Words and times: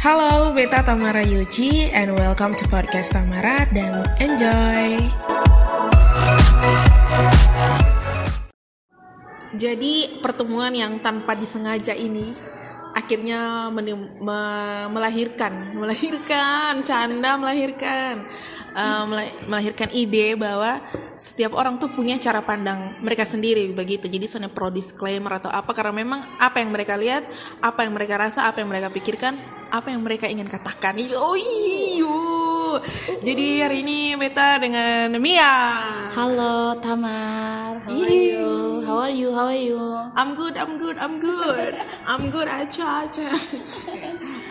Halo, 0.00 0.56
Beta 0.56 0.80
Tamara 0.80 1.20
Yuji 1.20 1.92
and 1.92 2.16
welcome 2.16 2.56
to 2.56 2.64
podcast 2.72 3.12
Tamara 3.12 3.68
dan 3.68 4.00
enjoy. 4.16 4.96
Jadi 9.60 10.24
pertemuan 10.24 10.72
yang 10.72 11.04
tanpa 11.04 11.36
disengaja 11.36 11.92
ini 11.92 12.32
akhirnya 13.00 13.72
me- 13.72 14.88
melahirkan, 14.92 15.72
melahirkan, 15.74 16.84
canda 16.84 17.40
melahirkan, 17.40 18.22
uh, 18.76 19.04
mela- 19.08 19.36
melahirkan 19.48 19.88
ide 19.96 20.36
bahwa 20.36 20.78
setiap 21.16 21.56
orang 21.56 21.80
tuh 21.80 21.90
punya 21.92 22.16
cara 22.20 22.44
pandang 22.44 22.96
mereka 23.00 23.24
sendiri 23.24 23.72
begitu. 23.72 24.06
Jadi 24.06 24.26
sana 24.28 24.48
pro 24.52 24.68
disclaimer 24.68 25.40
atau 25.40 25.48
apa 25.50 25.72
karena 25.72 25.96
memang 25.96 26.20
apa 26.38 26.60
yang 26.60 26.70
mereka 26.70 26.94
lihat, 26.96 27.24
apa 27.60 27.84
yang 27.84 27.92
mereka 27.96 28.20
rasa, 28.20 28.46
apa 28.46 28.62
yang 28.62 28.68
mereka 28.68 28.92
pikirkan, 28.92 29.34
apa 29.72 29.88
yang 29.90 30.00
mereka 30.04 30.28
ingin 30.28 30.46
katakan. 30.46 30.96
Oh 31.16 31.36
Jadi 33.26 33.46
hari 33.64 33.82
ini 33.82 34.14
Beta 34.14 34.60
dengan 34.62 35.10
Mia. 35.18 35.56
Halo 36.14 36.78
Tamar, 36.78 37.82
how 37.82 37.90
are 37.90 38.14
you? 38.14 38.50
How 38.86 38.98
are 39.06 39.14
you? 39.14 39.28
How 39.34 39.50
are 39.50 39.58
you? 39.58 39.80
I'm 40.14 40.38
good, 40.38 40.54
I'm 40.54 40.78
good, 40.78 40.94
I'm 40.98 41.18
good. 41.18 41.74
I'm 42.06 42.30
good 42.30 42.46
aja 42.46 43.06
aja. 43.06 43.28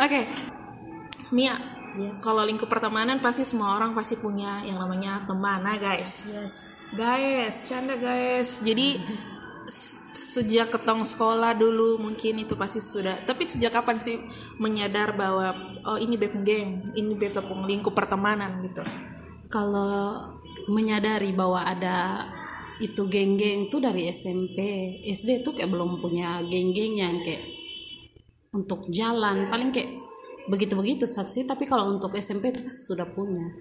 Oke. 0.03 0.21
Mia, 1.31 1.55
Yes. 1.99 2.23
kalau 2.23 2.45
lingkup 2.47 2.69
pertemanan 2.71 3.19
pasti 3.19 3.43
semua 3.43 3.75
orang 3.75 3.91
pasti 3.91 4.15
punya 4.15 4.63
yang 4.63 4.79
namanya 4.79 5.25
teman, 5.25 5.61
nah 5.61 5.75
guys. 5.75 6.31
Yes. 6.31 6.55
Guys, 6.95 7.67
canda 7.67 7.99
guys. 7.99 8.61
Jadi 8.63 8.97
sejak 10.19 10.75
ketong 10.75 11.07
sekolah 11.07 11.55
dulu 11.55 11.95
mungkin 12.03 12.43
itu 12.43 12.59
pasti 12.59 12.83
sudah. 12.83 13.23
Tapi 13.23 13.47
sejak 13.47 13.71
kapan 13.71 13.97
sih 14.03 14.19
menyadar 14.59 15.15
bahwa 15.15 15.55
oh 15.87 15.95
ini 15.95 16.19
beb 16.19 16.35
geng, 16.43 16.91
ini 16.99 17.15
beb 17.15 17.31
tepung 17.31 17.63
lingkup 17.63 17.95
pertemanan 17.95 18.59
gitu. 18.67 18.83
Kalau 19.47 20.19
menyadari 20.67 21.31
bahwa 21.31 21.63
ada 21.63 22.19
itu 22.79 23.07
geng-geng 23.07 23.71
tuh 23.71 23.79
dari 23.79 24.11
SMP, 24.11 24.59
SD 25.07 25.43
tuh 25.43 25.55
kayak 25.55 25.71
belum 25.71 25.99
punya 25.99 26.43
geng-geng 26.43 26.93
yang 26.99 27.15
kayak 27.23 27.43
untuk 28.51 28.89
jalan 28.89 29.45
paling 29.47 29.69
kayak 29.69 30.09
begitu-begitu 30.49 31.05
saat 31.05 31.29
sih 31.29 31.45
tapi 31.45 31.69
kalau 31.69 31.93
untuk 31.93 32.09
SMP 32.17 32.49
itu 32.49 32.65
sudah 32.73 33.05
punya 33.05 33.53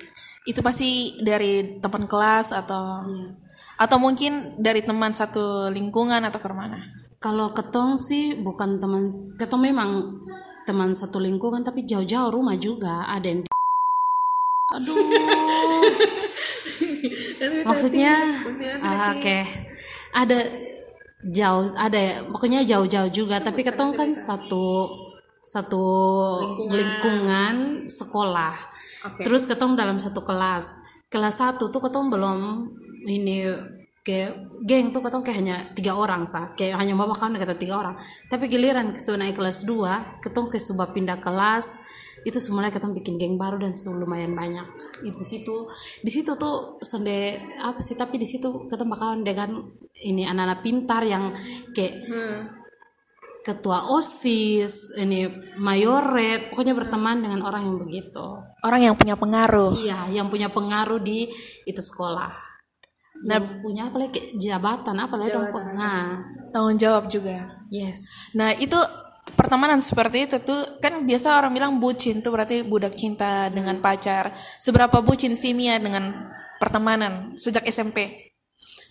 Itu 0.48 0.64
pasti 0.64 1.20
dari 1.20 1.77
teman 1.84 2.08
kelas 2.08 2.56
atau 2.56 3.05
yes. 3.05 3.44
Atau 3.78 4.02
mungkin 4.02 4.58
dari 4.58 4.82
teman 4.82 5.14
satu 5.14 5.70
lingkungan 5.70 6.26
atau 6.26 6.42
ke 6.42 6.50
mana? 6.50 6.98
kalau 7.18 7.50
ketong 7.50 7.98
sih 7.98 8.38
bukan 8.38 8.78
teman 8.78 9.34
ketong 9.34 9.62
memang 9.62 10.22
teman 10.62 10.94
satu 10.94 11.18
lingkungan 11.18 11.66
tapi 11.66 11.82
jauh-jauh 11.82 12.30
rumah 12.30 12.54
juga. 12.54 13.06
Ada 13.10 13.26
yang 13.26 13.40
aduh. 14.70 14.96
Maksudnya 17.68 18.14
ah, 18.82 19.14
oke. 19.14 19.38
Ada 20.14 20.38
jauh 21.34 21.74
ada 21.74 22.22
pokoknya 22.30 22.62
jauh-jauh 22.62 23.10
juga. 23.10 23.42
Tapi 23.42 23.66
ketong 23.66 23.98
kan 23.98 24.14
satu 24.14 24.86
satu 25.42 25.84
lingkungan, 26.70 27.88
sekolah. 27.90 28.54
Terus 29.24 29.48
ketong 29.48 29.74
dalam 29.74 29.98
satu 29.98 30.22
kelas. 30.22 30.86
Kelas 31.08 31.40
satu 31.40 31.72
tuh 31.72 31.82
ketong 31.82 32.12
belum 32.12 32.68
ini 33.06 33.46
kayak 34.08 34.32
geng 34.64 34.88
tuh 34.88 35.04
ketong 35.04 35.20
kayak 35.20 35.38
hanya 35.44 35.56
tiga 35.77 35.92
orang 35.92 36.24
sah 36.24 36.56
kayak 36.56 36.80
hanya 36.80 36.96
bawa 36.96 37.12
kan 37.12 37.36
kata 37.36 37.60
tiga 37.60 37.77
orang. 37.77 37.94
Tapi 38.32 38.48
giliran 38.48 38.96
ke 38.96 39.00
naik 39.05 39.36
kelas 39.36 39.68
2 39.68 40.24
ketong 40.24 40.48
ke 40.48 40.56
subah 40.56 40.88
pindah 40.96 41.20
kelas 41.20 41.84
itu 42.24 42.40
semuanya 42.40 42.72
ketong 42.72 42.96
bikin 42.96 43.20
geng 43.20 43.36
baru 43.36 43.60
dan 43.60 43.77
lumayan 43.92 44.32
banyak. 44.32 44.64
Di 45.05 45.24
situ 45.28 45.68
di 46.00 46.08
situ 46.08 46.40
tuh 46.40 46.80
sonde 46.80 47.36
apa 47.60 47.84
sih 47.84 48.00
tapi 48.00 48.16
di 48.16 48.24
situ 48.24 48.64
ketong 48.73 48.89
bakalan 48.89 49.20
dengan 49.20 49.61
ini 50.00 50.24
anak-anak 50.24 50.64
pintar 50.64 51.05
yang 51.05 51.36
kayak 51.77 52.08
ketua 53.44 53.92
osis 53.92 54.96
ini 54.96 55.28
mayoret 55.61 56.48
pokoknya 56.48 56.73
berteman 56.73 57.20
dengan 57.20 57.44
orang 57.44 57.68
yang 57.68 57.77
begitu. 57.77 58.24
Orang 58.64 58.80
yang 58.80 58.96
punya 58.96 59.20
pengaruh. 59.20 59.77
iya 59.77 60.08
yang 60.08 60.33
punya 60.33 60.48
pengaruh 60.48 60.96
di 60.96 61.28
itu 61.68 61.80
sekolah 61.84 62.48
nah 63.27 63.39
punya 63.62 63.90
apa 63.90 63.96
lagi? 63.98 64.39
Jabatan 64.39 64.96
apa 64.98 65.14
lagi 65.18 65.34
dong 65.34 65.51
nah. 65.74 66.23
Tanggung 66.55 66.79
jawab 66.79 67.11
juga. 67.11 67.64
yes. 67.68 68.33
Nah 68.33 68.55
itu 68.56 68.77
pertemanan 69.36 69.83
seperti 69.84 70.24
itu 70.24 70.36
tuh 70.40 70.80
kan 70.80 71.05
biasa 71.05 71.36
orang 71.36 71.52
bilang 71.52 71.73
bucin 71.77 72.24
tuh 72.24 72.33
berarti 72.33 72.64
budak 72.64 72.95
cinta 72.95 73.51
dengan 73.52 73.79
pacar. 73.83 74.33
Seberapa 74.56 75.01
bucin 75.05 75.36
sih 75.36 75.52
Mia 75.52 75.77
dengan 75.77 76.33
pertemanan 76.58 77.36
sejak 77.36 77.68
SMP? 77.68 78.29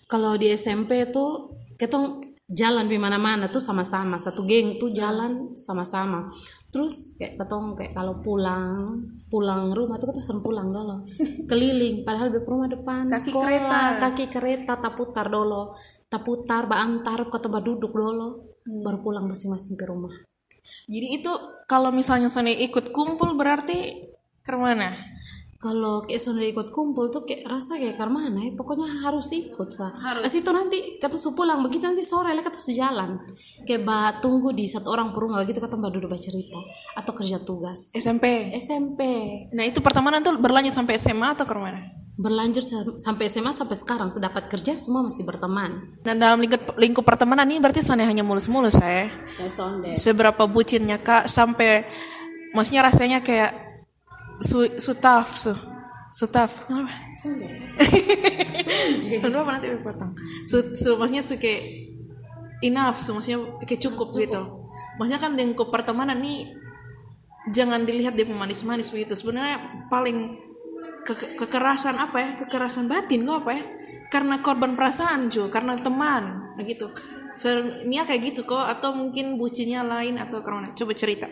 kalau 0.08 0.40
di 0.40 0.48
SMP 0.56 1.04
tuh 1.12 1.52
ketong 1.76 2.24
jalan 2.48 2.88
di 2.88 2.96
mana-mana 2.96 3.46
tuh 3.52 3.60
sama-sama. 3.60 4.16
Satu 4.16 4.42
geng 4.48 4.80
tuh 4.80 4.88
jalan 4.90 5.52
sama-sama 5.54 6.24
terus 6.68 7.16
kayak 7.16 7.40
ketong 7.40 7.72
kayak 7.72 7.96
kalau 7.96 8.20
pulang 8.20 9.00
pulang 9.32 9.72
rumah 9.72 9.96
tuh 9.96 10.12
kita 10.12 10.20
sering 10.20 10.44
pulang 10.44 10.68
dulu. 10.68 11.04
Keliling 11.50 12.04
padahal 12.04 12.28
di 12.28 12.40
rumah 12.44 12.68
depan 12.68 13.08
Kaki 13.08 13.32
sekolah 13.32 13.48
kereta. 13.48 13.80
kaki 14.04 14.24
kereta 14.28 14.72
tak 14.76 14.92
putar 14.94 15.26
dulu. 15.32 15.72
Tak 16.12 16.22
putar 16.24 16.68
ba 16.68 16.84
antar 16.84 17.28
ke 17.28 17.38
tempat 17.40 17.62
duduk 17.64 17.92
dulu. 17.92 18.56
Baru 18.68 19.00
pulang 19.00 19.24
masing-masing 19.24 19.80
ke 19.80 19.84
rumah. 19.88 20.12
Jadi 20.84 21.20
itu 21.20 21.32
kalau 21.64 21.88
misalnya 21.88 22.28
Sony 22.28 22.52
ikut 22.68 22.92
kumpul 22.92 23.32
berarti 23.32 24.08
ke 24.44 24.56
mana? 24.56 24.92
Kalau 25.58 26.00
kayak 26.00 26.22
sudah 26.22 26.44
ikut 26.44 26.70
kumpul 26.70 27.10
tuh 27.10 27.22
kayak 27.22 27.42
rasa 27.44 27.74
kayak 27.74 27.94
karmana 27.94 28.38
ya 28.40 28.54
pokoknya 28.54 28.86
harus 29.02 29.26
ikut 29.32 29.66
sah 29.68 29.90
harus. 29.92 30.30
itu 30.30 30.46
nanti 30.48 30.78
kata 30.96 31.14
su 31.14 31.34
pulang 31.34 31.58
begitu 31.60 31.82
nanti 31.82 31.98
sore 32.00 32.30
lah 32.30 32.40
kata 32.40 32.54
su 32.54 32.70
jalan 32.70 33.18
kayak 33.62 33.82
ba 33.82 34.14
tunggu 34.16 34.50
di 34.50 34.64
satu 34.64 34.86
orang 34.88 35.10
per 35.10 35.18
rumah 35.18 35.42
begitu 35.42 35.58
kata 35.58 35.74
mbak 35.74 35.90
duduk 35.90 36.08
baca 36.08 36.22
cerita 36.22 36.62
atau 36.94 37.10
kerja 37.12 37.38
tugas 37.40 37.90
SMP. 37.92 38.54
SMP 38.54 39.00
Nah 39.50 39.62
itu 39.62 39.78
pertemanan 39.78 40.22
tuh 40.22 40.38
berlanjut 40.38 40.70
sampai 40.72 40.94
SMA 40.94 41.34
atau 41.34 41.42
ke 41.42 41.52
mana? 41.52 41.82
berlanjut 42.14 42.62
sa- 42.62 42.94
sampai 42.96 43.26
SMA 43.26 43.50
sampai 43.50 43.74
sekarang 43.74 44.10
sudah 44.10 44.26
dapat 44.26 44.46
kerja 44.48 44.74
semua 44.74 45.02
masih 45.02 45.22
berteman 45.22 46.02
Dan 46.02 46.18
dalam 46.18 46.38
lingkup, 46.38 46.74
lingkup 46.74 47.02
pertemanan 47.02 47.46
ini 47.46 47.58
berarti 47.58 47.78
Sony 47.78 48.02
hanya 48.02 48.22
mulus-mulus 48.22 48.74
ya. 48.74 49.06
kayak 49.34 49.50
sonde 49.50 49.94
Seberapa 49.94 50.46
bucinnya 50.46 50.98
kak 50.98 51.26
sampai 51.26 51.86
maksudnya 52.50 52.82
rasanya 52.82 53.22
kayak 53.22 53.67
su 54.38 54.66
sutaf 54.78 55.28
su 55.34 55.52
sutaf 56.14 56.66
kenapa? 56.66 56.94
Kenapa 59.08 59.58
nanti 59.58 59.74
potong? 59.82 60.14
Su, 60.46 60.74
su 60.78 60.94
maksudnya 60.94 61.22
su 61.24 61.34
kayak 61.34 61.62
enough, 62.68 62.98
su 62.98 63.10
maksudnya 63.14 63.42
kayak 63.66 63.80
cukup, 63.82 64.08
gitu. 64.18 64.42
Maksudnya 64.98 65.20
kan 65.22 65.32
lingkup 65.34 65.70
pertemanan 65.70 66.18
nih 66.22 66.46
jangan 67.54 67.82
dilihat 67.86 68.14
dia 68.14 68.26
pemanis-manis 68.26 68.90
begitu. 68.94 69.14
Sebenarnya 69.18 69.88
paling 69.90 70.38
ke- 71.06 71.34
kekerasan 71.38 71.98
apa 71.98 72.16
ya? 72.18 72.30
Kekerasan 72.46 72.86
batin 72.86 73.26
kok 73.26 73.46
apa 73.46 73.50
ya? 73.58 73.62
Karena 74.08 74.40
korban 74.40 74.72
perasaan 74.72 75.28
Jo, 75.28 75.52
karena 75.52 75.76
teman, 75.76 76.54
begitu. 76.56 76.88
Nia 77.84 78.08
kayak 78.08 78.32
gitu 78.32 78.40
kok 78.48 78.64
atau 78.64 78.96
mungkin 78.96 79.36
bucinnya 79.36 79.84
lain 79.84 80.16
atau 80.16 80.40
karena 80.40 80.72
coba 80.72 80.92
cerita. 80.96 81.28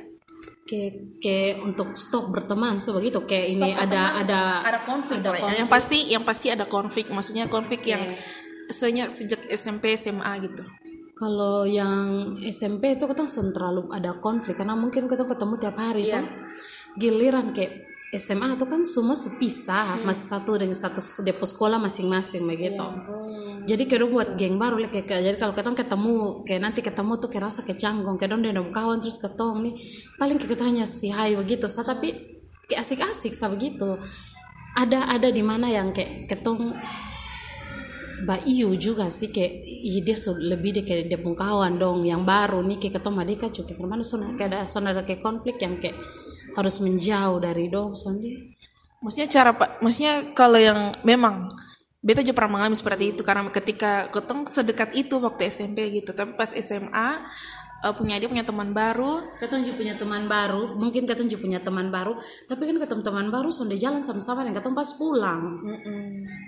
Kayak 0.67 1.23
kayak 1.23 1.63
untuk 1.63 1.95
stop 1.95 2.35
berteman 2.35 2.83
so 2.83 2.93
begitu. 2.93 3.23
Kayak 3.25 3.47
ini 3.55 3.71
ada 3.73 4.19
ada 4.19 4.41
ada 4.67 4.81
konflik 4.83 5.23
ada 5.23 5.33
ya. 5.33 5.63
yang 5.63 5.71
pasti 5.71 5.99
yang 6.11 6.27
pasti 6.27 6.51
ada 6.51 6.67
konflik. 6.67 7.07
Maksudnya 7.09 7.47
konflik 7.47 7.87
yang 7.87 8.19
sejak 8.69 9.09
sejak 9.09 9.41
SMP 9.55 9.95
SMA 9.95 10.33
gitu. 10.43 10.67
Kalau 11.17 11.65
yang 11.65 12.37
SMP 12.45 12.99
itu 13.01 13.09
kita 13.09 13.25
terlalu 13.55 13.89
ada 13.89 14.13
konflik 14.21 14.59
karena 14.61 14.77
mungkin 14.77 15.09
kita 15.09 15.25
ketemu 15.25 15.55
tiap 15.57 15.77
hari 15.81 16.13
Iya. 16.13 16.21
tuh 16.21 16.27
giliran 17.01 17.57
kayak 17.57 17.86
SMA 18.15 18.55
itu 18.55 18.67
kan 18.71 18.87
semua 18.87 19.19
sepisah 19.19 19.99
Hmm. 19.99 20.07
masih 20.07 20.27
satu 20.31 20.55
dengan 20.55 20.79
satu 20.79 21.03
depo 21.27 21.43
sekolah 21.43 21.83
masing-masing 21.83 22.47
begitu. 22.47 22.79
Iya. 22.79 23.75
Jadi 23.75 23.83
kayak 23.91 24.07
buat 24.07 24.29
geng 24.39 24.63
baru 24.63 24.79
lah 24.79 24.91
kayak, 24.95 25.11
kayak- 25.11 25.25
jadi 25.27 25.37
kalau 25.43 25.53
kita 25.59 25.75
ketemu 25.75 26.15
kayak 26.47 26.61
nanti 26.63 26.81
ketemu 26.87 27.13
tuh 27.19 27.29
kayak 27.29 27.45
rasa 27.51 27.61
kayak 27.67 27.83
canggung 27.83 28.15
kayak 28.15 28.39
dia 28.39 28.55
udah 28.55 28.71
kawan 28.71 29.03
terus 29.03 29.19
ketong 29.19 29.67
nih 29.67 29.75
paling 30.15 30.39
kita 30.39 30.63
hanya 30.63 30.87
si 30.87 31.11
hai 31.11 31.35
begitu 31.35 31.67
sa 31.67 31.83
tapi 31.83 32.15
kayak 32.71 32.87
asik-asik 32.87 33.35
sa 33.35 33.51
begitu. 33.51 33.99
Ada 34.79 35.11
ada 35.11 35.29
di 35.35 35.43
mana 35.43 35.67
yang 35.67 35.91
kayak 35.91 36.31
ketong 36.31 36.79
Mbak 38.17 38.49
Iyu 38.49 38.73
juga 38.81 39.13
sih 39.13 39.29
kayak 39.29 39.53
ih 39.67 40.01
dia 40.01 40.17
lebih 40.41 40.81
deh 40.81 40.85
kayak 40.89 41.13
dia 41.13 41.19
pun 41.21 41.37
kawan 41.37 41.77
dong 41.77 42.01
yang 42.01 42.25
baru 42.25 42.65
nih 42.65 42.81
kayak 42.81 43.03
ketemu 43.03 43.13
Madika 43.13 43.47
juga 43.53 43.77
ke 43.77 43.83
mana 43.85 44.01
sana 44.01 44.33
kayak 44.41 44.49
ada 44.49 44.59
sana 44.65 44.97
ada 44.97 45.05
kayak 45.05 45.21
konflik 45.21 45.61
yang 45.61 45.77
kayak 45.77 46.01
harus 46.57 46.81
menjauh 46.81 47.39
dari 47.39 47.69
dong 47.69 47.93
soalnya 47.93 48.41
maksudnya 49.05 49.29
cara 49.29 49.51
pak 49.53 49.85
maksudnya 49.85 50.33
kalau 50.33 50.57
yang 50.57 50.91
memang 51.05 51.47
beta 52.07 52.23
juga 52.23 52.39
pernah 52.39 52.63
mengalami 52.63 52.79
seperti 52.79 53.05
itu 53.11 53.27
karena 53.27 53.51
ketika 53.51 54.07
ketong 54.15 54.47
sedekat 54.47 54.95
itu 54.95 55.19
waktu 55.19 55.51
SMP 55.51 55.91
gitu. 55.91 56.15
Tapi 56.15 56.39
pas 56.39 56.55
SMA 56.55 57.09
uh, 57.83 57.95
punya 57.99 58.23
dia 58.23 58.31
punya 58.31 58.47
teman 58.47 58.71
baru. 58.71 59.27
Ketong 59.43 59.67
juga 59.67 59.77
punya 59.83 59.95
teman 59.99 60.31
baru 60.31 60.79
mungkin 60.79 61.03
ketong 61.11 61.27
juga 61.27 61.43
punya 61.43 61.59
teman 61.59 61.91
baru. 61.91 62.15
Tapi 62.47 62.63
kan 62.63 62.77
ketong 62.79 63.03
teman 63.03 63.27
baru 63.35 63.51
sonde 63.51 63.75
jalan 63.75 64.07
sama-sama 64.07 64.47
dan 64.47 64.55
ketong 64.55 64.79
pas 64.79 64.87
pulang. 64.95 65.43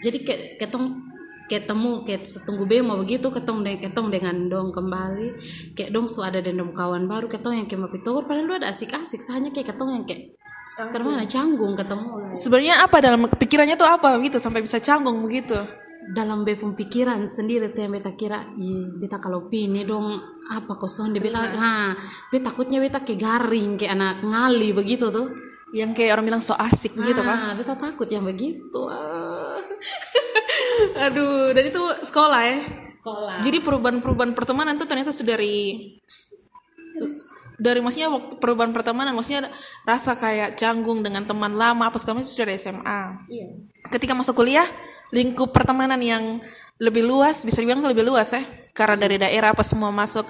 Jadi 0.06 0.18
ke, 0.22 0.34
ketong 0.62 1.10
ketemu 1.48 2.04
kayak 2.04 2.28
setunggu 2.28 2.68
bemo 2.68 2.94
begitu 3.00 3.32
ketong 3.32 3.64
dengan 3.64 3.80
ketong 3.80 4.08
dengan 4.12 4.36
dong 4.46 4.68
kembali. 4.70 5.28
Kayak 5.72 5.90
dong 5.96 6.06
su 6.06 6.20
ada 6.20 6.38
dan 6.44 6.60
dong 6.60 6.76
kawan 6.76 7.08
baru 7.08 7.26
ketong 7.26 7.64
yang 7.64 7.66
kayak 7.66 7.88
mapitor 7.88 8.22
padahal 8.28 8.44
lu 8.44 8.54
ada 8.60 8.68
asik-asik 8.68 9.24
hanya 9.32 9.48
kayak 9.50 9.72
ketong 9.72 9.90
yang 9.96 10.04
kayak 10.04 10.36
karena 10.76 11.24
canggung 11.24 11.72
ketemu. 11.72 12.36
Sebenarnya 12.36 12.84
apa 12.84 13.00
dalam 13.00 13.24
pikirannya 13.24 13.80
tuh 13.80 13.88
apa 13.88 14.20
gitu 14.20 14.36
sampai 14.36 14.60
bisa 14.60 14.76
canggung 14.78 15.24
begitu? 15.24 15.56
Dalam 16.08 16.44
bepung 16.44 16.72
pikiran 16.72 17.20
sendiri 17.24 17.72
tuh 17.72 17.84
yang 17.84 17.92
beta 17.92 18.12
kira 18.16 18.52
iya 18.56 18.96
beta 18.96 19.16
kalau 19.20 19.48
pini 19.48 19.88
dong 19.88 20.20
apa 20.52 20.76
kosong? 20.76 21.16
Dia 21.16 21.24
beta 21.24 21.40
ha 21.40 21.96
beta 22.28 22.52
takutnya 22.52 22.84
beta 22.84 23.00
kayak 23.00 23.20
garing 23.20 23.80
kayak 23.80 23.96
anak 23.96 24.20
ngali 24.20 24.76
begitu 24.76 25.08
tuh 25.08 25.47
yang 25.76 25.92
kayak 25.92 26.16
orang 26.16 26.26
bilang 26.32 26.42
so 26.42 26.56
asik 26.56 26.96
begitu 26.96 27.20
kan. 27.20 27.36
Ah 27.36 27.52
beta 27.52 27.76
takut 27.76 28.08
yang 28.08 28.24
begitu. 28.24 28.80
Ah. 28.88 29.60
aduh 31.08 31.52
dan 31.52 31.64
itu 31.68 31.82
sekolah 32.08 32.40
ya? 32.44 32.58
Sekolah. 32.88 33.34
Jadi 33.44 33.58
perubahan-perubahan 33.60 34.32
pertemanan 34.32 34.80
tuh 34.80 34.88
ternyata 34.88 35.12
sudah 35.12 35.36
dari 35.36 35.96
dari 37.58 37.82
maksudnya 37.82 38.08
waktu 38.08 38.38
perubahan 38.38 38.70
pertemanan 38.70 39.12
maksudnya 39.18 39.50
rasa 39.82 40.14
kayak 40.14 40.54
canggung 40.54 41.02
dengan 41.02 41.26
teman 41.26 41.58
lama 41.58 41.90
apa 41.90 41.98
segala 41.98 42.22
macam 42.22 42.30
itu 42.30 42.34
sudah 42.38 42.46
dari 42.46 42.58
SMA 42.58 43.02
iya. 43.26 43.48
Ketika 43.90 44.14
masuk 44.14 44.38
kuliah 44.38 44.66
lingkup 45.10 45.50
pertemanan 45.50 45.98
yang 45.98 46.38
lebih 46.78 47.02
luas 47.02 47.42
bisa 47.42 47.58
dibilang 47.58 47.82
lebih 47.82 48.06
luas 48.06 48.30
ya 48.30 48.42
karena 48.70 48.94
dari 48.94 49.18
daerah 49.18 49.50
apa 49.50 49.66
semua 49.66 49.90
masuk 49.90 50.22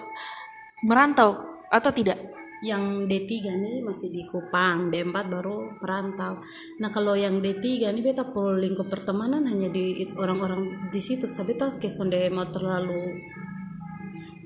merantau 0.80 1.36
atau 1.68 1.92
tidak 1.92 2.16
yang 2.62 3.06
D3 3.06 3.54
nih 3.54 3.76
masih 3.86 4.10
di 4.10 4.26
Kupang, 4.26 4.90
D4 4.90 5.14
baru 5.14 5.78
perantau. 5.78 6.42
Nah 6.82 6.90
kalau 6.90 7.14
yang 7.14 7.38
D3 7.38 7.94
nih 7.94 8.02
beta 8.02 8.26
perlu 8.26 8.58
lingkup 8.58 8.90
pertemanan 8.90 9.46
hanya 9.46 9.70
di 9.70 10.02
orang-orang 10.18 10.90
di 10.90 10.98
situ. 10.98 11.30
Saya 11.30 11.46
beta 11.46 11.70
kayak 11.78 11.94
sonde 11.94 12.18
mau 12.34 12.48
terlalu 12.50 13.22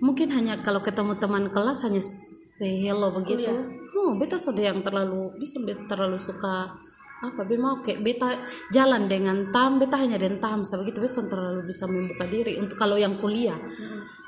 mungkin 0.03 0.35
hanya 0.35 0.59
kalau 0.61 0.83
ketemu 0.83 1.15
teman 1.17 1.49
kelas 1.49 1.89
hanya 1.89 2.03
say 2.03 2.85
hello 2.85 3.15
begitu. 3.17 3.49
Oh, 3.97 4.19
beta 4.19 4.37
sonde 4.37 4.61
yang 4.61 4.85
terlalu 4.85 5.33
bisa 5.41 5.63
terlalu 5.89 6.21
suka 6.21 6.77
apa 7.23 7.47
be 7.47 7.55
mau 7.55 7.79
kayak 7.79 8.03
beta 8.03 8.43
jalan 8.75 9.07
dengan 9.07 9.55
tam 9.55 9.79
beta 9.79 9.95
hanya 9.95 10.19
dengan 10.19 10.43
tam 10.43 10.67
begitu 10.67 10.99
beta 10.99 11.23
terlalu 11.31 11.71
bisa 11.71 11.87
membuka 11.87 12.27
diri 12.27 12.59
untuk 12.59 12.75
kalau 12.75 12.99
yang 12.99 13.15
kuliah 13.15 13.55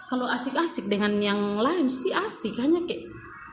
kalau 0.07 0.31
asik-asik 0.31 0.87
dengan 0.87 1.19
yang 1.19 1.59
lain 1.59 1.91
sih 1.91 2.15
asik 2.15 2.55
hanya 2.63 2.87
kayak 2.87 3.11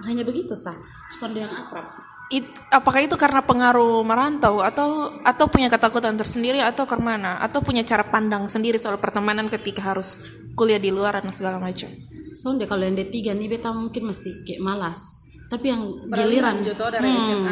hanya 0.08 0.24
begitu 0.26 0.54
sah 0.58 0.76
sonde 1.14 1.44
yang 1.44 1.52
akrab. 1.52 1.92
It, 2.32 2.48
apakah 2.72 3.04
itu 3.04 3.20
karena 3.20 3.44
pengaruh 3.44 4.08
merantau 4.08 4.64
atau 4.64 5.12
atau 5.28 5.46
punya 5.52 5.68
ketakutan 5.68 6.16
tersendiri 6.16 6.64
atau 6.64 6.88
ke 6.88 6.96
mana 6.96 7.36
atau 7.44 7.60
punya 7.60 7.84
cara 7.84 8.08
pandang 8.08 8.48
sendiri 8.48 8.80
soal 8.80 8.96
pertemanan 8.96 9.52
ketika 9.52 9.92
harus 9.92 10.32
kuliah 10.56 10.80
di 10.80 10.96
luar 10.96 11.20
dan 11.20 11.28
segala 11.36 11.60
macam? 11.60 11.92
Sonde 12.32 12.64
kalau 12.64 12.88
yang 12.88 12.96
D3 12.96 13.36
nih 13.36 13.48
beta 13.52 13.76
mungkin 13.76 14.08
masih 14.08 14.48
kayak 14.48 14.64
malas. 14.64 15.28
Tapi 15.52 15.68
yang 15.68 15.84
giliran 16.08 16.64
hmm, 16.64 17.44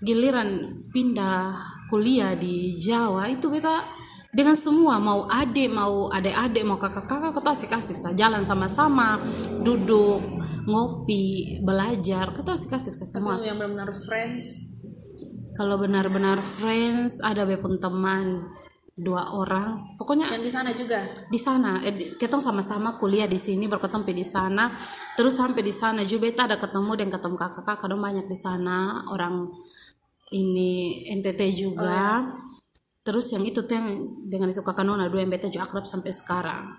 giliran 0.00 0.48
pindah 0.88 1.60
kuliah 1.92 2.32
di 2.32 2.80
Jawa 2.80 3.28
itu 3.28 3.52
beta 3.52 3.84
dengan 4.28 4.52
semua 4.52 5.00
mau 5.00 5.24
adik 5.24 5.72
mau 5.72 6.12
adik-adik 6.12 6.62
mau 6.68 6.76
kakak-kakak 6.76 7.32
kita 7.32 7.50
asik-asik 7.56 7.96
sah 7.96 8.12
jalan 8.12 8.44
sama-sama 8.44 9.16
duduk 9.64 10.20
ngopi 10.68 11.56
belajar 11.64 12.36
kita 12.36 12.52
asik-asik 12.52 12.92
semua. 12.92 13.40
Yang 13.40 13.64
benar-benar 13.64 13.90
friends. 13.96 14.46
Kalau 15.56 15.80
benar-benar 15.80 16.38
friends 16.44 17.18
ada 17.24 17.48
bepun 17.48 17.80
teman 17.80 18.52
dua 18.98 19.32
orang. 19.32 19.96
Pokoknya 19.96 20.34
yang 20.34 20.44
di 20.44 20.52
sana 20.52 20.70
juga? 20.76 21.00
di 21.06 21.38
sana. 21.38 21.80
Eh, 21.86 22.18
ketong 22.18 22.42
sama-sama 22.42 22.98
kuliah 23.00 23.30
di 23.30 23.38
sini 23.40 23.64
berketemu 23.70 24.12
di 24.12 24.26
sana. 24.26 24.74
Terus 25.16 25.38
sampai 25.38 25.62
di 25.64 25.72
sana 25.72 26.02
juga 26.04 26.28
beta 26.28 26.44
ada 26.44 26.58
ketemu 26.60 26.92
dan 26.98 27.08
ketemu 27.08 27.36
kakak-kakak 27.38 27.88
dong 27.88 28.02
banyak 28.02 28.26
di 28.28 28.38
sana. 28.38 29.08
Orang 29.08 29.54
ini 30.34 31.06
NTT 31.08 31.40
juga 31.56 32.26
terus 33.08 33.32
yang 33.32 33.40
itu 33.48 33.64
tuh 33.64 33.72
yang 33.72 33.88
dengan 34.28 34.52
itu 34.52 34.60
kakak 34.60 34.84
nona 34.84 35.08
dua 35.08 35.24
yang 35.24 35.32
beta 35.32 35.48
juga 35.48 35.64
akrab 35.64 35.88
sampai 35.88 36.12
sekarang. 36.12 36.76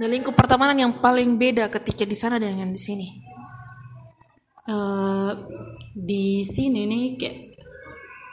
Dan 0.00 0.08
lingkup 0.08 0.32
pertemanan 0.32 0.72
yang 0.80 0.92
paling 1.04 1.36
beda 1.36 1.68
ketika 1.68 2.08
di 2.08 2.16
sana 2.16 2.40
dengan 2.40 2.72
di 2.72 2.80
sini? 2.80 3.08
Eh 4.64 5.32
di 5.92 6.40
sini 6.40 6.88
nih 6.88 7.04
kayak 7.20 7.36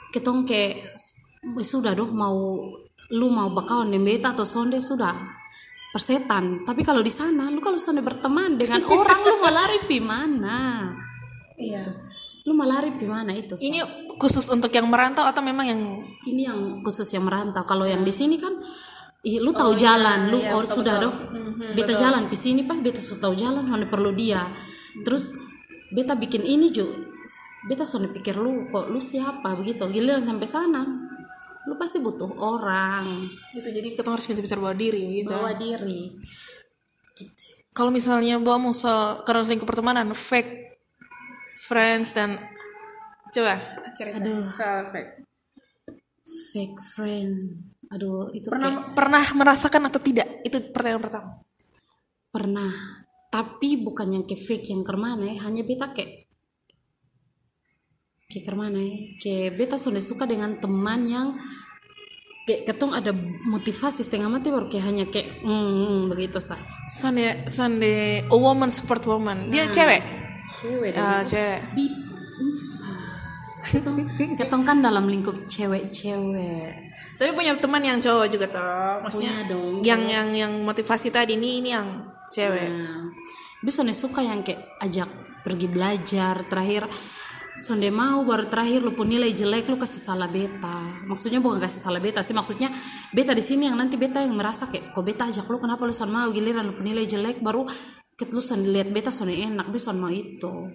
ketong 0.08 0.48
kayak 0.48 0.88
sudah 1.60 1.92
dong 1.92 2.16
mau 2.16 2.64
lu 3.12 3.28
mau 3.28 3.52
bakawan 3.52 3.92
dengan 3.92 4.08
beta 4.08 4.32
atau 4.32 4.48
sonde 4.48 4.80
sudah. 4.80 5.12
Persetan. 5.92 6.64
Tapi 6.64 6.80
kalau 6.80 7.04
di 7.04 7.12
sana 7.12 7.52
lu 7.52 7.60
kalau 7.60 7.76
sonde 7.76 8.00
berteman 8.00 8.56
dengan 8.56 8.80
orang 8.88 9.20
lu 9.20 9.36
mau 9.36 9.52
lari 9.52 9.84
pi 9.84 10.00
mana? 10.00 10.88
Iya. 11.60 11.84
Lu 12.48 12.56
mau 12.56 12.64
lari 12.64 12.96
pi 12.96 13.04
mana 13.04 13.36
itu 13.36 13.52
Sa. 13.52 13.60
ini 13.60 13.84
khusus 14.22 14.46
untuk 14.54 14.70
yang 14.70 14.86
merantau 14.86 15.26
atau 15.26 15.42
memang 15.42 15.66
yang 15.66 15.82
ini 16.30 16.46
yang 16.46 16.78
khusus 16.86 17.10
yang 17.10 17.26
merantau. 17.26 17.66
Kalau 17.66 17.82
yang 17.82 18.06
di 18.06 18.14
sini 18.14 18.38
kan 18.38 18.54
ih, 19.26 19.42
lu 19.42 19.50
tahu 19.50 19.74
jalan 19.74 20.30
lu 20.30 20.38
oh, 20.38 20.62
sudah 20.62 21.02
dong. 21.02 21.16
Beta 21.74 21.98
jalan 21.98 22.30
di 22.30 22.38
sini 22.38 22.62
pas 22.62 22.78
beta 22.78 23.02
sudah 23.02 23.26
tahu 23.26 23.34
jalan 23.34 23.66
hanya 23.66 23.90
perlu 23.90 24.14
dia. 24.14 24.46
Terus 25.02 25.34
beta 25.90 26.14
bikin 26.14 26.46
ini 26.46 26.70
juga 26.70 27.02
beta 27.66 27.82
sudah 27.82 28.14
pikir 28.14 28.38
lu 28.38 28.70
kok 28.70 28.86
lu 28.86 29.02
siapa? 29.02 29.58
Begitu. 29.58 29.90
Giliran 29.90 30.22
sampai 30.22 30.46
sana. 30.46 30.86
Lu 31.66 31.74
pasti 31.74 31.98
butuh 31.98 32.30
orang. 32.38 33.26
Gitu 33.50 33.68
jadi 33.74 33.98
kita 33.98 34.06
harus 34.06 34.22
pintar-pintar 34.30 34.62
bawa 34.62 34.78
diri 34.78 35.02
gitu. 35.18 35.34
Bawa 35.34 35.58
diri. 35.58 36.14
Gitu. 37.12 37.44
kalau 37.76 37.92
misalnya 37.92 38.40
bawa 38.40 38.56
mau 38.68 38.74
soal 38.76 39.20
karena 39.24 39.44
lingkup 39.44 39.68
pertemanan 39.68 40.16
fake 40.16 40.80
friends 41.60 42.16
dan 42.16 42.40
coba 43.32 43.81
cerita 43.94 44.18
Aduh. 44.20 44.48
soal 44.52 44.88
fake. 44.90 45.12
Fake 46.52 46.78
friend. 46.80 47.34
Aduh 47.92 48.32
itu 48.32 48.48
pernah 48.48 48.72
kayak- 48.72 48.92
pernah 48.96 49.24
merasakan 49.36 49.82
atau 49.92 50.00
tidak? 50.00 50.28
Itu 50.42 50.60
pertanyaan 50.72 51.02
pertama. 51.04 51.30
Pernah. 52.32 52.72
Tapi 53.32 53.80
bukan 53.80 54.08
yang 54.12 54.24
kayak 54.28 54.42
fake 54.44 54.66
yang 54.72 54.84
ke 54.84 54.92
mana 54.96 55.24
ya 55.28 55.44
hanya 55.48 55.64
beta 55.64 55.92
kayak 55.92 56.28
kayak 58.28 58.44
ke 58.44 58.52
mana 58.56 58.80
ya? 58.80 58.96
Kayak 59.20 59.50
beta 59.60 59.76
sudah 59.76 60.00
suka 60.00 60.24
dengan 60.24 60.56
teman 60.56 61.04
yang 61.04 61.36
kayak 62.42 62.66
ketong 62.66 62.90
ada 62.90 63.14
motivasi 63.46 64.02
setengah 64.02 64.26
mati 64.26 64.50
baru 64.50 64.66
kayak 64.66 64.84
hanya 64.88 65.04
kayak 65.06 65.46
hmm, 65.46 65.46
hmm, 65.46 66.00
begitu 66.10 66.42
sah 66.42 66.58
Sunday 66.90 67.46
Sunday 67.46 68.26
a 68.26 68.36
woman 68.36 68.72
support 68.72 69.04
woman. 69.06 69.46
Dia 69.52 69.70
cewek? 69.70 70.02
cewek. 70.60 70.92
Ah 70.98 71.22
cewek. 71.22 71.60
Bi- 71.76 71.96
ketong, 73.62 73.96
ketong 74.36 74.62
kan 74.66 74.82
dalam 74.82 75.06
lingkup 75.06 75.46
cewek-cewek. 75.46 76.70
Tapi 77.18 77.30
punya 77.32 77.54
teman 77.54 77.82
yang 77.82 77.98
cowok 78.02 78.26
juga 78.28 78.46
toh 78.50 78.94
maksudnya 79.06 79.32
punya 79.32 79.46
dong 79.46 79.74
yang 79.86 80.02
yang 80.10 80.28
yang 80.34 80.52
motivasi 80.66 81.14
tadi 81.14 81.38
ini 81.38 81.62
ini 81.62 81.70
yang 81.70 82.02
cewek. 82.28 82.68
Nah, 82.68 83.08
bisa 83.62 83.86
nih 83.86 83.94
suka 83.94 84.20
yang 84.26 84.42
kayak 84.42 84.78
ajak 84.82 85.08
pergi 85.46 85.66
belajar 85.70 86.42
terakhir 86.50 86.90
sonde 87.62 87.92
mau 87.92 88.24
baru 88.24 88.48
terakhir 88.48 88.80
lu 88.80 88.96
pun 88.96 89.06
nilai 89.06 89.30
jelek 89.30 89.70
lu 89.70 89.78
kasih 89.78 90.02
salah 90.02 90.26
beta. 90.26 91.06
Maksudnya 91.06 91.38
bukan 91.38 91.62
kasih 91.62 91.80
salah 91.84 92.00
beta 92.02 92.24
sih 92.26 92.34
maksudnya 92.34 92.72
beta 93.14 93.36
di 93.36 93.44
sini 93.44 93.70
yang 93.70 93.78
nanti 93.78 93.94
beta 93.94 94.18
yang 94.18 94.34
merasa 94.34 94.66
kayak 94.66 94.90
kok 94.90 95.04
beta 95.04 95.30
ajak 95.30 95.46
lu 95.46 95.62
kenapa 95.62 95.86
lu 95.86 95.94
son 95.94 96.10
mau 96.10 96.26
giliran 96.34 96.66
lu 96.66 96.74
pun 96.74 96.84
nilai 96.86 97.06
jelek? 97.06 97.38
Baru 97.38 97.68
ket 98.18 98.34
lu 98.34 98.42
son 98.42 98.66
lihat 98.66 98.90
beta 98.90 99.14
son 99.14 99.30
enak 99.30 99.70
bisa 99.70 99.94
mau 99.94 100.10
itu 100.10 100.72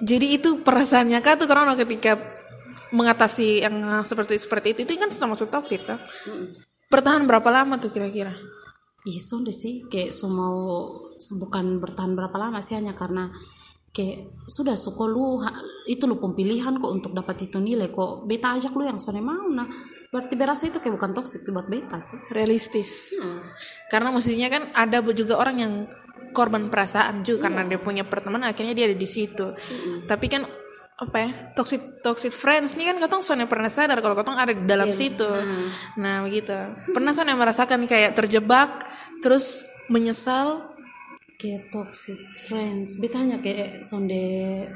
jadi 0.00 0.26
itu 0.40 0.64
perasaannya 0.64 1.20
kak 1.20 1.44
tuh 1.44 1.48
karena 1.48 1.76
ketika 1.76 2.16
mengatasi 2.90 3.62
yang 3.62 4.02
seperti 4.02 4.40
seperti 4.40 4.74
itu 4.74 4.80
itu 4.82 4.98
kan 4.98 5.12
sudah 5.12 5.28
masuk 5.30 5.48
toxic 5.52 5.84
toh 5.86 6.00
bertahan 6.90 7.24
berapa 7.24 7.48
lama 7.48 7.78
tuh 7.78 7.94
kira-kira? 7.94 8.34
Ih, 9.06 9.16
sonde 9.16 9.54
sih. 9.54 9.86
Kayak 9.88 10.12
mau 10.28 10.90
bukan 11.38 11.80
bertahan 11.80 12.12
berapa 12.18 12.36
lama 12.36 12.60
sih 12.60 12.76
hanya 12.76 12.92
karena 12.92 13.30
kayak 13.90 14.46
sudah 14.46 14.78
suka 14.78 15.02
lu 15.02 15.42
itu 15.90 16.06
lu 16.06 16.22
pemilihan 16.22 16.78
kok 16.78 16.92
untuk 16.92 17.12
dapat 17.14 17.48
itu 17.48 17.62
nilai 17.62 17.88
kok. 17.88 18.26
Beta 18.26 18.58
ajak 18.58 18.74
lu 18.74 18.84
yang 18.84 19.00
sone 19.00 19.22
mau 19.22 19.48
nah. 19.48 19.70
Berarti 20.10 20.34
berasa 20.34 20.66
itu 20.66 20.82
kayak 20.82 20.98
bukan 20.98 21.14
toxic 21.14 21.46
buat 21.48 21.70
beta 21.70 22.02
sih. 22.02 22.18
Realistis. 22.34 23.14
Karena 23.88 24.10
maksudnya 24.10 24.50
kan 24.50 24.68
ada 24.74 25.00
juga 25.14 25.38
orang 25.38 25.56
yang 25.62 25.72
korban 26.30 26.70
perasaan 26.70 27.22
juga 27.26 27.50
karena 27.50 27.66
dia 27.66 27.78
punya 27.82 28.02
pertemanan 28.06 28.50
akhirnya 28.50 28.74
dia 28.74 28.86
ada 28.90 28.98
di 28.98 29.08
situ. 29.08 29.54
Tapi 30.06 30.26
kan 30.30 30.42
apa 31.00 31.16
ya 31.16 31.30
toxic 31.56 32.04
toxic 32.04 32.28
friends 32.28 32.76
ini 32.76 32.84
kan 32.84 33.00
katong 33.00 33.24
soalnya 33.24 33.48
pernah 33.48 33.72
sadar 33.72 34.04
kalau 34.04 34.12
katong 34.12 34.36
ada 34.36 34.52
di 34.52 34.64
dalam 34.68 34.92
situ. 34.92 35.24
Nah. 35.96 36.28
Begitu. 36.28 36.52
Pernah 36.92 37.16
soalnya 37.16 37.40
merasakan 37.40 37.88
kayak 37.88 38.12
terjebak 38.12 38.84
terus 39.24 39.64
menyesal. 39.88 40.76
Kayak 41.40 41.72
toxic 41.72 42.20
friends. 42.20 43.00
Beta 43.00 43.16
hanya 43.16 43.40
kayak 43.40 43.80
sonde 43.80 44.68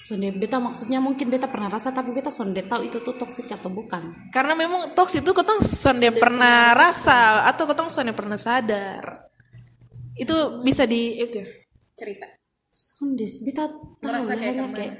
sonde 0.00 0.32
beta 0.32 0.56
maksudnya 0.56 0.96
mungkin 0.96 1.28
beta 1.28 1.44
pernah 1.44 1.68
rasa 1.68 1.92
tapi 1.92 2.16
beta 2.16 2.32
sonde 2.32 2.64
tahu 2.64 2.88
itu 2.88 3.04
tuh 3.04 3.20
toxic 3.20 3.44
atau 3.52 3.68
bukan. 3.68 4.32
Karena 4.32 4.56
memang 4.56 4.96
toxic 4.96 5.20
itu 5.20 5.36
ketong 5.36 5.60
sonde 5.60 6.08
pernah 6.16 6.72
rasa 6.72 7.44
atau 7.44 7.68
ketong 7.68 7.92
sonde 7.92 8.16
pernah 8.16 8.40
sadar 8.40 9.29
itu 10.20 10.36
bisa 10.60 10.84
di 10.84 11.24
itu 11.24 11.40
cerita. 11.96 12.28
Sonde 12.70 13.24
beta 13.24 13.66
tahu 13.66 14.04
Merasa 14.04 14.36
kayak 14.36 14.54
ke 14.54 14.62
mana? 14.62 14.76
kayak 14.76 14.94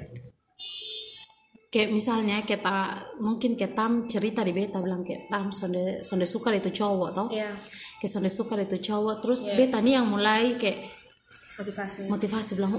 kayak 1.71 1.89
misalnya 1.95 2.43
kita 2.43 2.99
mungkin 3.23 3.55
kayak 3.55 3.73
tam 3.77 4.09
cerita 4.09 4.43
di 4.43 4.51
beta 4.51 4.83
bilang 4.83 5.07
kayak 5.07 5.31
tam 5.31 5.55
sonde 5.55 6.03
sonde 6.03 6.27
suka 6.27 6.51
itu 6.51 6.73
cowok 6.73 7.09
toh. 7.15 7.27
Iya. 7.31 7.55
kayak 8.01 8.11
sonde 8.11 8.27
suka 8.33 8.59
itu 8.59 8.77
cowok. 8.81 9.23
Terus 9.23 9.41
beta 9.55 9.77
nih 9.79 10.01
yang 10.01 10.09
mulai 10.09 10.59
kayak 10.59 10.89
motivasi. 11.61 11.99
motivasi 12.09 12.51
bilang 12.59 12.75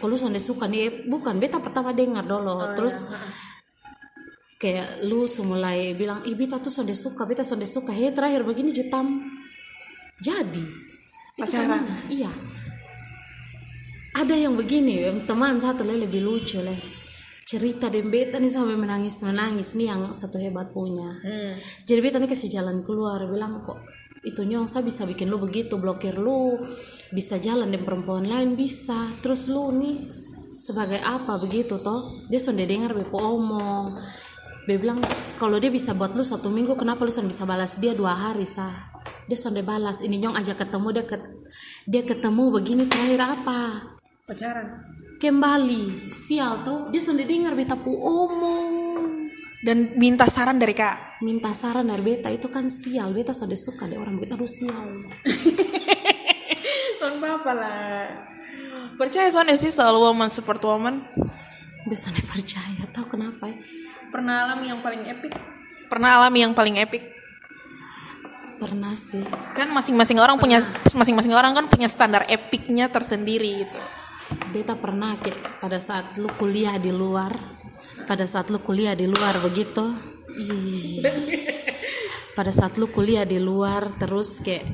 kalau 0.00 0.16
sonde 0.16 0.40
suka 0.40 0.70
nih 0.70 0.80
eh, 0.88 0.92
bukan 1.04 1.36
beta 1.36 1.58
pertama 1.60 1.92
dengar 1.92 2.24
dulu 2.24 2.72
terus 2.78 3.12
kayak 4.56 5.04
lu 5.04 5.28
semulai 5.28 5.92
bilang 5.92 6.24
ih 6.24 6.32
beta 6.32 6.56
tuh 6.64 6.72
sonde 6.72 6.96
suka 6.96 7.28
beta 7.28 7.44
sonde 7.44 7.68
suka. 7.68 7.92
He 7.92 8.08
terakhir 8.08 8.40
begini 8.40 8.72
jutam 8.72 9.20
jadi 10.24 10.87
Pacaran? 11.38 11.86
iya. 12.10 12.30
Ada 14.18 14.34
yang 14.34 14.58
begini 14.58 15.06
em, 15.06 15.22
teman 15.22 15.62
satu 15.62 15.86
le 15.86 15.94
lebih 16.02 16.26
lucu 16.26 16.58
le. 16.58 16.74
Cerita 17.46 17.86
dan 17.86 18.10
beta 18.10 18.42
nih 18.42 18.50
sampai 18.50 18.74
menangis 18.74 19.22
menangis 19.22 19.78
nih 19.78 19.94
yang 19.94 20.10
satu 20.10 20.42
hebat 20.42 20.74
punya. 20.74 21.22
Jadi 21.86 21.98
beta 22.02 22.18
nih 22.18 22.26
kasih 22.26 22.50
jalan 22.50 22.82
keluar 22.82 23.22
bilang 23.30 23.62
kok 23.62 23.78
itu 24.26 24.42
nyong 24.42 24.66
saya 24.66 24.82
bisa 24.82 25.06
bikin 25.06 25.30
lu 25.30 25.38
begitu 25.38 25.78
blokir 25.78 26.18
lu? 26.18 26.58
Bisa 27.14 27.38
jalan 27.38 27.70
dengan 27.70 27.86
perempuan 27.86 28.26
lain 28.26 28.58
bisa. 28.58 29.06
Terus 29.22 29.46
lu 29.46 29.70
nih 29.78 29.96
sebagai 30.50 30.98
apa 30.98 31.38
begitu 31.38 31.78
toh? 31.78 32.26
Dia 32.26 32.42
sudah 32.42 32.66
dengar 32.66 32.98
bepo 32.98 33.16
omong. 33.16 33.94
Dia 34.66 34.76
bilang 34.76 34.98
kalau 35.38 35.62
dia 35.62 35.70
bisa 35.70 35.94
buat 35.94 36.12
lu 36.18 36.26
satu 36.26 36.50
minggu 36.50 36.74
kenapa 36.74 37.06
lu 37.06 37.14
sudah 37.14 37.30
bisa 37.30 37.46
balas 37.46 37.78
dia 37.78 37.94
dua 37.94 38.12
hari 38.12 38.44
sah 38.44 38.97
dia 39.28 39.38
sudah 39.38 39.60
balas 39.60 40.00
ini 40.00 40.16
nyong 40.16 40.36
ajak 40.40 40.64
ketemu 40.64 40.88
dia 40.96 41.04
ket, 41.04 41.22
dia 41.84 42.02
ketemu 42.04 42.42
begini 42.48 42.82
terakhir 42.88 43.20
apa? 43.24 43.60
Pacaran. 44.24 44.66
Kembali. 45.18 46.12
Sial 46.14 46.62
tuh 46.64 46.88
dia 46.88 47.02
sudah 47.02 47.24
dengar 47.26 47.52
beta 47.52 47.76
pu 47.76 47.92
omong. 47.92 48.70
Dan 49.58 49.98
minta 49.98 50.24
saran 50.30 50.56
dari 50.56 50.72
kak? 50.72 51.20
Minta 51.20 51.50
saran 51.50 51.90
dari 51.90 52.00
beta 52.00 52.30
itu 52.30 52.46
kan 52.46 52.70
sial. 52.70 53.10
Beta 53.10 53.34
sudah 53.34 53.58
suka 53.58 53.90
deh 53.90 53.98
orang 53.98 54.16
beta 54.16 54.38
harus 54.38 54.54
sial. 54.54 55.10
Bang 57.02 57.18
apa 57.20 57.52
lah? 57.52 58.06
Percaya 58.94 59.28
soalnya 59.28 59.58
sih 59.58 59.74
soal 59.74 59.98
woman 59.98 60.30
support 60.30 60.62
woman? 60.62 61.02
Bisa 61.84 62.08
nih 62.14 62.22
percaya 62.24 62.84
tahu 62.94 63.18
kenapa 63.18 63.50
ya? 63.50 63.58
Pernah 64.08 64.46
alami 64.46 64.70
yang 64.70 64.80
paling 64.80 65.02
epic? 65.04 65.34
Pernah 65.90 66.22
alami 66.22 66.38
yang 66.46 66.54
paling 66.54 66.78
epic 66.78 67.17
pernah 68.58 68.98
sih. 68.98 69.22
Kan 69.54 69.70
masing-masing 69.70 70.18
orang 70.18 70.36
punya 70.36 70.58
masing-masing 70.90 71.32
orang 71.32 71.54
kan 71.54 71.70
punya 71.70 71.86
standar 71.86 72.26
epicnya 72.26 72.90
tersendiri 72.90 73.64
gitu. 73.64 73.78
Beta 74.52 74.76
pernah 74.76 75.16
kayak 75.16 75.62
pada 75.62 75.80
saat 75.80 76.18
lu 76.20 76.28
kuliah 76.36 76.76
di 76.76 76.92
luar. 76.92 77.32
Pada 78.04 78.28
saat 78.28 78.52
lu 78.52 78.60
kuliah 78.60 78.92
di 78.92 79.08
luar 79.08 79.40
begitu. 79.40 79.88
Pada 82.36 82.54
saat 82.54 82.78
lu 82.78 82.86
kuliah 82.92 83.26
di 83.26 83.42
luar 83.42 83.98
terus 83.98 84.38
kayak 84.44 84.68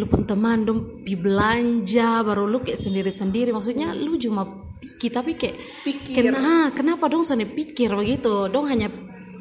lu 0.00 0.10
pun 0.10 0.26
teman 0.26 0.66
dong 0.66 1.06
pi 1.06 1.14
belanja 1.14 2.24
baru 2.24 2.48
lu 2.48 2.64
kayak 2.64 2.80
sendiri-sendiri. 2.80 3.52
Maksudnya 3.52 3.94
lu 3.94 4.18
cuma 4.18 4.48
pikir 4.78 5.10
tapi 5.12 5.38
kayak 5.38 5.56
Pikir. 5.84 6.32
kena, 6.32 6.72
kenapa 6.74 7.06
dong 7.06 7.22
sana 7.22 7.46
pikir 7.46 7.94
begitu? 7.94 8.50
Dong 8.50 8.66
hanya 8.66 8.90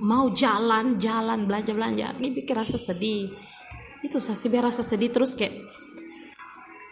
mau 0.01 0.29
jalan 0.29 1.01
jalan 1.01 1.50
belanja 1.50 1.74
belanja. 1.74 2.07
Ini 2.19 2.29
pikir 2.36 2.53
rasa 2.53 2.77
sedih 2.77 3.34
itu 4.06 4.18
sih 4.22 4.50
biar 4.50 4.70
rasa 4.70 4.86
sedih 4.86 5.10
terus 5.10 5.34
kayak 5.34 5.54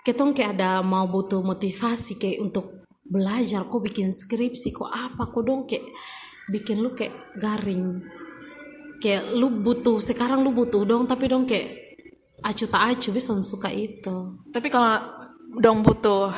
ketong 0.05 0.37
kayak 0.37 0.57
ada 0.57 0.85
mau 0.85 1.09
butuh 1.09 1.41
motivasi 1.41 2.17
kayak 2.21 2.41
untuk 2.41 2.85
belajar 3.05 3.65
kok 3.69 3.81
bikin 3.85 4.09
skripsi 4.09 4.73
kok 4.73 4.89
apa 4.89 5.29
kok 5.29 5.43
dong 5.45 5.69
kayak 5.69 5.85
bikin 6.49 6.81
lu 6.81 6.93
kayak 6.93 7.13
garing. 7.37 8.01
Kayak 9.01 9.37
lu 9.37 9.61
butuh 9.61 10.01
sekarang 10.01 10.41
lu 10.41 10.53
butuh 10.53 10.85
dong 10.85 11.05
tapi 11.05 11.29
dong 11.29 11.45
kayak 11.45 11.97
acu 12.41 12.65
tak 12.69 12.97
acu 12.97 13.09
bisa 13.13 13.33
suka 13.41 13.69
itu. 13.69 14.37
Tapi 14.49 14.67
kalau 14.69 14.97
dong 15.61 15.81
butuh 15.81 16.33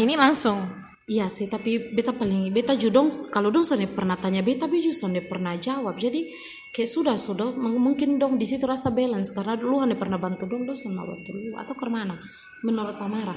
ini 0.00 0.16
langsung 0.16 0.83
iya 1.04 1.28
sih 1.28 1.44
tapi 1.52 1.92
beta 1.92 2.16
paling 2.16 2.48
beta 2.48 2.72
juga 2.80 3.04
dong 3.04 3.08
kalau 3.28 3.52
dong 3.52 3.60
soalnya 3.60 3.92
pernah 3.92 4.16
tanya 4.16 4.40
beta 4.40 4.64
beta 4.64 4.88
juga 4.88 4.96
soalnya 4.96 5.22
pernah 5.24 5.52
jawab. 5.60 6.00
Jadi 6.00 6.32
kayak 6.72 6.90
sudah 6.90 7.16
sudah 7.20 7.52
mungkin 7.56 8.16
dong 8.16 8.40
di 8.40 8.48
situ 8.48 8.64
rasa 8.64 8.88
balance 8.88 9.30
karena 9.36 9.54
dulu 9.54 9.84
hanya 9.84 10.00
pernah 10.00 10.16
bantu 10.16 10.48
dong 10.48 10.64
dong 10.64 10.76
sama 10.76 11.04
bantu 11.04 11.36
lu 11.36 11.52
atau 11.60 11.74
ke 11.76 11.84
mana 11.92 12.16
menurut 12.64 12.96
Tamara? 12.96 13.36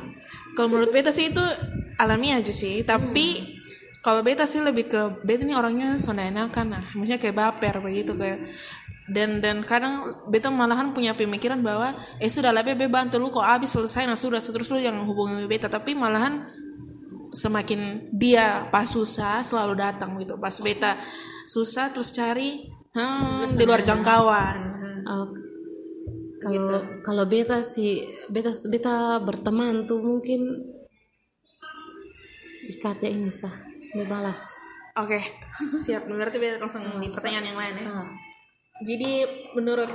Kalau 0.56 0.68
menurut 0.72 0.96
beta 0.96 1.12
sih 1.12 1.28
itu 1.28 1.44
alami 2.00 2.32
aja 2.32 2.56
sih 2.56 2.88
tapi 2.88 3.60
kalau 4.00 4.24
beta 4.24 4.48
sih 4.48 4.64
lebih 4.64 4.88
ke 4.88 5.02
beta 5.28 5.44
ini 5.44 5.52
orangnya 5.52 6.00
sonda 6.00 6.24
enakan 6.24 6.80
lah. 6.80 6.84
Maksudnya 6.96 7.20
kayak 7.20 7.36
baper 7.36 7.84
begitu 7.84 8.16
kayak 8.16 8.48
dan 9.12 9.44
dan 9.44 9.60
kadang 9.64 10.24
beta 10.32 10.48
malahan 10.48 10.96
punya 10.96 11.12
pemikiran 11.16 11.60
bahwa 11.60 11.92
eh 12.20 12.32
sudah 12.32 12.56
lah 12.56 12.64
bebe 12.64 12.88
bantu 12.88 13.20
lu 13.20 13.28
kok 13.28 13.44
abis 13.44 13.76
selesai 13.76 14.04
nah 14.04 14.20
sudah 14.20 14.40
terus 14.40 14.72
lu 14.72 14.80
yang 14.80 15.04
hubungi 15.04 15.44
beta. 15.52 15.68
Tapi 15.68 15.92
malahan 15.92 16.48
semakin 17.34 18.12
dia 18.14 18.68
pas 18.72 18.88
susah 18.88 19.44
selalu 19.44 19.74
datang 19.80 20.16
gitu. 20.22 20.36
Pas 20.40 20.54
beta 20.62 20.98
susah 21.48 21.92
terus 21.92 22.12
cari 22.12 22.68
hmm, 22.96 23.48
di 23.56 23.64
luar 23.64 23.82
jangkauan. 23.84 24.58
Uh, 25.08 25.28
kalau 26.38 26.80
kalau 27.02 27.24
beta 27.26 27.64
sih 27.66 28.06
beta 28.30 28.54
beta 28.70 29.18
berteman 29.24 29.90
tuh 29.90 30.00
mungkin 30.00 30.62
ikatnya 32.68 33.10
ini 33.10 33.32
sah 33.32 33.54
balas 34.06 34.54
oke 35.00 35.20
siap. 35.84 36.06
Berarti 36.06 36.38
beta 36.38 36.62
langsung 36.62 36.86
di 37.02 37.10
pertanyaan 37.10 37.46
yang 37.48 37.58
lain 37.58 37.76
ya. 37.82 37.86
Ah, 37.90 38.08
Jadi 38.86 39.12
menurut 39.58 39.90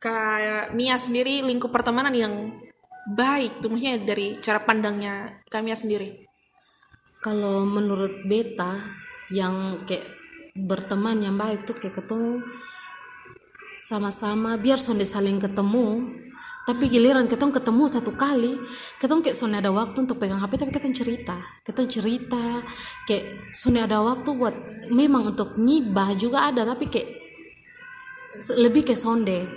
Kak 0.00 0.72
Mia 0.72 0.96
sendiri 0.96 1.44
lingkup 1.44 1.68
pertemanan 1.72 2.12
yang 2.16 2.32
baik 3.08 3.64
tuh 3.64 3.72
maksudnya 3.72 3.96
dari 4.02 4.36
cara 4.42 4.60
pandangnya 4.60 5.44
Kak 5.48 5.62
Mia 5.64 5.76
sendiri. 5.76 6.28
kalau 7.20 7.68
menurut 7.68 8.24
beta 8.24 8.80
yang 9.28 9.84
kayak 9.84 10.08
berteman 10.56 11.20
yang 11.20 11.36
baik 11.36 11.68
tuh 11.68 11.76
kayak 11.76 12.00
ketemu 12.00 12.40
sama-sama 13.80 14.60
biar 14.60 14.76
sonde 14.76 15.08
saling 15.08 15.40
ketemu. 15.40 16.16
Tapi 16.68 16.86
giliran 16.86 17.26
ketemu 17.26 17.56
ketemu 17.56 17.84
satu 17.88 18.12
kali. 18.14 18.60
Ketemu 19.00 19.20
kayak 19.24 19.36
sonde 19.36 19.56
ada 19.56 19.72
waktu 19.72 19.96
untuk 20.04 20.20
pegang 20.20 20.38
HP 20.38 20.60
tapi 20.60 20.72
ketemu 20.76 20.94
cerita. 20.94 21.36
Ketemu 21.64 21.88
cerita 21.88 22.44
kayak 23.08 23.24
sonde 23.56 23.80
ada 23.80 24.04
waktu 24.04 24.28
buat 24.36 24.54
memang 24.92 25.32
untuk 25.32 25.56
ngibah 25.56 26.14
juga 26.20 26.52
ada 26.52 26.68
tapi 26.68 26.88
kayak 26.92 27.08
lebih 28.60 28.86
kayak 28.86 29.00
sonde 29.00 29.48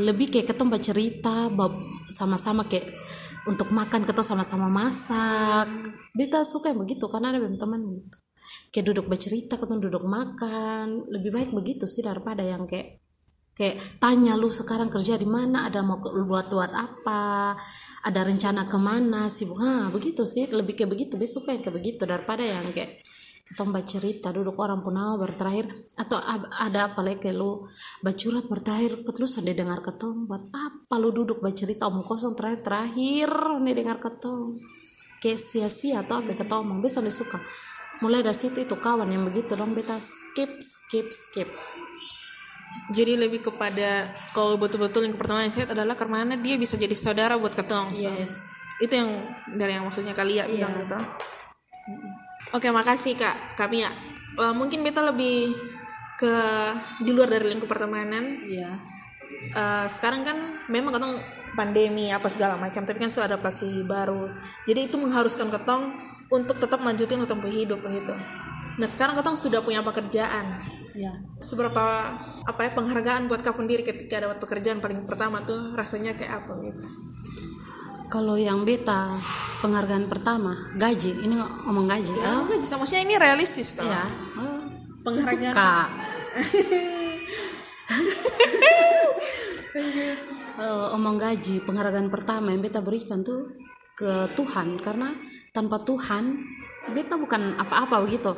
lebih 0.00 0.32
kayak 0.32 0.56
ketemu 0.56 0.76
cerita 0.80 1.52
bab- 1.52 1.84
sama-sama 2.08 2.64
kayak 2.64 2.88
untuk 3.44 3.74
makan 3.74 4.06
ketemu 4.06 4.24
sama-sama 4.24 4.66
masak. 4.70 5.66
Beta 6.14 6.46
suka 6.46 6.70
yang 6.70 6.80
begitu 6.80 7.04
karena 7.10 7.34
ada 7.34 7.42
teman 7.58 7.80
gitu. 7.98 8.16
Kayak 8.72 8.86
duduk 8.88 9.06
bercerita 9.10 9.60
ketemu 9.60 9.90
duduk 9.90 10.04
makan. 10.06 11.10
Lebih 11.10 11.30
baik 11.34 11.50
begitu 11.52 11.84
sih 11.84 12.00
daripada 12.00 12.40
yang 12.40 12.64
kayak 12.64 13.02
kayak 13.52 14.00
tanya 14.00 14.32
lu 14.32 14.48
sekarang 14.48 14.88
kerja 14.88 15.20
di 15.20 15.28
mana? 15.28 15.68
Ada 15.68 15.84
mau 15.84 16.00
buat 16.00 16.48
buat 16.48 16.72
apa? 16.72 17.52
Ada 18.06 18.20
rencana 18.24 18.70
ke 18.70 18.78
mana? 18.80 19.28
Sibuk. 19.28 19.60
Ah 19.60 19.92
begitu 19.92 20.24
sih. 20.24 20.48
Lebih 20.48 20.78
kayak 20.78 20.90
begitu. 20.90 21.14
Dia 21.20 21.28
suka 21.28 21.52
yang 21.52 21.60
kayak 21.60 21.76
begitu 21.76 22.02
daripada 22.08 22.46
yang 22.46 22.64
kayak 22.72 23.02
kita 23.42 23.66
cerita 23.84 24.28
duduk 24.30 24.54
orang 24.62 24.80
punawa 24.80 25.18
baru 25.18 25.34
terakhir 25.34 25.66
atau 25.98 26.16
ada 26.56 26.88
apa 26.88 27.02
lagi 27.02 27.34
lu? 27.34 27.66
Bacurat 28.00 28.46
baru 28.46 28.62
terakhir 28.62 28.92
ket 29.02 29.16
lu 29.18 29.26
sudah 29.26 29.52
dengar 29.52 29.82
ketong 29.82 30.30
buat 30.30 30.46
apa 30.54 30.94
lu 31.02 31.10
duduk 31.10 31.42
bercerita 31.42 31.90
omong 31.90 32.06
kosong 32.06 32.38
terakhir 32.38 32.62
terakhir 32.62 33.30
nih 33.60 33.74
dengar 33.74 33.98
ketong 33.98 34.56
kayak 35.18 35.38
sia-sia 35.42 36.06
atau 36.06 36.22
apa 36.22 36.38
ketong 36.38 36.64
omong 36.64 36.80
bisa 36.80 37.02
suka. 37.10 37.42
Mulai 38.02 38.22
dari 38.22 38.34
situ 38.34 38.62
itu 38.62 38.74
kawan 38.78 39.10
yang 39.10 39.26
begitu 39.26 39.54
dong 39.58 39.74
beta 39.74 39.98
skip 39.98 40.58
skip 40.62 41.10
skip. 41.10 41.50
Jadi 42.90 43.14
lebih 43.14 43.46
kepada 43.46 44.10
kalau 44.32 44.56
betul-betul 44.56 45.06
lingkup 45.06 45.22
pertemanan 45.22 45.52
yang 45.52 45.54
sehat 45.54 45.70
adalah 45.70 45.94
karena 45.94 46.34
dia 46.40 46.56
bisa 46.56 46.74
jadi 46.74 46.96
saudara 46.96 47.36
buat 47.38 47.54
ketong. 47.54 47.94
So, 47.94 48.10
yes. 48.10 48.58
Itu 48.82 48.96
yang 48.96 49.10
dari 49.54 49.78
yang 49.78 49.86
maksudnya 49.86 50.16
kalian 50.16 50.50
bilang 50.50 50.74
gitu. 50.82 50.98
Oke, 52.52 52.68
makasih 52.68 53.16
Kak. 53.16 53.56
Kak 53.56 53.68
Mia. 53.72 53.88
Eh, 54.36 54.54
mungkin 54.54 54.84
beta 54.84 55.00
lebih 55.04 55.52
ke 56.20 56.34
di 57.02 57.10
luar 57.10 57.32
dari 57.32 57.52
lingkup 57.52 57.68
pertemanan. 57.68 58.40
Iya. 58.44 58.76
Eh, 59.52 59.86
sekarang 59.88 60.22
kan 60.22 60.36
memang 60.68 60.94
ketong 60.94 61.16
pandemi 61.52 62.08
apa 62.08 62.32
segala 62.32 62.56
macam 62.56 62.80
tapi 62.88 62.96
kan 62.96 63.12
sudah 63.12 63.28
adaptasi 63.32 63.84
baru. 63.84 64.28
Jadi 64.64 64.88
itu 64.88 64.96
mengharuskan 64.96 65.52
ketong 65.52 65.92
untuk 66.32 66.56
tetap 66.56 66.80
lanjutin 66.80 67.20
ketong 67.20 67.44
hidup 67.44 67.84
begitu 67.84 68.16
nah 68.80 68.88
sekarang 68.88 69.18
ketong 69.20 69.36
sudah 69.36 69.60
punya 69.60 69.84
pekerjaan. 69.84 70.64
Ya 70.96 71.12
seberapa 71.40 71.84
apa 72.44 72.60
ya 72.62 72.70
penghargaan 72.76 73.28
buat 73.28 73.40
kau 73.40 73.56
sendiri 73.56 73.84
ketika 73.84 74.22
dapat 74.22 74.38
pekerjaan 74.40 74.80
paling 74.80 75.08
pertama 75.08 75.40
tuh 75.44 75.72
rasanya 75.72 76.12
kayak 76.16 76.44
apa 76.44 76.52
gitu 76.68 76.84
kalau 78.12 78.36
yang 78.36 78.68
beta 78.68 79.16
penghargaan 79.64 80.04
pertama 80.04 80.68
gaji. 80.76 81.16
Ini 81.24 81.32
ngomong 81.64 81.88
gaji 81.88 82.12
ya, 82.12 82.44
oh, 82.44 82.44
gaji. 82.44 82.68
Maksudnya 82.68 83.02
ini 83.08 83.16
realistis 83.16 83.72
tuh 83.72 83.88
ya 83.88 84.04
oh, 84.36 84.68
penghargaan. 85.00 85.32
suka. 85.48 85.72
Kalau 90.52 90.92
omong 90.92 91.16
gaji 91.16 91.64
penghargaan 91.64 92.12
pertama 92.12 92.52
yang 92.52 92.60
beta 92.60 92.84
berikan 92.84 93.24
tuh 93.24 93.48
ke 93.96 94.28
Tuhan. 94.36 94.76
Karena 94.84 95.16
tanpa 95.56 95.80
Tuhan 95.80 96.36
beta 96.92 97.16
bukan 97.16 97.56
apa-apa 97.56 98.04
begitu. 98.04 98.36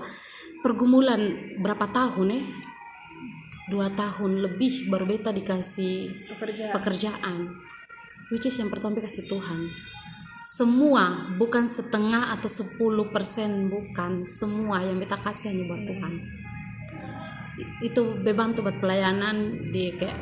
Pergumulan 0.62 1.34
berapa 1.58 1.90
tahun 1.90 2.38
eh 2.38 2.46
dua 3.74 3.90
tahun 3.90 4.44
lebih 4.44 4.86
baru 4.92 5.08
beta 5.08 5.34
dikasih 5.34 6.14
pekerjaan. 6.36 6.72
pekerjaan 6.76 7.63
which 8.32 8.48
is 8.48 8.56
yang 8.56 8.72
pertama 8.72 9.00
kasih 9.02 9.26
Tuhan. 9.28 9.68
Semua 10.44 11.32
bukan 11.40 11.64
setengah 11.64 12.36
atau 12.36 12.48
10% 12.48 13.72
bukan. 13.72 14.12
Semua 14.28 14.84
yang 14.84 15.00
beta 15.00 15.16
kasih 15.16 15.52
hanya 15.52 15.64
buat 15.64 15.82
Tuhan. 15.88 16.12
Itu 17.80 18.20
beban 18.20 18.52
tuh 18.52 18.60
buat 18.68 18.76
pelayanan 18.76 19.56
di 19.72 19.96
kayak 19.96 20.18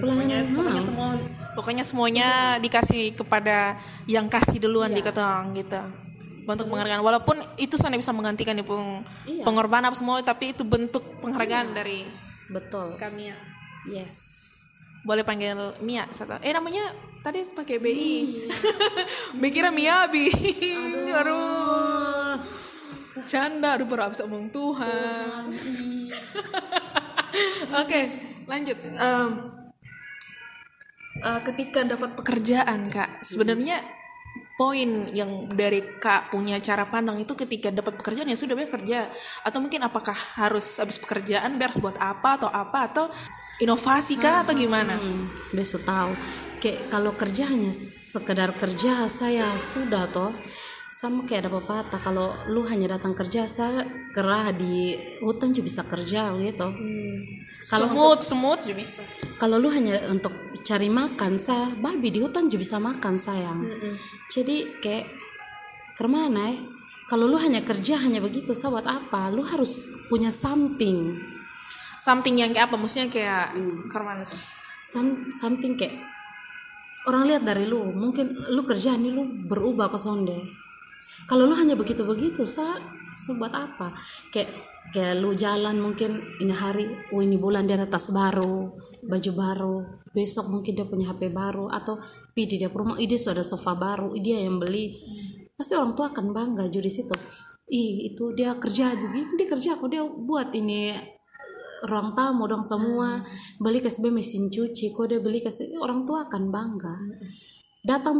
pokoknya, 0.00 0.40
pelayanan 0.40 0.56
pokoknya 0.56 0.82
hmm. 0.82 0.88
semua 0.88 1.08
pokoknya 1.54 1.84
semuanya 1.84 2.28
dikasih 2.58 3.12
kepada 3.12 3.76
yang 4.08 4.26
kasih 4.32 4.56
duluan 4.56 4.96
di 4.96 5.04
ketong 5.04 5.52
gitu. 5.52 5.80
Bentuk 6.48 6.68
penghargaan. 6.72 7.04
Walaupun 7.04 7.44
itu 7.60 7.76
sana 7.76 8.00
bisa 8.00 8.12
menggantikan 8.12 8.56
di 8.56 8.64
peng, 8.64 9.04
Iya. 9.28 9.44
pengorbanan 9.44 9.92
apa 9.92 9.96
semua 9.96 10.24
tapi 10.24 10.56
itu 10.56 10.64
bentuk 10.64 11.04
penghargaan 11.20 11.76
dari 11.76 12.08
betul. 12.48 12.96
kami 12.96 13.32
ya. 13.32 13.38
Yes 13.84 14.53
boleh 15.04 15.22
panggil 15.22 15.54
Mia 15.84 16.08
satu. 16.08 16.40
Eh 16.40 16.50
namanya 16.50 16.82
tadi 17.20 17.44
pakai 17.44 17.76
BI 17.76 18.16
mikirnya 19.40 19.70
Mia. 19.70 20.08
Bi 20.08 20.32
aduh. 21.12 22.40
Canda 23.24 23.76
aduh 23.76 23.86
baru 23.86 24.08
habis 24.10 24.24
omong 24.24 24.48
Tuhan. 24.48 25.52
Oke 27.84 28.00
lanjut. 28.48 28.76
Em, 28.80 29.30
eh, 31.20 31.40
ketika 31.52 31.84
dapat 31.84 32.16
pekerjaan 32.16 32.88
kak 32.88 33.20
sebenarnya 33.20 33.80
poin 34.54 35.10
yang 35.10 35.50
dari 35.50 35.82
kak 35.98 36.30
punya 36.30 36.58
cara 36.62 36.86
pandang 36.86 37.18
itu 37.18 37.34
ketika 37.34 37.70
dapat 37.70 37.98
pekerjaan 37.98 38.32
ya 38.32 38.38
sudah 38.40 38.56
biar 38.56 38.72
kerja. 38.72 39.12
Atau 39.44 39.60
mungkin 39.60 39.84
apakah 39.84 40.16
harus 40.40 40.80
habis 40.80 40.96
pekerjaan 40.96 41.60
biar 41.60 41.70
harus 41.70 41.80
buat 41.82 42.00
apa 42.00 42.40
atau 42.40 42.48
apa 42.48 42.78
atau 42.88 43.06
inovasi 43.62 44.18
kah 44.18 44.42
atau 44.42 44.54
gimana 44.56 44.98
Hmm, 44.98 45.30
besok 45.54 45.86
tahu. 45.86 46.14
Kayak 46.58 46.88
kalau 46.88 47.12
kerja 47.12 47.50
hanya 47.52 47.70
sekedar 47.74 48.56
kerja 48.56 49.04
saya 49.06 49.44
sudah 49.60 50.08
toh 50.08 50.32
sama 50.94 51.26
kayak 51.26 51.44
ada 51.44 51.50
pepatah 51.58 52.00
kalau 52.00 52.30
lu 52.46 52.62
hanya 52.70 52.94
datang 52.94 53.18
kerja 53.18 53.50
saya 53.50 53.82
kerah 54.14 54.54
di 54.54 54.94
hutan 55.26 55.50
juga 55.50 55.66
bisa 55.66 55.82
kerja 55.82 56.30
gitu. 56.38 56.70
kalau 57.66 57.90
semut 57.90 58.20
semut 58.22 58.60
juga 58.62 58.78
bisa 58.78 59.02
Kalau 59.34 59.58
lu 59.58 59.68
hanya 59.74 60.06
untuk 60.06 60.30
cari 60.62 60.86
makan 60.86 61.34
saya 61.34 61.74
babi 61.74 62.14
di 62.14 62.22
hutan 62.22 62.46
juga 62.46 62.62
bisa 62.62 62.76
makan 62.78 63.18
sayang. 63.18 63.60
Jadi 64.30 64.78
kayak 64.78 65.06
ke 65.98 66.06
mana 66.06 66.54
ya? 66.54 66.58
Kalau 67.04 67.28
lu 67.28 67.36
hanya 67.36 67.60
kerja 67.60 68.00
hanya 68.00 68.18
begitu, 68.24 68.56
saya 68.56 68.80
buat 68.80 68.88
apa? 68.88 69.28
Lu 69.28 69.44
harus 69.44 69.84
punya 70.08 70.32
something. 70.32 71.20
Something 71.98 72.38
yang 72.38 72.50
kayak 72.54 72.70
apa? 72.70 72.76
Maksudnya 72.78 73.08
kayak 73.10 73.56
ke 73.90 73.98
mana 74.00 74.24
tuh 74.26 74.40
Some- 74.84 75.32
something 75.32 75.80
kayak 75.80 75.96
orang 77.08 77.24
lihat 77.28 77.42
dari 77.44 77.64
lu 77.64 77.88
mungkin 77.92 78.36
lu 78.52 78.64
kerja 78.68 78.96
nih 78.96 79.12
lu 79.12 79.48
berubah 79.48 79.88
ke 79.88 79.96
sonde 79.96 80.64
kalau 81.24 81.48
lu 81.48 81.54
hanya 81.56 81.76
begitu 81.76 82.04
begitu 82.04 82.44
sa 82.44 82.76
buat 83.38 83.54
apa? 83.54 83.94
Kayak 84.34 84.50
kayak 84.90 85.22
lu 85.22 85.32
jalan 85.38 85.78
mungkin 85.78 86.18
ini 86.42 86.50
hari 86.50 86.84
oh 87.14 87.22
ini 87.22 87.38
bulan 87.38 87.64
dia 87.64 87.78
ada 87.78 87.88
tas 87.88 88.10
baru 88.10 88.74
baju 89.06 89.30
baru 89.32 89.76
besok 90.10 90.50
mungkin 90.50 90.74
dia 90.74 90.86
punya 90.86 91.14
HP 91.14 91.30
baru 91.30 91.70
atau 91.70 91.98
pi 92.34 92.46
di 92.46 92.58
dia 92.58 92.70
rumah 92.70 92.98
ide 92.98 93.14
sudah 93.14 93.46
sofa 93.46 93.78
baru 93.78 94.12
dia 94.18 94.42
yang 94.42 94.58
beli. 94.58 94.98
Pasti 95.54 95.78
orang 95.78 95.94
tua 95.94 96.10
akan 96.10 96.34
bangga 96.34 96.66
juga 96.68 96.90
di 96.90 96.92
situ. 96.92 97.16
Ih 97.70 98.12
itu 98.12 98.34
dia 98.36 98.52
kerja 98.60 98.92
begini 98.92 99.38
dia 99.40 99.48
kerja 99.48 99.70
kok 99.80 99.88
dia 99.88 100.04
buat 100.04 100.52
ini 100.52 100.92
ruang 101.84 102.16
tamu 102.16 102.48
dong 102.48 102.64
semua. 102.64 103.20
Beli 103.60 103.78
kasih 103.84 104.10
mesin 104.10 104.48
cuci 104.48 104.92
kok 104.92 105.06
dia 105.08 105.20
beli 105.20 105.44
kasih 105.44 105.76
orang 105.80 106.08
tua 106.08 106.24
akan 106.26 106.42
bangga. 106.48 106.94
Datang 107.84 108.16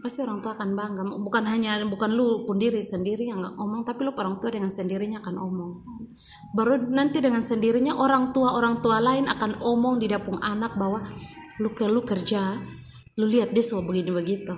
pasti 0.00 0.24
orang 0.24 0.40
tua 0.40 0.56
akan 0.56 0.70
bangga. 0.72 1.02
Bukan 1.20 1.44
hanya 1.44 1.80
bukan 1.84 2.16
lu 2.16 2.48
pun 2.48 2.56
diri 2.56 2.80
sendiri 2.80 3.28
yang 3.28 3.44
ngomong 3.44 3.84
tapi 3.84 4.08
lu 4.08 4.12
orang 4.16 4.40
tua 4.40 4.50
dengan 4.50 4.72
sendirinya 4.72 5.20
akan 5.20 5.36
omong. 5.36 5.72
Baru 6.56 6.80
nanti 6.88 7.20
dengan 7.20 7.44
sendirinya 7.44 7.96
orang 7.96 8.32
tua 8.32 8.56
orang 8.56 8.80
tua 8.80 8.98
lain 8.98 9.28
akan 9.28 9.60
omong 9.60 10.00
di 10.00 10.08
dapung 10.08 10.40
anak 10.40 10.74
bahwa 10.80 11.04
lu 11.60 11.70
ke 11.76 11.84
lu 11.86 12.02
kerja. 12.02 12.56
Lu 13.16 13.24
lihat 13.24 13.52
dia 13.52 13.64
semua 13.64 13.84
begini 13.84 14.12
begitu. 14.12 14.52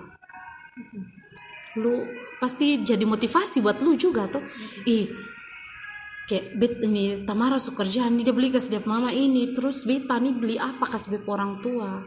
Lu 1.79 2.03
pasti 2.39 2.83
jadi 2.83 3.03
motivasi 3.03 3.63
buat 3.63 3.83
lu 3.83 3.95
juga 3.99 4.27
tuh. 4.31 4.43
Ih 4.87 5.28
kayak 6.29 6.61
bet 6.61 6.75
ini 6.85 7.25
Tamara 7.25 7.57
suka 7.57 7.83
kerjaan 7.83 8.21
nih 8.21 8.29
dia 8.29 8.35
beli 8.37 8.53
kasih 8.53 8.77
dia 8.77 8.83
mama 8.85 9.09
ini 9.09 9.57
terus 9.57 9.89
beta 9.89 10.21
nih 10.21 10.35
beli 10.37 10.57
apa 10.61 10.85
kasih 10.85 11.17
beta 11.17 11.29
orang 11.33 11.65
tua? 11.65 12.05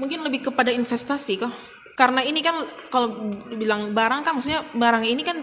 Mungkin 0.00 0.24
lebih 0.24 0.48
kepada 0.48 0.72
investasi 0.72 1.44
kok 1.44 1.52
karena 1.92 2.24
ini 2.24 2.40
kan 2.40 2.56
kalau 2.88 3.36
bilang 3.52 3.92
barang 3.92 4.24
kan 4.24 4.32
maksudnya 4.32 4.64
barang 4.72 5.04
ini 5.04 5.20
kan 5.20 5.36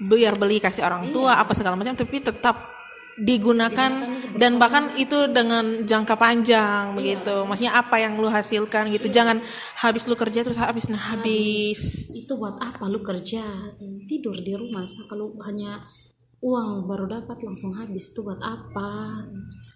biar 0.00 0.40
beli 0.40 0.56
kasih 0.56 0.88
orang 0.88 1.12
tua 1.12 1.36
apa 1.36 1.52
segala 1.52 1.76
macam 1.76 1.92
tapi 1.92 2.24
tetap 2.24 2.72
digunakan 3.20 3.92
dan 4.40 4.56
bahkan 4.56 4.96
itu 4.96 5.28
dengan 5.28 5.84
jangka 5.84 6.16
panjang 6.16 6.96
begitu. 6.96 7.44
Maksudnya 7.44 7.76
apa 7.76 8.00
yang 8.00 8.16
lu 8.16 8.32
hasilkan 8.32 8.88
gitu. 8.88 9.12
Jangan 9.12 9.44
habis 9.84 10.08
lu 10.08 10.16
kerja 10.16 10.40
terus 10.40 10.56
habis 10.56 10.88
nah 10.88 11.12
habis. 11.12 12.08
Itu 12.16 12.40
buat 12.40 12.56
apa 12.56 12.88
lu 12.88 13.04
kerja? 13.04 13.44
Tidur 14.08 14.36
di 14.40 14.56
rumah 14.56 14.88
kalau 15.04 15.36
hanya 15.44 15.84
uang 16.42 16.90
baru 16.90 17.06
dapat 17.06 17.38
langsung 17.46 17.70
habis 17.78 18.10
tuh 18.10 18.26
buat 18.26 18.42
apa? 18.42 19.22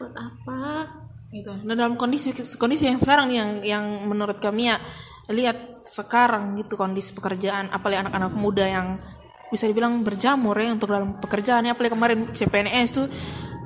Buat 0.03 0.15
apa? 0.19 0.91
Gitu. 1.31 1.53
Nah 1.63 1.75
dalam 1.79 1.95
kondisi 1.95 2.35
kondisi 2.59 2.91
yang 2.91 2.99
sekarang 2.99 3.31
nih 3.31 3.39
yang 3.39 3.51
yang 3.63 3.85
menurut 4.11 4.43
kami 4.43 4.71
ya 4.71 4.77
lihat 5.31 5.87
sekarang 5.87 6.59
gitu 6.59 6.75
kondisi 6.75 7.15
pekerjaan 7.15 7.71
apalagi 7.71 8.07
anak-anak 8.07 8.35
muda 8.35 8.67
yang 8.67 8.99
bisa 9.51 9.71
dibilang 9.71 10.03
berjamur 10.03 10.59
ya 10.59 10.75
untuk 10.75 10.91
dalam 10.91 11.23
pekerjaan 11.23 11.71
apalagi 11.71 11.95
kemarin 11.95 12.21
CPNS 12.35 12.89
tuh 12.91 13.07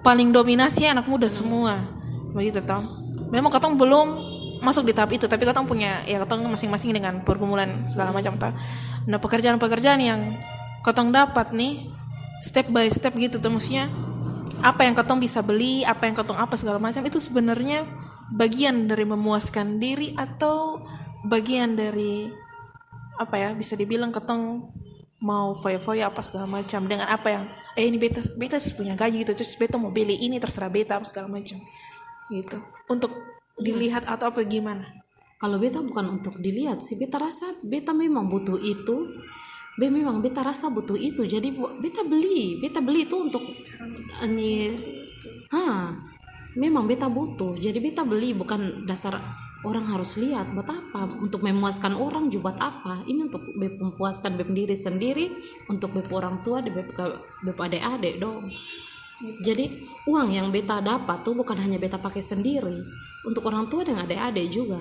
paling 0.04 0.28
dominasi 0.28 0.84
anak 0.84 1.08
muda 1.08 1.28
semua. 1.28 1.80
Begitu 2.36 2.60
tau 2.60 2.84
memang 3.30 3.48
katong 3.48 3.78
belum 3.78 4.08
masuk 4.60 4.84
di 4.84 4.92
tahap 4.92 5.16
itu 5.16 5.24
tapi 5.24 5.48
katong 5.48 5.64
punya 5.64 6.04
ya 6.04 6.20
katong 6.20 6.44
masing-masing 6.52 6.92
dengan 6.92 7.24
pergumulan 7.24 7.88
segala 7.88 8.12
macam 8.12 8.36
tau 8.36 8.52
nah 9.08 9.16
pekerjaan-pekerjaan 9.16 10.00
yang 10.04 10.20
katong 10.84 11.08
dapat 11.14 11.56
nih 11.56 11.88
step 12.40 12.72
by 12.72 12.88
step 12.88 13.12
gitu 13.14 13.36
tuh 13.38 13.52
maksudnya 13.52 13.86
apa 14.60 14.84
yang 14.84 14.92
katong 14.92 15.20
bisa 15.20 15.40
beli, 15.40 15.84
apa 15.88 16.04
yang 16.04 16.16
katong 16.16 16.36
apa 16.36 16.52
segala 16.56 16.76
macam 16.76 17.00
itu 17.04 17.16
sebenarnya 17.16 17.84
bagian 18.32 18.88
dari 18.88 19.08
memuaskan 19.08 19.80
diri 19.80 20.12
atau 20.16 20.84
bagian 21.24 21.76
dari 21.76 22.28
apa 23.20 23.36
ya 23.36 23.48
bisa 23.52 23.76
dibilang 23.76 24.12
ketong 24.12 24.72
mau 25.20 25.52
foya-foya 25.52 26.08
apa 26.08 26.24
segala 26.24 26.48
macam 26.48 26.88
dengan 26.88 27.08
apa 27.08 27.28
yang 27.28 27.44
eh 27.76 27.84
ini 27.84 28.00
beta 28.00 28.24
beta 28.40 28.56
punya 28.72 28.96
gaji 28.96 29.24
gitu 29.24 29.32
terus 29.36 29.52
beta 29.60 29.76
mau 29.76 29.92
beli 29.92 30.16
ini 30.24 30.40
terserah 30.40 30.72
beta 30.72 30.96
apa 30.96 31.04
segala 31.04 31.28
macam 31.28 31.60
gitu. 32.32 32.58
Untuk 32.88 33.12
dilihat 33.60 34.08
atau 34.08 34.32
apa 34.32 34.40
gimana? 34.44 34.88
Kalau 35.36 35.56
beta 35.56 35.80
bukan 35.80 36.20
untuk 36.20 36.40
dilihat 36.40 36.80
sih 36.84 36.96
beta 36.96 37.16
rasa 37.20 37.56
beta 37.64 37.92
memang 37.92 38.28
butuh 38.28 38.60
itu 38.60 39.08
be 39.80 39.88
memang 39.88 40.20
beta 40.20 40.44
rasa 40.44 40.68
butuh 40.68 41.00
itu. 41.00 41.24
Jadi 41.24 41.48
beta 41.56 42.04
beli. 42.04 42.60
Beta 42.60 42.84
beli 42.84 43.08
itu 43.08 43.16
untuk 43.16 43.40
ini 44.28 44.76
ha 45.48 45.88
memang 46.60 46.84
beta 46.84 47.08
butuh. 47.08 47.56
Jadi 47.56 47.80
beta 47.80 48.04
beli 48.04 48.36
bukan 48.36 48.84
dasar 48.84 49.16
orang 49.64 49.88
harus 49.88 50.20
lihat 50.20 50.52
buat 50.52 50.68
apa. 50.68 51.08
Untuk 51.16 51.40
memuaskan 51.40 51.96
orang 51.96 52.28
juga 52.28 52.52
buat 52.52 52.60
apa. 52.60 52.94
Ini 53.08 53.32
untuk 53.32 53.56
be 53.56 53.72
memuaskan 53.72 54.36
be 54.36 54.44
diri 54.52 54.76
sendiri 54.76 55.32
untuk 55.72 55.96
be 55.96 56.04
orang 56.12 56.44
tua 56.44 56.60
di 56.60 56.68
be 56.68 56.84
be 56.84 57.52
adik-adik 57.56 58.20
dong. 58.20 58.52
Jadi 59.20 59.80
uang 60.08 60.32
yang 60.32 60.48
beta 60.52 60.80
dapat 60.80 61.24
tuh 61.24 61.32
bukan 61.32 61.56
hanya 61.56 61.80
beta 61.80 61.96
pakai 61.96 62.20
sendiri. 62.20 62.84
Untuk 63.24 63.48
orang 63.48 63.68
tua 63.72 63.84
dan 63.84 64.00
adik-adik 64.04 64.48
juga 64.52 64.80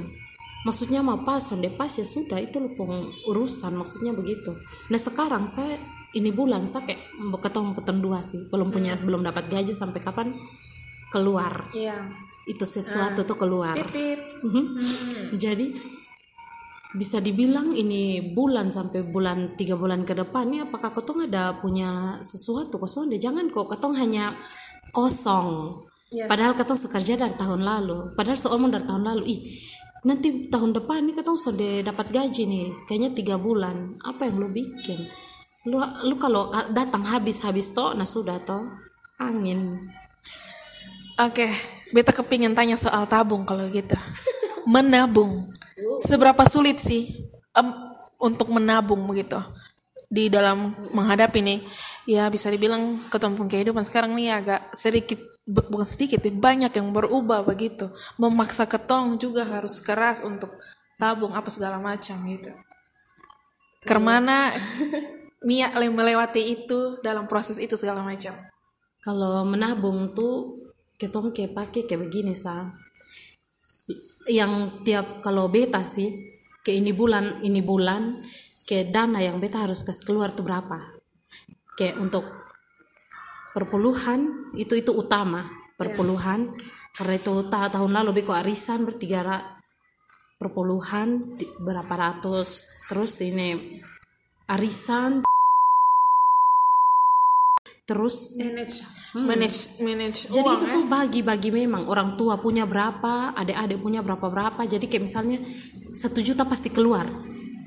maksudnya 0.68 1.00
mah 1.00 1.24
pas 1.24 1.40
sonde 1.40 1.72
pas 1.72 1.88
ya 1.88 2.04
sudah 2.04 2.40
itu 2.40 2.60
lupung 2.60 3.08
urusan 3.28 3.76
maksudnya 3.80 4.12
begitu. 4.12 4.60
Nah 4.92 5.00
sekarang 5.00 5.48
saya 5.48 5.80
ini 6.18 6.34
bulan 6.34 6.66
saya 6.68 6.90
kayak 6.90 7.02
ketemu 7.40 7.72
ketemu 7.80 8.00
dua 8.04 8.20
sih. 8.26 8.42
Belum 8.50 8.68
punya 8.74 9.00
belum 9.00 9.24
dapat 9.24 9.48
gaji 9.48 9.72
sampai 9.72 10.00
kapan 10.04 10.28
keluar. 11.10 11.72
Iya. 11.74 12.28
itu 12.50 12.66
sesuatu 12.66 13.30
tuh 13.30 13.38
keluar. 13.38 13.78
Titit. 13.78 14.18
Mhm. 14.42 15.38
jadi 15.38 15.70
bisa 16.98 17.22
dibilang 17.22 17.78
ini 17.78 18.34
bulan 18.34 18.74
sampai 18.74 19.06
bulan 19.06 19.54
tiga 19.54 19.78
bulan 19.78 20.02
ke 20.02 20.18
depan 20.18 20.50
ini 20.50 20.66
apakah 20.66 20.90
ketong 20.90 21.30
ada 21.30 21.62
punya 21.62 22.18
sesuatu 22.26 22.82
kosong 22.82 23.14
deh 23.14 23.22
jangan 23.22 23.54
kok 23.54 23.70
ketong 23.70 23.94
hanya 23.94 24.34
kosong. 24.90 25.78
Yes. 26.10 26.26
padahal 26.26 26.58
ketong 26.58 26.90
sekerja 26.90 27.22
dari 27.22 27.38
tahun 27.38 27.62
lalu. 27.62 28.18
Padahal 28.18 28.34
seomong 28.34 28.74
dari 28.74 28.82
tahun 28.82 29.04
lalu. 29.06 29.24
Ih 29.30 29.40
nanti 30.04 30.48
tahun 30.48 30.72
depan 30.76 31.04
nih 31.08 31.16
ketong 31.20 31.40
sudah 31.40 31.84
dapat 31.84 32.12
gaji 32.12 32.44
nih 32.48 32.68
kayaknya 32.88 33.10
tiga 33.16 33.36
bulan. 33.36 34.00
Apa 34.04 34.28
yang 34.28 34.40
lu 34.40 34.50
bikin? 34.52 35.08
Lu 35.68 35.80
lu 36.08 36.16
kalau 36.16 36.48
ka- 36.48 36.72
datang 36.72 37.04
habis 37.04 37.44
habis 37.44 37.72
toh 37.76 37.92
nah 37.92 38.08
sudah 38.08 38.40
toh 38.44 38.64
angin. 39.20 39.92
Oke, 41.20 41.52
beta 41.92 42.16
kepingin 42.16 42.56
tanya 42.56 42.80
soal 42.80 43.04
tabung 43.04 43.44
kalau 43.44 43.68
gitu. 43.68 43.96
Menabung. 44.64 45.52
Seberapa 46.00 46.48
sulit 46.48 46.80
sih 46.80 47.28
em, 47.52 47.68
untuk 48.16 48.48
menabung 48.56 49.04
begitu? 49.04 49.36
Di 50.10 50.32
dalam 50.32 50.74
menghadapi 50.96 51.44
nih 51.44 51.60
ya 52.10 52.26
bisa 52.34 52.50
dibilang 52.50 52.98
ketumpung 53.14 53.46
kehidupan 53.46 53.86
sekarang 53.86 54.18
nih 54.18 54.34
agak 54.34 54.74
sedikit 54.74 55.22
bukan 55.50 55.88
sedikit 55.88 56.22
ya, 56.22 56.30
banyak 56.30 56.70
yang 56.70 56.94
berubah 56.94 57.42
begitu 57.42 57.90
memaksa 58.22 58.70
ketong 58.70 59.18
juga 59.18 59.42
harus 59.50 59.82
keras 59.82 60.22
untuk 60.22 60.54
tabung 61.02 61.34
apa 61.34 61.50
segala 61.50 61.82
macam 61.82 62.22
gitu 62.30 62.54
ke 63.82 63.98
mana 63.98 64.54
Mia 65.48 65.72
le- 65.80 65.88
melewati 65.88 66.52
itu 66.52 67.00
dalam 67.00 67.24
proses 67.24 67.56
itu 67.64 67.80
segala 67.80 68.04
macam 68.04 68.36
Kalau 69.00 69.48
menabung 69.48 70.12
tuh 70.12 70.60
ketong 71.00 71.32
kayak 71.32 71.56
pakai 71.56 71.88
kayak 71.88 72.04
begini 72.04 72.36
sa. 72.36 72.68
Yang 74.28 74.84
tiap 74.84 75.24
kalau 75.24 75.48
beta 75.48 75.80
sih 75.88 76.36
ke 76.60 76.76
ini 76.76 76.92
bulan 76.92 77.40
ini 77.40 77.64
bulan 77.64 78.12
ke 78.68 78.92
dana 78.92 79.24
yang 79.24 79.40
beta 79.40 79.64
harus 79.64 79.88
kasih 79.88 80.04
keluar 80.04 80.36
tuh 80.36 80.44
berapa? 80.44 81.00
Kayak 81.80 82.04
untuk 82.04 82.28
perpuluhan 83.54 84.52
itu 84.56 84.78
itu 84.78 84.92
utama 84.94 85.50
perpuluhan 85.76 86.54
karena 86.94 87.14
itu 87.16 87.34
ta- 87.48 87.72
tahun 87.72 87.92
lalu 88.02 88.22
beko 88.22 88.36
arisan 88.36 88.86
bertiga 88.86 89.58
perpuluhan 90.40 91.36
berapa 91.60 91.94
ratus 91.96 92.66
terus 92.88 93.20
ini 93.24 93.80
arisan 94.48 95.24
terus 97.90 98.38
manage 98.38 98.86
manage 99.18 99.82
manage 99.82 100.20
Jadi 100.30 100.46
uang 100.46 100.62
itu 100.62 100.66
ya. 100.70 100.74
tuh 100.78 100.86
bagi-bagi 100.86 101.50
memang 101.50 101.90
orang 101.90 102.14
tua 102.14 102.38
punya 102.38 102.70
berapa, 102.70 103.34
adik-adik 103.34 103.82
punya 103.82 104.06
berapa 104.06 104.30
berapa. 104.30 104.62
Jadi 104.70 104.86
kayak 104.86 105.10
misalnya 105.10 105.42
satu 105.98 106.22
juta 106.22 106.46
pasti 106.46 106.70
keluar. 106.70 107.10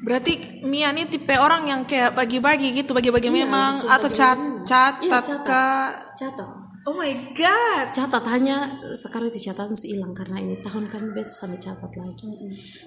Berarti 0.07 0.63
Mia 0.63 0.95
ini 0.95 1.11
tipe 1.11 1.35
orang 1.35 1.67
yang 1.67 1.83
kayak 1.83 2.15
bagi-bagi 2.15 2.71
gitu, 2.79 2.95
bagi-bagi 2.95 3.35
Iya, 3.35 3.39
memang 3.43 3.83
atau 3.91 4.11
cat. 4.15 4.39
Catat 4.73 4.95
Iya, 5.05 5.21
catat. 5.21 5.93
Catat. 6.17 6.51
Oh 6.83 6.97
my 6.99 7.13
god. 7.37 7.87
Catat 7.95 8.25
hanya 8.33 8.81
sekarang 8.97 9.31
itu 9.31 9.53
catatan 9.53 9.77
hilang 9.77 10.17
karena 10.17 10.43
ini 10.43 10.59
tahun 10.65 10.89
kan 10.89 11.13
beta 11.13 11.31
sampai 11.31 11.61
catat 11.61 11.93
lagi. 11.95 12.27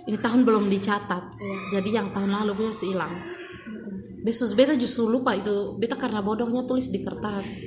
Ini 0.10 0.18
tahun 0.20 0.44
belum 0.44 0.68
dicatat. 0.68 1.24
Jadi 1.72 1.90
yang 1.94 2.12
tahun 2.12 2.34
lalu 2.34 2.52
punya 2.58 2.74
hilang. 2.84 3.14
Besok 4.26 4.58
beta 4.58 4.74
justru 4.76 5.08
lupa 5.08 5.38
itu 5.38 5.78
beta 5.78 5.96
karena 5.96 6.20
bodohnya 6.26 6.66
tulis 6.66 6.90
di 6.90 7.00
kertas. 7.06 7.62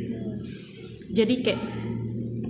Jadi 1.09 1.35
kayak 1.40 1.62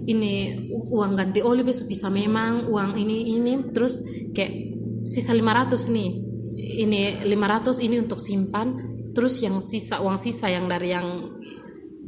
ini 0.09 0.57
uang 0.89 1.13
ganti 1.15 1.45
oli 1.45 1.61
besok 1.61 1.93
bisa 1.93 2.09
memang 2.09 2.65
uang 2.73 2.97
ini 2.97 3.37
ini 3.37 3.61
terus 3.71 4.01
kayak 4.33 4.53
sisa 5.05 5.37
500 5.37 5.95
nih. 5.95 6.11
Ini 6.59 7.23
500 7.31 7.87
ini 7.87 7.97
untuk 8.03 8.19
simpan 8.19 8.98
terus 9.13 9.41
yang 9.45 9.61
sisa 9.63 10.01
uang 10.03 10.19
sisa 10.21 10.51
yang 10.51 10.67
dari 10.67 10.93
yang 10.93 11.07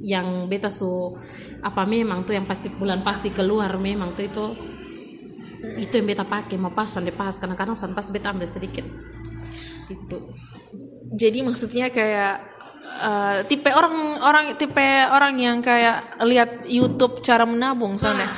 yang 0.01 0.49
beta 0.49 0.73
su 0.73 1.13
apa 1.61 1.85
memang 1.85 2.25
tuh 2.25 2.33
yang 2.33 2.49
pasti 2.49 2.73
bulan 2.73 3.05
pasti 3.05 3.29
keluar 3.29 3.77
memang 3.77 4.17
tuh 4.17 4.25
itu 4.25 4.47
itu 5.77 5.93
yang 5.93 6.07
beta 6.09 6.25
pakai 6.25 6.57
mau 6.57 6.73
pas 6.73 6.89
sonde 6.89 7.13
pas 7.13 7.37
kadang-kadang 7.37 7.77
sonde 7.77 7.93
pas 7.93 8.09
beta 8.09 8.33
ambil 8.33 8.49
sedikit 8.49 8.85
itu 9.91 10.19
Jadi 11.11 11.43
maksudnya 11.43 11.91
kayak 11.91 12.39
eh, 13.03 13.39
tipe 13.51 13.67
orang 13.75 14.15
orang 14.23 14.55
tipe 14.55 14.89
orang 15.11 15.35
yang 15.43 15.59
kayak 15.59 16.23
lihat 16.23 16.71
YouTube 16.71 17.19
cara 17.19 17.43
menabung 17.43 17.99
soalnya. 17.99 18.31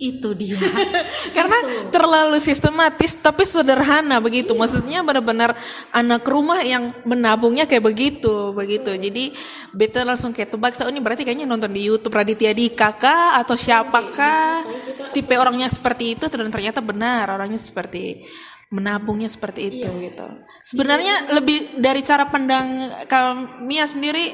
Itu 0.00 0.32
dia. 0.32 0.56
Karena 1.36 1.58
terlalu 1.92 2.40
sistematis 2.40 3.12
tapi 3.20 3.44
sederhana 3.44 4.16
begitu. 4.18 4.56
Maksudnya 4.56 5.04
benar-benar 5.04 5.52
anak 5.92 6.24
rumah 6.24 6.64
yang 6.64 6.96
menabungnya 7.04 7.68
kayak 7.68 7.84
begitu, 7.84 8.56
begitu. 8.56 8.96
Jadi 8.96 9.36
beta 9.76 10.00
langsung 10.02 10.32
kayak 10.32 10.56
tebak, 10.56 10.72
"Oh, 10.80 10.88
ini 10.88 11.04
berarti 11.04 11.28
kayaknya 11.28 11.44
nonton 11.44 11.68
di 11.68 11.84
YouTube 11.84 12.16
Raditya 12.16 12.56
Dika 12.56 12.96
kah? 12.96 13.36
Atau 13.36 13.54
siapakah? 13.54 14.64
tipe 15.10 15.34
orangnya 15.34 15.66
seperti 15.66 16.14
itu 16.14 16.30
dan 16.30 16.48
ternyata 16.48 16.78
benar 16.78 17.26
orangnya 17.34 17.58
seperti 17.58 18.22
menabungnya 18.70 19.26
seperti 19.26 19.60
itu 19.66 19.88
gitu. 19.98 20.26
Sebenarnya 20.62 21.34
lebih 21.34 21.82
dari 21.82 22.06
cara 22.06 22.30
pandang 22.30 22.86
kalau 23.10 23.42
Mia 23.66 23.82
sendiri 23.82 24.30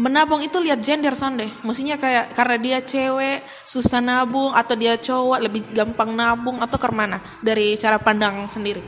menabung 0.00 0.40
itu 0.40 0.56
lihat 0.56 0.80
gender 0.80 1.12
sonde 1.12 1.44
maksudnya 1.60 2.00
kayak 2.00 2.32
karena 2.32 2.56
dia 2.56 2.78
cewek 2.80 3.44
susah 3.68 4.00
nabung 4.00 4.56
atau 4.56 4.72
dia 4.72 4.96
cowok 4.96 5.38
lebih 5.44 5.62
gampang 5.76 6.16
nabung 6.16 6.56
atau 6.64 6.80
ke 6.80 6.88
mana 6.88 7.20
dari 7.44 7.76
cara 7.76 8.00
pandang 8.00 8.48
sendiri. 8.48 8.80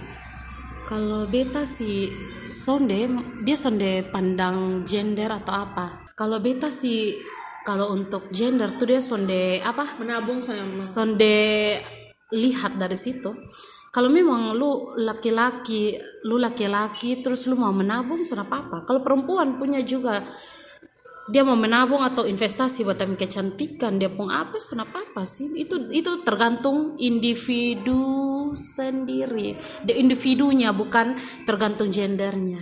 Kalau 0.84 1.28
beta 1.28 1.64
sih 1.64 2.08
sonde 2.52 3.08
dia 3.44 3.56
sonde 3.56 4.04
pandang 4.08 4.84
gender 4.88 5.28
atau 5.28 5.52
apa? 5.52 6.08
Kalau 6.16 6.40
beta 6.40 6.72
sih 6.72 7.16
kalau 7.64 7.92
untuk 7.92 8.28
gender 8.32 8.72
tuh 8.76 8.88
dia 8.88 9.00
sonde 9.00 9.60
apa? 9.60 9.96
Menabung 10.00 10.40
sama 10.40 10.88
sonde 10.88 11.80
lihat 12.32 12.80
dari 12.80 12.96
situ. 12.96 13.32
Kalau 13.92 14.10
memang 14.10 14.56
lu 14.56 14.96
laki-laki 15.00 15.96
lu 16.24 16.40
laki-laki 16.40 17.20
terus 17.20 17.44
lu 17.48 17.56
mau 17.60 17.72
menabung 17.72 18.16
sudah 18.16 18.44
apa-apa. 18.44 18.88
Kalau 18.88 19.00
perempuan 19.04 19.60
punya 19.60 19.84
juga 19.84 20.24
dia 21.24 21.40
mau 21.40 21.56
menabung 21.56 22.04
atau 22.04 22.28
investasi 22.28 22.84
buat 22.84 23.00
yang 23.00 23.16
kecantikan. 23.16 23.96
Dia 23.96 24.12
pun 24.12 24.28
apa 24.28 24.60
sudah 24.60 24.84
apa-apa 24.84 25.24
sih? 25.24 25.48
Itu 25.56 25.88
itu 25.88 26.20
tergantung 26.20 27.00
individu 27.00 28.52
sendiri. 28.52 29.56
The 29.88 29.96
individunya 29.96 30.76
bukan 30.76 31.16
tergantung 31.48 31.88
gendernya. 31.88 32.60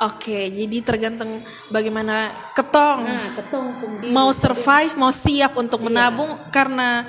Oke 0.00 0.48
jadi 0.48 0.80
tergantung 0.80 1.44
bagaimana 1.68 2.32
ketong 2.56 3.04
nah 3.04 3.36
ketong 3.36 3.68
mau 4.08 4.32
survive 4.32 4.96
mau 4.96 5.12
siap 5.12 5.60
untuk 5.60 5.84
menabung 5.84 6.40
karena 6.48 7.04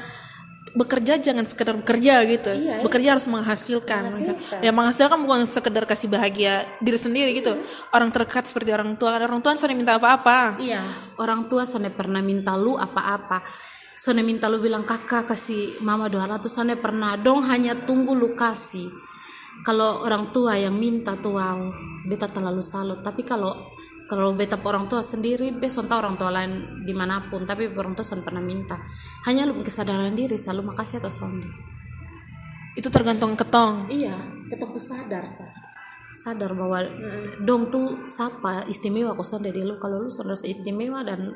bekerja 0.71 1.19
jangan 1.19 1.43
sekedar 1.43 1.75
bekerja 1.75 2.23
gitu. 2.27 2.51
Bekerja 2.83 3.19
harus 3.19 3.27
menghasilkan, 3.27 4.07
ya 4.63 4.71
menghasilkan 4.71 5.19
bukan 5.23 5.43
sekedar 5.47 5.83
kasih 5.83 6.07
bahagia 6.07 6.63
diri 6.79 6.95
sendiri 6.95 7.35
gitu. 7.35 7.59
Orang 7.91 8.11
terdekat 8.11 8.47
seperti 8.47 8.71
orang 8.71 8.95
tua. 8.95 9.19
Orang 9.19 9.43
tua 9.43 9.55
soalnya 9.59 9.77
minta 9.77 9.93
apa-apa. 9.99 10.59
Iya, 10.63 11.11
orang 11.19 11.51
tua 11.51 11.67
sana 11.67 11.91
pernah 11.91 12.23
minta 12.23 12.55
lu 12.55 12.79
apa-apa. 12.79 13.43
Sana 14.01 14.25
minta 14.25 14.49
lu 14.49 14.57
bilang 14.57 14.81
kakak 14.81 15.29
kasih 15.29 15.77
mama 15.85 16.09
doa 16.09 16.25
atau 16.25 16.49
sana 16.49 16.73
pernah 16.73 17.13
dong 17.19 17.45
hanya 17.45 17.77
tunggu 17.77 18.17
lu 18.17 18.33
kasih. 18.33 18.89
Kalau 19.61 20.01
orang 20.01 20.33
tua 20.33 20.57
yang 20.57 20.73
minta 20.73 21.13
tuh 21.21 21.37
wow, 21.37 21.69
beta 22.09 22.25
terlalu 22.25 22.65
salut. 22.65 23.05
Tapi 23.05 23.21
kalau 23.21 23.77
kalau 24.11 24.35
beta 24.35 24.59
orang 24.59 24.91
tua 24.91 24.99
sendiri, 24.99 25.55
besok 25.55 25.87
tahu 25.87 26.03
orang 26.03 26.19
tua 26.19 26.27
lain 26.35 26.83
di 26.83 26.91
mana 26.91 27.31
pun. 27.31 27.47
Tapi 27.47 27.71
orang 27.71 27.95
tua 27.95 28.03
sana 28.03 28.19
pernah 28.19 28.43
minta. 28.43 28.75
Hanya 29.23 29.47
lu 29.47 29.55
kesadaran 29.63 30.11
diri 30.11 30.35
selalu 30.35 30.75
makasih 30.75 30.99
atau 30.99 31.07
sonde. 31.07 31.47
itu 32.71 32.87
tergantung 32.87 33.35
ketong 33.35 33.91
Iya, 33.91 34.15
tetap 34.47 34.71
sadar 34.79 35.27
sa. 35.27 35.43
sadar 36.11 36.55
bahwa 36.55 36.79
dong 37.43 37.67
tuh 37.71 38.03
siapa 38.07 38.63
istimewa 38.67 39.11
kok 39.15 39.27
sonde 39.27 39.51
di 39.51 39.63
lu 39.63 39.75
kalau 39.79 39.99
lu 39.99 40.11
sonde 40.11 40.35
istimewa 40.43 41.03
dan 41.03 41.31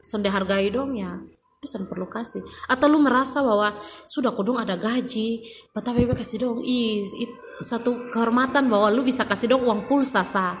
sonde 0.00 0.28
hargai 0.32 0.68
dong 0.72 0.92
ya 0.96 1.20
lu 1.60 1.66
sonde 1.68 1.84
perlu 1.84 2.08
kasih 2.08 2.40
atau 2.68 2.88
lu 2.88 2.96
merasa 3.00 3.44
bahwa 3.44 3.76
sudah 4.08 4.32
kudung 4.32 4.56
ada 4.56 4.76
gaji 4.76 5.44
tapi 5.72 6.08
kasih 6.08 6.36
dong 6.40 6.58
it- 6.64 7.36
satu 7.60 8.08
kehormatan 8.08 8.68
bahwa 8.72 8.88
lu 8.88 9.04
bisa 9.04 9.28
kasih 9.28 9.52
dong 9.52 9.64
uang 9.64 9.84
pulsa 9.84 10.24
sa 10.24 10.56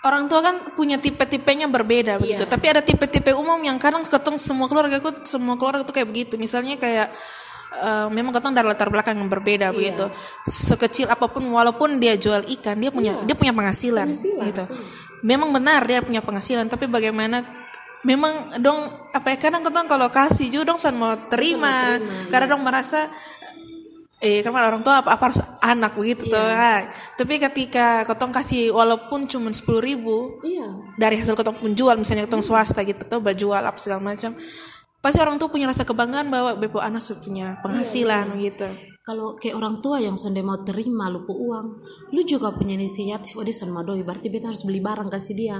orang 0.00 0.32
tua 0.32 0.40
kan 0.40 0.56
punya 0.72 0.96
tipe-tipenya 0.96 1.68
berbeda 1.68 2.16
begitu. 2.16 2.48
Tapi 2.48 2.66
ada 2.72 2.80
tipe-tipe 2.80 3.36
umum 3.36 3.60
yang 3.60 3.76
kadang 3.76 4.00
ketemu 4.00 4.40
semua 4.40 4.66
keluarga 4.66 4.96
aku 4.96 5.24
semua 5.28 5.60
keluarga 5.60 5.84
tuh 5.84 5.92
kayak 5.92 6.08
begitu. 6.08 6.34
Misalnya 6.40 6.80
kayak 6.80 7.12
uh, 7.84 8.08
memang 8.08 8.32
ketong 8.32 8.56
dari 8.56 8.64
latar 8.64 8.88
belakang 8.88 9.20
yang 9.20 9.28
berbeda 9.28 9.76
begitu. 9.76 10.08
Sekecil 10.48 11.12
apa 11.12 11.28
pun 11.28 11.44
walaupun 11.52 12.00
dia 12.00 12.16
jual 12.16 12.48
ikan 12.60 12.80
dia 12.80 12.88
punya 12.88 13.12
dia 13.28 13.36
punya 13.36 13.52
penghasilan, 13.52 14.08
gitu. 14.48 14.64
Memang 15.20 15.52
benar 15.52 15.84
dia 15.84 16.00
punya 16.00 16.24
penghasilan 16.24 16.64
tapi 16.72 16.88
bagaimana 16.88 17.44
memang 18.00 18.56
dong 18.64 18.88
apa 19.12 19.36
ya 19.36 19.36
kadang 19.36 19.60
ketong 19.60 19.84
kalau 19.84 20.08
kasih 20.08 20.48
juga 20.48 20.72
dong 20.72 20.80
san 20.80 20.96
mau 20.96 21.12
terima, 21.28 22.00
karena 22.32 22.56
dong 22.56 22.64
merasa 22.64 23.12
eh 24.20 24.44
karena 24.44 24.68
orang 24.68 24.84
tua 24.84 25.00
apa, 25.00 25.16
apa 25.16 25.32
harus 25.32 25.40
anak 25.64 25.96
begitu 25.96 26.28
tuh 26.28 26.36
kan. 26.36 26.92
tapi 27.16 27.40
ketika 27.40 28.04
ketong 28.04 28.28
kasih 28.28 28.68
walaupun 28.68 29.24
cuma 29.24 29.48
sepuluh 29.56 29.80
ribu 29.80 30.36
iya. 30.44 30.68
dari 31.00 31.16
hasil 31.16 31.32
ketong 31.32 31.56
pun 31.56 31.72
jual 31.72 31.96
misalnya 31.96 32.28
ketong 32.28 32.44
swasta 32.44 32.84
gitu 32.84 33.00
tuh 33.08 33.24
jual 33.32 33.64
apa 33.64 33.80
segala 33.80 34.12
macam 34.12 34.36
pasti 35.00 35.16
orang 35.24 35.40
tua 35.40 35.48
punya 35.48 35.64
rasa 35.64 35.88
kebanggaan 35.88 36.28
bahwa 36.28 36.52
bepo 36.60 36.76
anak 36.76 37.00
punya 37.24 37.56
penghasilan 37.64 38.36
gitu. 38.36 38.68
Kalau 39.00 39.32
kayak 39.32 39.56
orang 39.56 39.80
tua 39.80 39.96
yang 39.96 40.12
sonde 40.20 40.44
mau 40.44 40.60
terima 40.60 41.08
lupa 41.08 41.32
uang 41.32 41.80
lu 42.12 42.20
juga 42.28 42.52
punya 42.52 42.76
inisiatif 42.76 43.32
oh 43.40 43.40
dia 43.40 43.56
sama 43.56 43.80
doi 43.80 44.04
berarti 44.04 44.28
beta 44.28 44.52
harus 44.52 44.60
beli 44.60 44.84
barang 44.84 45.08
kasih 45.08 45.32
dia. 45.32 45.56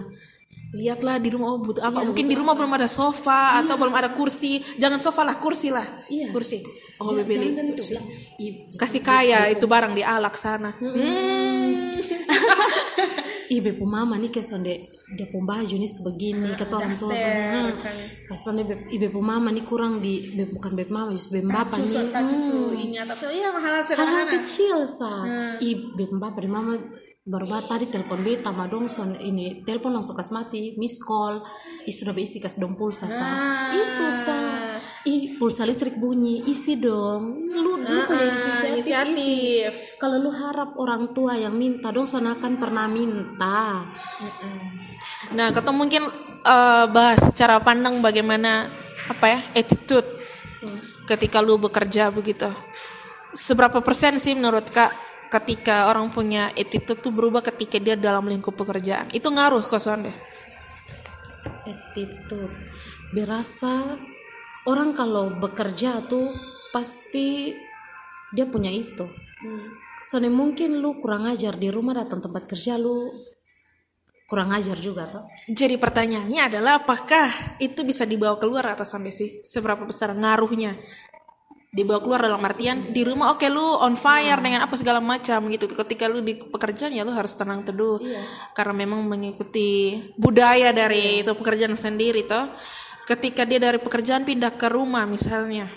Lihatlah 0.77 1.17
di 1.25 1.33
rumah 1.33 1.57
oh 1.57 1.61
butuh 1.65 1.89
apa 1.89 2.05
mungkin 2.05 2.29
di 2.29 2.37
rumah 2.37 2.53
belum 2.53 2.69
ada 2.77 2.85
sofa 2.85 3.65
atau 3.65 3.81
belum 3.81 3.97
ada 3.97 4.13
kursi. 4.13 4.61
Jangan 4.77 5.01
sofa 5.01 5.25
lah 5.25 5.41
kursi 5.41 5.73
lah. 5.73 5.89
Iya. 6.13 6.29
kursi 6.37 6.61
oh 7.01 7.17
Jangan 7.17 7.25
tuh 7.73 7.87
bilang, 7.89 8.07
"Ih, 8.37 8.53
kasih 8.77 9.03
kaya 9.03 9.49
itu 9.49 9.65
barang 9.65 9.93
di 9.97 10.05
alak 10.05 10.37
sana. 10.37 10.77
Hmm. 10.77 11.97
Ih, 13.51 13.59
bepo 13.59 13.83
mama 13.83 14.15
nih 14.15 14.31
kayak 14.31 14.47
sonde 14.47 14.79
dia 15.11 15.27
pun 15.27 15.43
baju 15.43 15.75
nih 15.75 15.91
sebegini 15.91 16.55
kata 16.55 16.71
orang 16.79 16.95
tua 16.95 17.11
bep, 18.63 18.95
ih, 18.95 18.99
bepo 19.03 19.19
mama 19.19 19.51
nih 19.51 19.67
kurang 19.67 19.99
di 19.99 20.39
bep, 20.39 20.55
bukan 20.55 20.79
bepo 20.79 20.95
mama 20.95 21.11
justru 21.11 21.43
bepo 21.43 21.51
bapak 21.51 21.83
nih. 21.83 22.15
Tacusu, 22.15 22.61
ini 22.79 22.95
atau 23.03 23.27
iya 23.27 23.51
mahal 23.51 23.75
hal 23.75 23.83
sederhana. 23.83 24.31
kecil 24.39 24.87
sa. 24.87 25.27
Ih 25.59 25.91
bepo 25.99 26.15
bapak 26.15 26.39
dari 26.39 26.51
mama 26.55 26.79
baru 27.21 27.45
banget 27.45 27.67
tadi 27.69 27.85
telepon 27.93 28.25
beta 28.25 28.49
ma 28.49 28.65
dong 28.65 28.89
son 28.89 29.13
ini 29.13 29.61
telepon 29.61 29.93
langsung 29.93 30.17
kas 30.17 30.33
mati 30.33 30.73
miss 30.81 30.97
call 30.97 31.45
ih 31.85 31.93
sudah 31.93 32.17
berisi 32.17 32.41
kas 32.41 32.57
dong 32.57 32.81
pulsa 32.81 33.13
sa. 33.13 33.29
Itu 33.77 34.07
sa. 34.09 34.39
Ih 35.05 35.37
pulsa 35.37 35.69
listrik 35.69 36.01
bunyi 36.01 36.41
isi 36.49 36.81
dong. 36.81 37.53
Lu 37.53 37.77
lu 37.77 38.01
punya 38.09 38.25
inisiatif, 38.25 38.73
isi. 38.73 38.73
inisiatif. 38.73 39.73
Kalau 40.01 40.17
lu 40.17 40.33
harap 40.33 40.73
orang 40.81 41.13
tua 41.13 41.37
yang 41.37 41.53
minta 41.53 41.93
dong 41.93 42.09
son 42.09 42.25
akan 42.25 42.57
pernah 42.57 42.89
minta. 42.89 43.85
Nah, 45.37 45.49
ketemu 45.53 45.77
mungkin 45.77 46.03
eh, 46.41 46.85
bahas 46.89 47.37
cara 47.37 47.61
pandang 47.61 48.01
bagaimana 48.01 48.65
apa 49.13 49.27
ya 49.29 49.41
attitude 49.61 50.09
ketika 51.05 51.45
lu 51.45 51.61
bekerja 51.61 52.09
begitu. 52.09 52.49
Seberapa 53.37 53.85
persen 53.85 54.17
sih 54.17 54.33
menurut 54.33 54.73
kak 54.73 55.10
ketika 55.31 55.87
orang 55.87 56.11
punya 56.11 56.51
attitude 56.59 56.99
tuh 56.99 57.15
berubah 57.15 57.41
ketika 57.47 57.79
dia 57.79 57.95
dalam 57.95 58.27
lingkup 58.27 58.59
pekerjaan? 58.59 59.07
Itu 59.15 59.31
ngaruh 59.31 59.63
ke 59.63 59.79
deh. 59.79 60.17
attitude 61.71 62.53
berasa 63.11 63.99
orang 64.67 64.95
kalau 64.95 65.35
bekerja 65.35 66.03
tuh 66.07 66.31
pasti 66.71 67.55
dia 68.31 68.47
punya 68.47 68.71
itu 68.71 69.07
soalnya 70.01 70.33
mungkin 70.33 70.79
lu 70.79 71.03
kurang 71.03 71.27
ajar 71.27 71.59
di 71.59 71.69
rumah 71.69 72.01
datang 72.01 72.23
tempat 72.23 72.47
kerja 72.47 72.79
lu 72.79 73.11
kurang 74.31 74.55
ajar 74.55 74.79
juga 74.79 75.11
toh 75.11 75.27
Jadi 75.51 75.75
pertanyaannya 75.75 76.55
adalah 76.55 76.87
apakah 76.87 77.59
itu 77.59 77.83
bisa 77.83 78.07
dibawa 78.07 78.39
keluar 78.39 78.63
atau 78.79 78.87
sampai 78.87 79.11
sih 79.11 79.43
seberapa 79.43 79.83
besar 79.83 80.15
ngaruhnya? 80.15 80.79
Dibawa 81.71 82.03
keluar 82.03 82.19
dalam 82.27 82.43
artian 82.43 82.91
di 82.91 83.07
rumah 83.07 83.31
oke 83.31 83.47
lu 83.47 83.63
on 83.63 83.95
fire 83.95 84.43
dengan 84.43 84.67
apa 84.67 84.75
segala 84.75 84.99
macam 84.99 85.47
gitu. 85.55 85.71
Ketika 85.71 86.11
lu 86.11 86.19
di 86.19 86.35
pekerjaan 86.35 86.91
ya 86.91 87.07
lu 87.07 87.15
harus 87.15 87.39
tenang 87.39 87.63
teduh. 87.63 88.03
Karena 88.59 88.75
memang 88.75 89.07
mengikuti 89.07 90.03
budaya 90.19 90.75
dari 90.75 91.23
itu 91.23 91.31
pekerjaan 91.31 91.79
sendiri 91.79 92.27
toh. 92.27 92.51
Ketika 93.07 93.47
dia 93.47 93.63
dari 93.63 93.79
pekerjaan 93.79 94.27
pindah 94.27 94.59
ke 94.59 94.67
rumah 94.67 95.07
misalnya. 95.07 95.71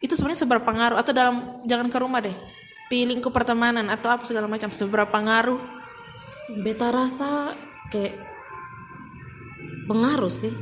Itu 0.00 0.16
sebenarnya 0.16 0.48
seberapa 0.48 0.64
pengaruh 0.64 0.96
atau 0.96 1.12
dalam 1.12 1.44
jangan 1.68 1.92
ke 1.92 1.98
rumah 2.00 2.24
deh. 2.24 2.34
Pilih 2.88 3.20
lingkup 3.20 3.36
pertemanan 3.36 3.84
atau 3.92 4.08
apa 4.08 4.24
segala 4.24 4.48
macam 4.48 4.72
seberapa 4.72 5.12
pengaruh 5.12 5.60
beta 6.48 6.88
rasa 6.88 7.52
kayak 7.92 8.16
pengaruh 9.84 10.32
sih 10.32 10.52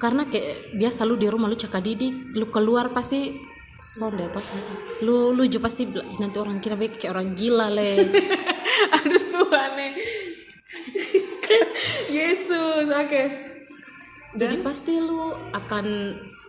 karena 0.00 0.24
kayak 0.24 0.72
biasa 0.78 1.04
lu 1.04 1.20
di 1.20 1.28
rumah 1.28 1.52
lu 1.52 1.58
cakap 1.58 1.84
didik 1.84 2.32
lu 2.32 2.48
keluar 2.48 2.88
pasti 2.96 3.36
sonde 3.78 4.26
toh 4.34 4.42
lu 5.06 5.30
lu 5.30 5.46
juga 5.46 5.70
pasti 5.70 5.86
bilang, 5.86 6.10
"Ih, 6.10 6.18
nanti 6.18 6.42
orang 6.42 6.58
kira 6.58 6.74
baik 6.74 6.98
kayak 6.98 7.14
orang 7.14 7.38
gila 7.38 7.70
le. 7.70 8.02
Aduh 8.98 9.24
Tuhan 9.30 9.72
Yesus, 12.18 12.86
oke. 12.90 13.22
jadi 14.36 14.56
pasti 14.60 15.00
lu 15.00 15.32
akan 15.54 15.86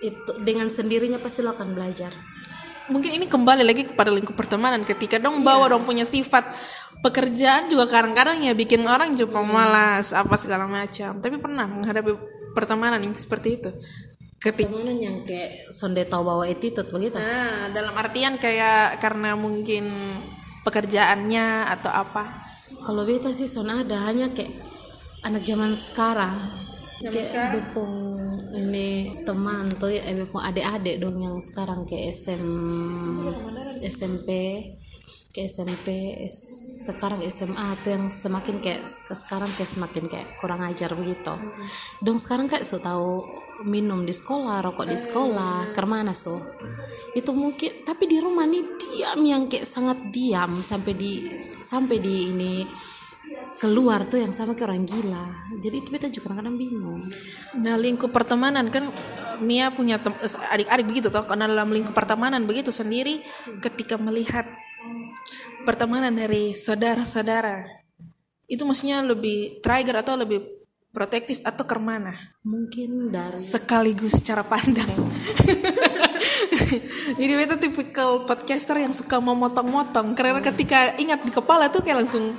itu 0.04 0.32
dengan 0.44 0.68
sendirinya 0.68 1.20
pasti 1.22 1.46
lu 1.46 1.52
akan 1.52 1.76
belajar. 1.76 2.12
Mungkin 2.90 3.22
ini 3.22 3.26
kembali 3.30 3.62
lagi 3.62 3.86
kepada 3.86 4.10
lingkup 4.10 4.34
pertemanan. 4.34 4.82
Ketika 4.82 5.22
dong 5.22 5.46
bawa 5.46 5.70
dong 5.70 5.86
punya 5.86 6.10
sifat 6.10 6.50
pekerjaan 7.06 7.70
juga 7.70 7.86
kadang-kadang 7.86 8.42
ya 8.42 8.58
bikin 8.58 8.82
orang 8.90 9.14
juga 9.14 9.46
malas 9.46 10.10
apa 10.12 10.36
segala 10.42 10.66
macam. 10.66 11.22
Tapi 11.22 11.38
pernah 11.38 11.70
menghadapi 11.70 12.18
pertemanan 12.58 13.06
yang 13.06 13.14
seperti 13.14 13.62
itu. 13.62 13.70
Ketika 14.40 14.72
yang 14.88 15.28
kayak 15.28 15.68
sonde 15.76 16.08
tahu 16.08 16.24
bawa 16.24 16.48
attitude 16.48 16.88
begitu? 16.88 17.20
Nah, 17.20 17.68
dalam 17.76 17.92
artian 17.92 18.40
kayak 18.40 19.04
karena 19.04 19.36
mungkin 19.36 19.92
pekerjaannya 20.64 21.68
atau 21.68 21.92
apa. 21.92 22.48
kalau 22.80 23.04
beta 23.04 23.28
sih 23.36 23.50
son 23.50 23.68
ada 23.68 24.08
hanya 24.08 24.32
kayak 24.32 24.56
anak 25.28 25.44
zaman 25.44 25.76
sekarang. 25.76 26.40
Kayak 27.04 27.56
bepong 27.56 28.16
ini 28.56 29.20
teman 29.28 29.72
tuh 29.76 29.92
bepong 29.92 30.44
adik-adik 30.44 31.00
dong 31.04 31.20
yang 31.20 31.36
sekarang 31.44 31.84
kayak 31.84 32.16
SM 32.16 32.44
SMP 33.84 34.30
ke 35.40 35.48
SMP 35.48 35.88
sekarang 36.84 37.24
SMA 37.32 37.80
tuh 37.80 37.96
yang 37.96 38.12
semakin 38.12 38.60
kayak 38.60 38.84
ke 39.08 39.16
sekarang 39.16 39.48
kayak 39.48 39.72
semakin 39.72 40.04
kayak 40.12 40.28
kurang 40.36 40.60
ajar 40.68 40.92
begitu. 40.92 41.32
Dong 42.04 42.20
sekarang 42.20 42.52
kayak 42.52 42.68
so 42.68 42.76
tahu 42.76 43.24
minum 43.64 44.04
di 44.04 44.12
sekolah 44.12 44.60
rokok 44.60 44.92
di 44.92 45.00
sekolah 45.00 45.72
ke 45.72 45.80
mana 45.88 46.12
so? 46.12 46.44
Itu 47.16 47.32
mungkin 47.32 47.88
tapi 47.88 48.12
di 48.12 48.20
rumah 48.20 48.44
nih 48.44 48.64
diam 48.76 49.20
yang 49.24 49.48
kayak 49.48 49.64
sangat 49.64 50.12
diam 50.12 50.52
sampai 50.60 50.92
di 50.92 51.32
sampai 51.64 52.04
di 52.04 52.16
ini 52.36 52.54
keluar 53.64 54.04
tuh 54.12 54.20
yang 54.20 54.36
sama 54.36 54.60
kayak 54.60 54.76
orang 54.76 54.84
gila. 54.84 55.26
Jadi 55.56 55.76
itu 55.80 55.88
beta 55.88 56.12
juga 56.12 56.36
kadang-kadang 56.36 56.58
bingung. 56.60 57.02
Nah, 57.64 57.80
lingkup 57.80 58.12
pertemanan 58.12 58.68
kan 58.68 58.92
Mia 59.40 59.72
punya 59.72 59.96
eh, 60.04 60.52
adik-adik 60.52 60.84
begitu 60.84 61.08
toh 61.08 61.24
karena 61.24 61.48
dalam 61.48 61.72
lingkup 61.72 61.96
pertemanan 61.96 62.44
begitu 62.44 62.76
sendiri 62.76 63.24
ketika 63.64 63.96
melihat 63.96 64.44
pertemanan 65.64 66.16
dari 66.16 66.56
saudara-saudara. 66.56 67.66
Itu 68.50 68.66
maksudnya 68.66 69.06
lebih 69.06 69.62
trigger 69.62 70.02
atau 70.02 70.18
lebih 70.18 70.42
protektif 70.90 71.46
atau 71.46 71.66
ke 71.66 71.78
mana? 71.78 72.18
Mungkin 72.42 73.14
dari 73.14 73.38
sekaligus 73.38 74.26
cara 74.26 74.42
pandang. 74.42 74.90
Jadi 77.20 77.34
beta 77.34 77.58
tipikal 77.58 78.26
podcaster 78.26 78.78
yang 78.82 78.94
suka 78.94 79.22
memotong-motong. 79.22 80.18
Karena 80.18 80.42
ketika 80.42 80.98
ingat 80.98 81.26
di 81.26 81.32
kepala 81.34 81.70
tuh 81.70 81.86
kayak 81.86 82.06
langsung 82.06 82.34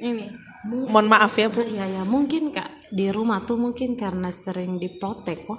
ini. 0.00 0.50
Mohon 0.68 1.08
maaf 1.08 1.32
ya 1.40 1.48
bu. 1.48 1.64
Iya 1.64 1.88
ya 1.88 2.02
mungkin 2.04 2.52
kak 2.52 2.92
di 2.92 3.08
rumah 3.08 3.40
tuh 3.48 3.56
mungkin 3.56 3.96
karena 3.96 4.28
sering 4.28 4.76
diprotek 4.76 5.48
kok. 5.48 5.56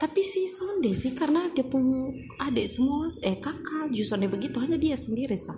Tapi 0.00 0.24
si 0.24 0.48
Sonde 0.48 0.96
sih 0.96 1.12
karena 1.12 1.44
dia 1.52 1.60
pun 1.60 2.08
adik 2.40 2.64
semua 2.64 3.04
eh 3.20 3.36
kakak 3.36 3.92
justru 3.92 4.16
begitu 4.24 4.56
hanya 4.56 4.80
dia 4.80 4.96
sendiri 4.96 5.36
sa. 5.36 5.52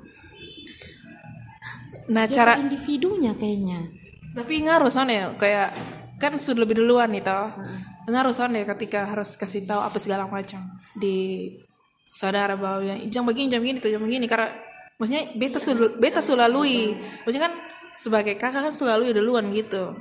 nah 2.11 2.26
Dia 2.26 2.42
cara 2.42 2.59
individunya 2.59 3.38
kayaknya. 3.38 3.87
Tapi 4.35 4.66
ngaruh 4.66 4.90
soalnya 4.90 5.31
kayak 5.38 5.70
kan 6.18 6.35
sudah 6.42 6.66
lebih 6.66 6.83
duluan 6.83 7.14
nih 7.14 7.22
toh. 7.22 7.55
Ngaruh 8.11 8.35
soalnya 8.35 8.66
ketika 8.74 9.07
harus 9.07 9.38
kasih 9.38 9.62
tahu 9.62 9.78
apa 9.78 10.02
segala 10.02 10.26
macam 10.26 10.59
di 10.98 11.46
saudara 12.02 12.59
bahwa 12.59 12.83
ya, 12.83 12.98
jam 13.07 13.22
begini 13.22 13.46
jam 13.46 13.62
begini 13.62 13.78
tuh 13.78 13.94
jam 13.94 14.02
begini 14.02 14.26
karena 14.26 14.50
maksudnya 14.98 15.22
beta 15.38 15.62
sul 15.62 15.94
beta 16.02 16.18
sulalui. 16.18 16.98
Maksudnya 17.22 17.46
kan 17.46 17.55
sebagai 17.94 18.35
kakak 18.35 18.66
kan 18.66 18.74
selalu 18.74 19.14
duluan 19.14 19.55
gitu. 19.55 19.94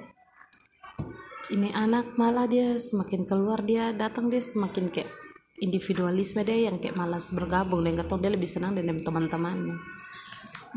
Ini 1.51 1.75
anak 1.75 2.15
malah 2.15 2.47
dia 2.47 2.79
semakin 2.79 3.27
keluar 3.27 3.59
dia 3.59 3.91
datang 3.91 4.31
dia 4.31 4.39
semakin 4.39 4.87
kayak 4.87 5.11
individualisme 5.59 6.39
dia 6.47 6.71
yang 6.71 6.79
kayak 6.79 6.95
malas 6.95 7.27
bergabung 7.35 7.83
dan 7.83 7.99
tahu 8.07 8.23
dia 8.23 8.31
lebih 8.31 8.47
senang 8.47 8.71
dengan 8.71 9.03
teman-temannya. 9.03 9.75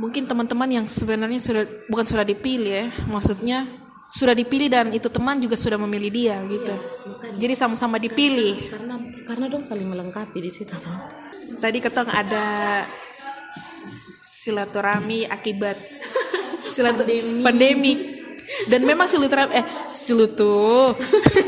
Mungkin 0.02 0.26
teman-teman 0.26 0.66
yang 0.66 0.86
sebenarnya 0.90 1.38
sudah 1.38 1.62
bukan 1.86 2.02
sudah 2.02 2.26
dipilih 2.26 2.74
ya, 2.74 2.86
maksudnya 3.06 3.62
sudah 4.10 4.34
dipilih 4.34 4.66
dan 4.66 4.86
itu 4.90 5.06
teman 5.06 5.38
juga 5.38 5.54
sudah 5.54 5.78
memilih 5.78 6.10
dia 6.10 6.42
gitu. 6.50 6.74
Jadi 7.38 7.54
sama-sama 7.54 8.02
dipilih. 8.02 8.74
Karena 8.74 8.98
karena 9.30 9.46
dong 9.46 9.62
saling 9.62 9.86
melengkapi 9.86 10.42
di 10.42 10.50
situ 10.50 10.74
tuh. 10.74 11.22
tadi 11.62 11.78
ketong 11.78 12.10
ada 12.10 12.82
silaturahmi 14.26 15.30
akibat 15.30 15.78
silatu 16.74 17.06
pandemi. 17.46 18.13
Dan 18.70 18.80
memang 18.84 19.08
silaturahmi 19.08 19.52
eh 19.56 19.66
silutu 19.92 20.92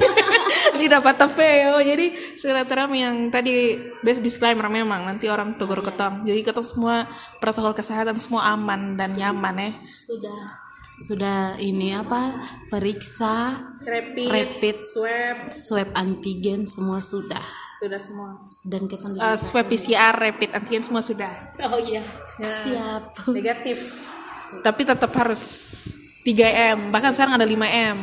ini 0.76 0.86
dapat 0.86 1.14
tepeo 1.16 1.80
jadi 1.82 2.06
silaturahmi 2.36 2.98
yang 3.00 3.16
tadi 3.32 3.78
best 4.04 4.20
disclaimer 4.22 4.68
memang 4.68 5.08
nanti 5.08 5.26
orang 5.26 5.56
tegur 5.56 5.80
ketong. 5.80 6.26
Jadi 6.26 6.40
ketong 6.44 6.66
semua 6.66 7.08
protokol 7.40 7.72
kesehatan 7.72 8.18
semua 8.20 8.52
aman 8.52 8.94
dan 8.94 9.16
nyaman 9.16 9.56
ya 9.56 9.70
sudah. 9.96 10.38
Sudah 10.96 11.40
ini 11.60 11.92
apa? 11.92 12.32
Periksa 12.72 13.68
rapid, 13.84 14.32
rapid 14.32 14.76
swab. 14.80 15.36
swab 15.52 15.88
antigen 15.92 16.64
semua 16.64 17.04
sudah. 17.04 17.44
Sudah 17.76 18.00
semua. 18.00 18.40
Dan 18.64 18.88
kita 18.88 19.12
uh, 19.20 19.36
swab 19.36 19.68
PCR 19.68 20.16
rapid 20.16 20.56
antigen 20.56 20.80
semua 20.80 21.04
sudah. 21.04 21.28
Oh 21.68 21.76
iya. 21.76 22.00
Ya. 22.40 22.48
siap. 22.48 23.02
Negatif. 23.28 24.08
Tapi 24.64 24.82
tetap 24.88 25.12
harus 25.20 25.42
3M 26.26 26.90
bahkan 26.90 27.14
sekarang 27.14 27.38
ada 27.38 27.46
5M 27.46 27.98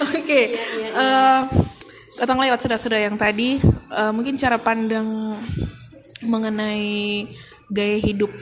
oke 0.00 0.24
okay. 0.24 0.56
uh, 0.96 1.44
datang 2.16 2.40
lewat 2.40 2.64
sudah-sudah 2.64 2.96
yang 2.96 3.20
tadi 3.20 3.60
uh, 3.92 4.08
mungkin 4.16 4.40
cara 4.40 4.56
pandang 4.56 5.36
mengenai 6.24 7.28
gaya 7.68 7.98
hidup 8.00 8.32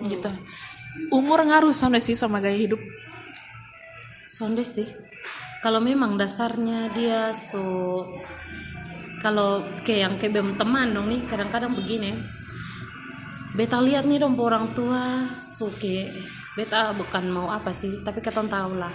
gitu. 0.00 0.30
Umur 1.14 1.42
ngaruh 1.46 1.74
sonde 1.74 2.02
sih 2.02 2.18
sama 2.18 2.42
gaya 2.42 2.56
hidup? 2.56 2.80
Sonde 4.26 4.66
sih. 4.66 4.86
Kalau 5.60 5.78
memang 5.78 6.16
dasarnya 6.16 6.88
dia 6.96 7.36
so 7.36 8.06
kalau 9.20 9.60
kayak 9.84 10.00
yang 10.00 10.14
kayak 10.16 10.56
teman 10.56 10.96
dong 10.96 11.12
nih 11.12 11.20
kadang-kadang 11.28 11.76
begini 11.76 12.16
beta 13.54 13.82
lihat 13.82 14.06
nih 14.06 14.22
dong 14.22 14.38
orang 14.38 14.70
tua 14.76 15.26
suke. 15.34 16.06
Beta 16.54 16.94
bukan 16.94 17.24
mau 17.30 17.48
apa 17.50 17.70
sih 17.74 18.02
tapi 18.02 18.22
kata 18.22 18.46
tahu 18.46 18.72
lah. 18.78 18.92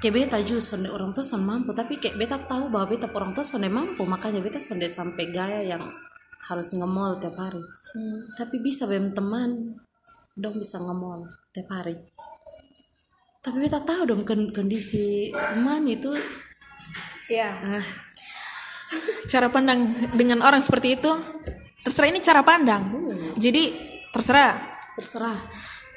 Kayak 0.00 0.14
beta 0.14 0.38
justru 0.42 0.82
orang 0.90 1.14
tua 1.14 1.22
son 1.22 1.44
mampu 1.46 1.70
tapi 1.76 2.00
kayak 2.00 2.18
beta 2.18 2.36
tahu 2.40 2.72
bahwa 2.72 2.86
beta 2.90 3.06
orang 3.12 3.36
tua 3.36 3.44
sonde 3.44 3.68
mampu. 3.68 4.02
Makanya 4.08 4.40
beta 4.40 4.58
sonde 4.58 4.88
sampai 4.88 5.30
gaya 5.30 5.60
yang 5.62 5.84
harus 6.48 6.74
ngemol 6.74 7.16
tiap 7.22 7.38
hari. 7.38 7.62
Hmm. 7.92 8.24
tapi 8.40 8.56
bisa 8.56 8.88
bem 8.88 9.12
teman 9.12 9.76
dong 10.32 10.56
bisa 10.56 10.80
ngemol 10.80 11.28
tiap 11.52 11.68
hari. 11.70 11.96
Tapi 13.42 13.56
beta 13.58 13.80
tahu 13.84 14.08
dong 14.08 14.22
kondisi 14.26 15.30
man 15.60 15.84
itu. 15.86 16.12
Ya. 17.30 17.80
Ah. 17.80 17.86
cara 19.24 19.48
pandang 19.48 19.88
dengan 20.12 20.44
orang 20.44 20.60
seperti 20.60 21.00
itu 21.00 21.08
terserah 21.82 22.08
ini 22.08 22.20
cara 22.22 22.40
pandang. 22.46 22.82
Hmm. 22.82 23.34
jadi 23.36 23.74
terserah. 24.14 24.58
Terserah. 24.96 25.38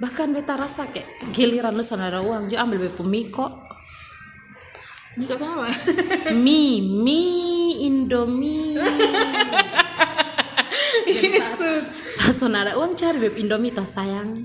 Bahkan 0.02 0.36
beta 0.36 0.60
rasa 0.60 0.90
kayak 0.92 1.32
giliran 1.32 1.72
lu 1.72 1.84
sana 1.86 2.12
ada 2.12 2.20
uang 2.20 2.52
juga 2.52 2.68
ambil 2.68 2.90
bepu 2.90 3.06
mie 3.08 3.32
kok. 3.32 3.52
Mie 5.16 5.28
kok 5.30 5.40
sama? 5.40 5.72
Mie 6.46 6.84
mie 6.84 7.88
indomie. 7.88 8.76
Saat, 11.46 11.86
saat 12.12 12.36
sana 12.36 12.68
ada 12.68 12.74
uang 12.76 12.98
cari 12.98 13.16
beb 13.22 13.38
indomie 13.40 13.72
toh 13.72 13.88
sayang. 13.88 14.36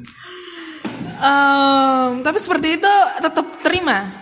Um, 1.20 2.22
tapi 2.22 2.38
seperti 2.38 2.79
itu 2.79 2.92
tetap 3.18 3.50
terima 3.61 4.19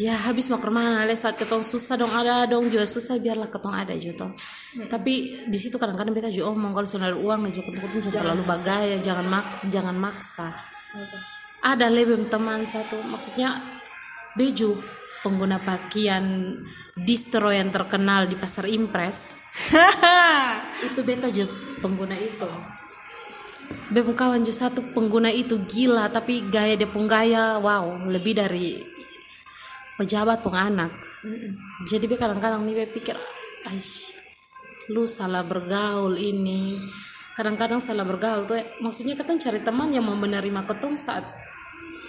ya 0.00 0.16
habis 0.16 0.48
mau 0.48 0.56
ke 0.56 0.72
mana 0.72 1.04
le 1.04 1.12
saat 1.12 1.36
ketong 1.36 1.60
susah 1.60 2.00
dong 2.00 2.12
ada 2.12 2.48
dong 2.48 2.72
juga 2.72 2.88
susah 2.88 3.20
biarlah 3.20 3.52
ketong 3.52 3.76
ada 3.76 3.92
juga 3.96 4.32
hmm. 4.32 4.88
tapi 4.88 5.44
di 5.44 5.58
situ 5.60 5.76
kadang-kadang 5.76 6.16
beta 6.16 6.32
juga 6.32 6.56
omong 6.56 6.72
kalau 6.72 6.88
sudah 6.88 7.12
uang 7.12 7.52
aja 7.52 7.60
ketong 7.60 7.82
ketong 7.84 8.02
jangan 8.08 8.20
terlalu 8.24 8.42
bagaya 8.48 8.96
jangan 8.96 9.26
mak 9.28 9.46
jangan 9.68 9.96
maksa. 9.96 10.48
Okay. 10.92 11.20
ada 11.64 11.86
lebih 11.88 12.28
teman 12.28 12.64
satu 12.64 13.00
maksudnya 13.04 13.60
beju 14.36 14.80
pengguna 15.22 15.62
pakaian 15.62 16.58
distro 16.98 17.54
yang 17.54 17.70
terkenal 17.70 18.26
di 18.26 18.34
pasar 18.34 18.66
impres. 18.66 19.48
Itu 20.90 21.06
beta 21.06 21.30
juga 21.30 21.54
pengguna 21.78 22.18
itu. 22.18 22.50
Bebung 23.88 24.18
kawan 24.18 24.42
juga 24.42 24.68
satu 24.68 24.82
pengguna 24.92 25.32
itu 25.32 25.56
gila 25.64 26.08
tapi 26.12 26.44
gaya 26.48 26.76
dia 26.76 26.88
pun 26.88 27.08
gaya 27.08 27.56
wow 27.56 28.04
lebih 28.08 28.36
dari 28.36 28.91
pejabat 30.02 30.42
pun 30.42 30.58
anak 30.58 30.90
jadi 31.86 32.10
be 32.10 32.18
kadang-kadang 32.18 32.66
nih 32.66 32.82
be 32.82 32.86
pikir 32.90 33.14
Aish, 33.62 34.10
lu 34.90 35.06
salah 35.06 35.46
bergaul 35.46 36.18
ini. 36.18 36.82
Kadang-kadang 37.38 37.78
salah 37.78 38.02
bergaul 38.02 38.42
tuh 38.44 38.58
maksudnya 38.82 39.14
kita 39.14 39.38
cari 39.38 39.62
teman 39.62 39.94
yang 39.94 40.02
mau 40.02 40.18
menerima 40.18 40.66
ketong 40.66 40.98
saat 40.98 41.22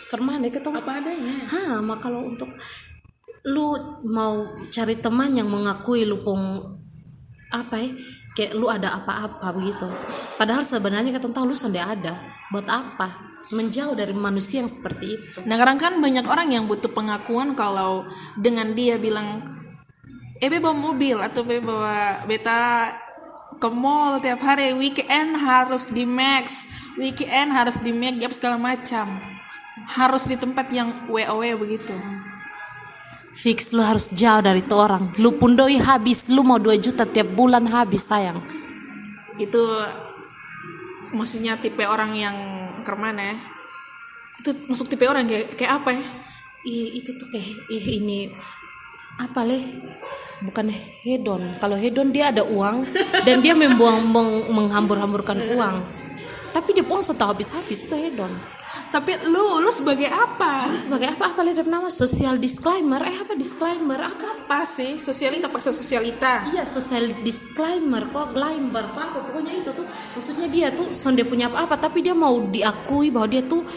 kermane 0.09 0.49
ketong 0.49 0.73
apa 0.81 0.97
adanya. 0.97 1.37
Ha 1.53 1.77
maka 1.79 2.09
kalau 2.09 2.25
untuk 2.25 2.49
lu 3.45 4.01
mau 4.09 4.49
cari 4.73 4.97
teman 4.97 5.37
yang 5.37 5.45
mengakui 5.45 6.09
lu 6.09 6.25
pun 6.25 6.57
apa 7.53 7.77
ya 7.77 7.93
kayak 8.33 8.57
lu 8.57 8.65
ada 8.65 8.97
apa-apa 8.97 9.53
begitu. 9.53 9.85
Padahal 10.35 10.65
sebenarnya 10.65 11.13
kita 11.13 11.29
tahu 11.29 11.53
lu 11.53 11.55
sudah 11.55 11.93
ada. 11.93 12.17
Buat 12.49 12.65
apa 12.65 13.32
menjauh 13.51 13.97
dari 13.97 14.15
manusia 14.15 14.63
yang 14.63 14.71
seperti 14.71 15.19
itu. 15.19 15.39
Nah 15.43 15.59
kadang 15.59 15.79
kan 15.81 15.93
banyak 15.99 16.23
orang 16.23 16.53
yang 16.53 16.63
butuh 16.69 16.91
pengakuan 16.93 17.57
kalau 17.57 18.07
dengan 18.39 18.71
dia 18.71 18.95
bilang 18.95 19.43
eh 20.39 20.47
bawa 20.47 20.75
mobil 20.75 21.19
atau 21.19 21.43
be 21.43 21.59
bawa 21.59 22.23
beta 22.27 22.91
ke 23.59 23.69
mall 23.71 24.19
tiap 24.19 24.43
hari 24.43 24.75
weekend 24.75 25.39
harus 25.39 25.87
di 25.87 26.03
Max 26.03 26.67
weekend 26.99 27.53
harus 27.53 27.79
di 27.81 27.91
Max 27.91 28.37
segala 28.37 28.59
macam. 28.59 29.19
Harus 29.83 30.29
di 30.29 30.37
tempat 30.37 30.69
yang 30.69 31.09
wow 31.09 31.41
begitu. 31.57 31.97
Fix 33.33 33.73
lu 33.73 33.81
harus 33.81 34.13
jauh 34.13 34.45
dari 34.45 34.61
itu 34.61 34.75
orang. 34.77 35.09
Lu 35.17 35.33
pundoi 35.41 35.81
habis 35.81 36.29
lu 36.29 36.45
mau 36.45 36.61
2 36.61 36.77
juta 36.77 37.03
tiap 37.09 37.33
bulan 37.33 37.65
habis 37.65 38.05
sayang. 38.05 38.37
Itu 39.41 39.65
maksudnya 41.09 41.57
tipe 41.57 41.81
orang 41.89 42.13
yang 42.13 42.37
ke 42.83 42.93
mana 42.93 43.21
ya. 43.33 43.35
Itu 44.43 44.51
masuk 44.67 44.91
tipe 44.91 45.07
orang 45.07 45.25
kayak 45.25 45.55
kayak 45.55 45.81
apa 45.81 45.89
ya? 45.95 46.03
I, 46.63 46.99
itu 46.99 47.15
tuh 47.19 47.27
kayak 47.27 47.67
ih 47.67 47.85
ini 47.99 48.31
apa 49.19 49.43
leh? 49.43 49.63
Bukan 50.43 50.67
hedon. 51.03 51.55
Kalau 51.59 51.79
hedon 51.79 52.11
dia 52.11 52.31
ada 52.31 52.43
uang 52.43 52.83
dan 53.23 53.39
dia 53.39 53.55
membuang 53.55 54.03
meng, 54.03 54.31
menghambur-hamburkan 54.51 55.39
uang. 55.55 55.75
Tapi 56.53 56.69
dia 56.75 56.85
pun 56.85 57.01
tahu 57.01 57.33
habis-habis 57.33 57.87
itu 57.87 57.95
hedon. 57.95 58.31
Tapi 58.93 59.25
lu 59.25 59.57
lu 59.57 59.73
sebagai 59.73 60.05
apa? 60.05 60.69
Lu 60.69 60.77
sebagai 60.77 61.17
apa? 61.17 61.33
Apa 61.33 61.41
lihat 61.41 61.65
nama? 61.65 61.89
Sosial 61.89 62.37
disclaimer. 62.37 63.01
Eh 63.01 63.25
apa 63.25 63.33
disclaimer? 63.33 63.97
Apa? 63.97 64.45
Apa 64.45 64.69
sih? 64.69 65.01
Sosialita 65.01 65.49
paksa 65.49 65.73
sosialita. 65.73 66.45
Iya 66.53 66.69
sosial 66.69 67.09
disclaimer 67.25 68.05
kok 68.13 68.37
disclaimer 68.37 68.85
apa? 68.85 69.03
Pokoknya 69.17 69.53
itu 69.65 69.73
tuh 69.73 69.85
maksudnya 70.23 70.47
dia 70.47 70.71
tuh 70.71 70.95
sonde 70.95 71.19
punya 71.27 71.51
apa 71.51 71.67
apa 71.67 71.75
tapi 71.75 71.99
dia 71.99 72.15
mau 72.15 72.47
diakui 72.47 73.11
bahwa 73.11 73.27
dia 73.27 73.43
tuh 73.43 73.67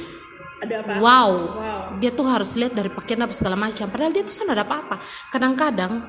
ada 0.63 0.79
apa, 0.79 0.95
-apa. 0.95 1.03
Wow. 1.03 1.31
wow. 1.59 1.81
Dia 1.99 2.15
tuh 2.15 2.23
harus 2.31 2.55
lihat 2.55 2.71
dari 2.71 2.87
pakaian 2.87 3.27
apa 3.27 3.35
segala 3.35 3.59
macam. 3.59 3.91
Padahal 3.91 4.15
dia 4.15 4.23
tuh 4.23 4.31
sana 4.33 4.55
ada 4.55 4.63
apa-apa. 4.63 5.03
Kadang-kadang 5.29 6.01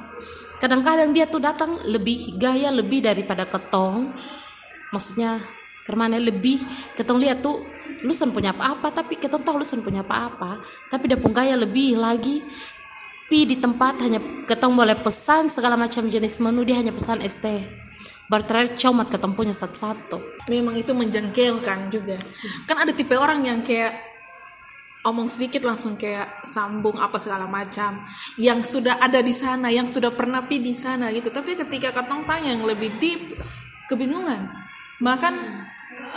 kadang-kadang 0.62 1.10
dia 1.12 1.26
tuh 1.26 1.41
datang 1.41 1.82
lebih 1.89 2.38
gaya 2.38 2.69
lebih 2.69 3.02
daripada 3.02 3.50
ketong. 3.50 4.13
Maksudnya 4.93 5.41
ke 5.84 5.91
mana 5.97 6.21
lebih. 6.21 6.62
Ketong 6.93 7.17
lihat 7.17 7.41
tuh 7.41 7.65
lu 8.06 8.13
sen 8.13 8.30
punya 8.30 8.54
apa-apa 8.54 8.93
tapi 8.93 9.17
kita 9.17 9.41
tahu 9.41 9.60
lu 9.60 9.65
sen 9.65 9.82
punya 9.82 10.06
apa-apa. 10.06 10.62
Tapi 10.93 11.12
dia 11.12 11.17
pun 11.17 11.34
gaya 11.34 11.58
lebih 11.58 11.97
lagi. 11.97 12.45
Pi 13.28 13.43
di 13.43 13.58
tempat 13.60 14.00
hanya 14.06 14.21
ketong 14.47 14.78
boleh 14.78 14.95
pesan 15.02 15.50
segala 15.50 15.76
macam 15.76 16.08
jenis 16.08 16.39
menu 16.39 16.63
dia 16.63 16.80
hanya 16.80 16.95
pesan 16.95 17.19
es 17.19 17.36
teh 17.36 17.87
baru 18.28 18.44
terakhir 18.44 18.70
comat 18.76 19.08
ketong 19.08 19.34
punya 19.34 19.56
satu-satu. 19.56 20.47
Memang 20.51 20.76
itu 20.76 20.91
menjengkelkan 20.91 21.88
juga. 21.88 22.20
Kan 22.68 22.84
ada 22.84 22.91
tipe 22.91 23.16
orang 23.16 23.43
yang 23.47 23.60
kayak 23.64 23.95
omong 25.08 25.32
sedikit 25.32 25.64
langsung 25.64 25.95
kayak 25.95 26.43
sambung 26.43 26.99
apa 26.99 27.16
segala 27.20 27.47
macam. 27.47 28.04
Yang 28.36 28.78
sudah 28.78 28.99
ada 28.99 29.24
di 29.24 29.32
sana 29.32 29.72
yang 29.72 29.88
sudah 29.88 30.12
pernah 30.12 30.43
pi 30.43 30.60
di 30.60 30.76
sana 30.76 31.08
gitu. 31.16 31.32
Tapi 31.32 31.56
ketika 31.56 31.95
ketong 31.95 32.28
tanya 32.28 32.51
yang 32.51 32.68
lebih 32.68 32.99
deep 32.99 33.39
kebingungan. 33.88 34.51
Bahkan 34.99 35.34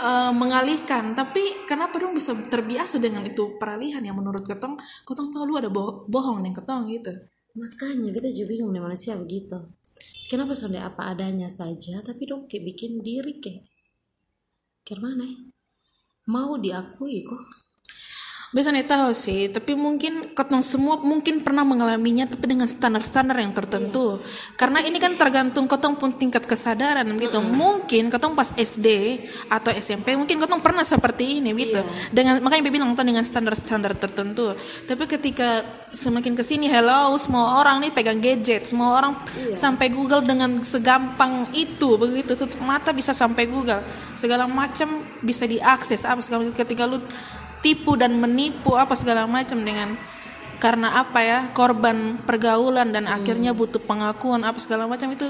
uh, 0.03 0.31
mengalihkan. 0.35 1.15
Tapi 1.15 1.63
kenapa 1.63 1.95
dong 1.95 2.11
bisa 2.11 2.35
terbiasa 2.35 2.99
dengan 2.99 3.23
itu 3.23 3.55
peralihan 3.55 4.03
yang 4.03 4.19
menurut 4.19 4.43
ketong? 4.43 4.75
Ketong 5.07 5.31
tahu 5.31 5.47
lu 5.47 5.55
ada 5.55 5.71
bo 5.71 6.03
bohong 6.11 6.43
nih 6.43 6.51
ketong 6.51 6.91
gitu. 6.91 7.15
Makanya 7.55 8.11
kita 8.15 8.27
juga 8.31 8.47
bingung 8.47 8.71
nih 8.71 8.83
manusia 8.83 9.15
begitu 9.15 9.59
kenapa 10.31 10.55
sonde 10.55 10.79
apa 10.79 11.11
adanya 11.11 11.51
saja 11.51 11.99
tapi 11.99 12.23
dong 12.23 12.47
kayak 12.47 12.71
bikin 12.71 13.03
diri 13.03 13.43
kayak 13.43 13.67
kayak 14.87 15.03
mana 15.03 15.27
ya? 15.27 15.39
mau 16.31 16.55
diakui 16.55 17.27
kok 17.27 17.43
Bisa 18.51 18.67
nih 18.67 18.83
tahu 18.83 19.15
sih, 19.15 19.47
tapi 19.47 19.79
mungkin 19.79 20.35
ketong 20.35 20.59
semua 20.59 20.99
mungkin 20.99 21.39
pernah 21.39 21.63
mengalaminya 21.63 22.27
tapi 22.27 22.51
dengan 22.51 22.67
standar-standar 22.67 23.39
yang 23.39 23.55
tertentu. 23.55 24.19
Karena 24.59 24.83
ini 24.83 24.99
kan 24.99 25.15
tergantung 25.15 25.71
ketong 25.71 25.95
pun 25.95 26.11
tingkat 26.11 26.43
kesadaran 26.43 27.07
gitu. 27.15 27.39
Mungkin 27.39 28.11
ketong 28.11 28.35
pas 28.35 28.51
SD 28.51 28.87
atau 29.47 29.71
SMP 29.71 30.19
mungkin 30.19 30.43
ketong 30.43 30.59
pernah 30.59 30.83
seperti 30.83 31.39
ini 31.39 31.55
gitu. 31.55 31.79
Dengan 32.11 32.43
makanya 32.43 32.67
Bibi 32.67 32.75
bilang 32.75 32.91
dengan 32.91 33.23
standar-standar 33.23 33.95
tertentu. 33.95 34.51
Tapi 34.83 35.03
ketika 35.07 35.63
semakin 35.95 36.35
ke 36.35 36.43
sini 36.43 36.67
hello 36.67 37.15
semua 37.15 37.63
orang 37.63 37.79
nih 37.87 37.95
pegang 37.95 38.19
gadget, 38.19 38.67
semua 38.67 38.99
orang 38.99 39.15
sampai 39.55 39.87
Google 39.95 40.27
dengan 40.27 40.59
segampang 40.59 41.47
itu 41.55 41.95
begitu 41.95 42.35
tutup 42.35 42.59
mata 42.67 42.91
bisa 42.91 43.15
sampai 43.15 43.47
Google. 43.47 43.79
Segala 44.19 44.43
macam 44.43 45.07
bisa 45.23 45.47
diakses 45.47 46.03
apa 46.03 46.19
segala 46.19 46.51
ketika 46.51 46.83
lu 46.83 46.99
tipu 47.61 47.95
dan 47.97 48.17
menipu 48.17 48.75
apa 48.75 48.97
segala 48.97 49.29
macam 49.29 49.61
dengan 49.61 49.93
karena 50.61 50.93
apa 51.01 51.19
ya 51.25 51.39
korban 51.57 52.21
pergaulan 52.21 52.93
dan 52.93 53.09
akhirnya 53.09 53.53
butuh 53.57 53.81
pengakuan 53.81 54.45
apa 54.45 54.61
segala 54.61 54.85
macam 54.85 55.09
itu. 55.09 55.25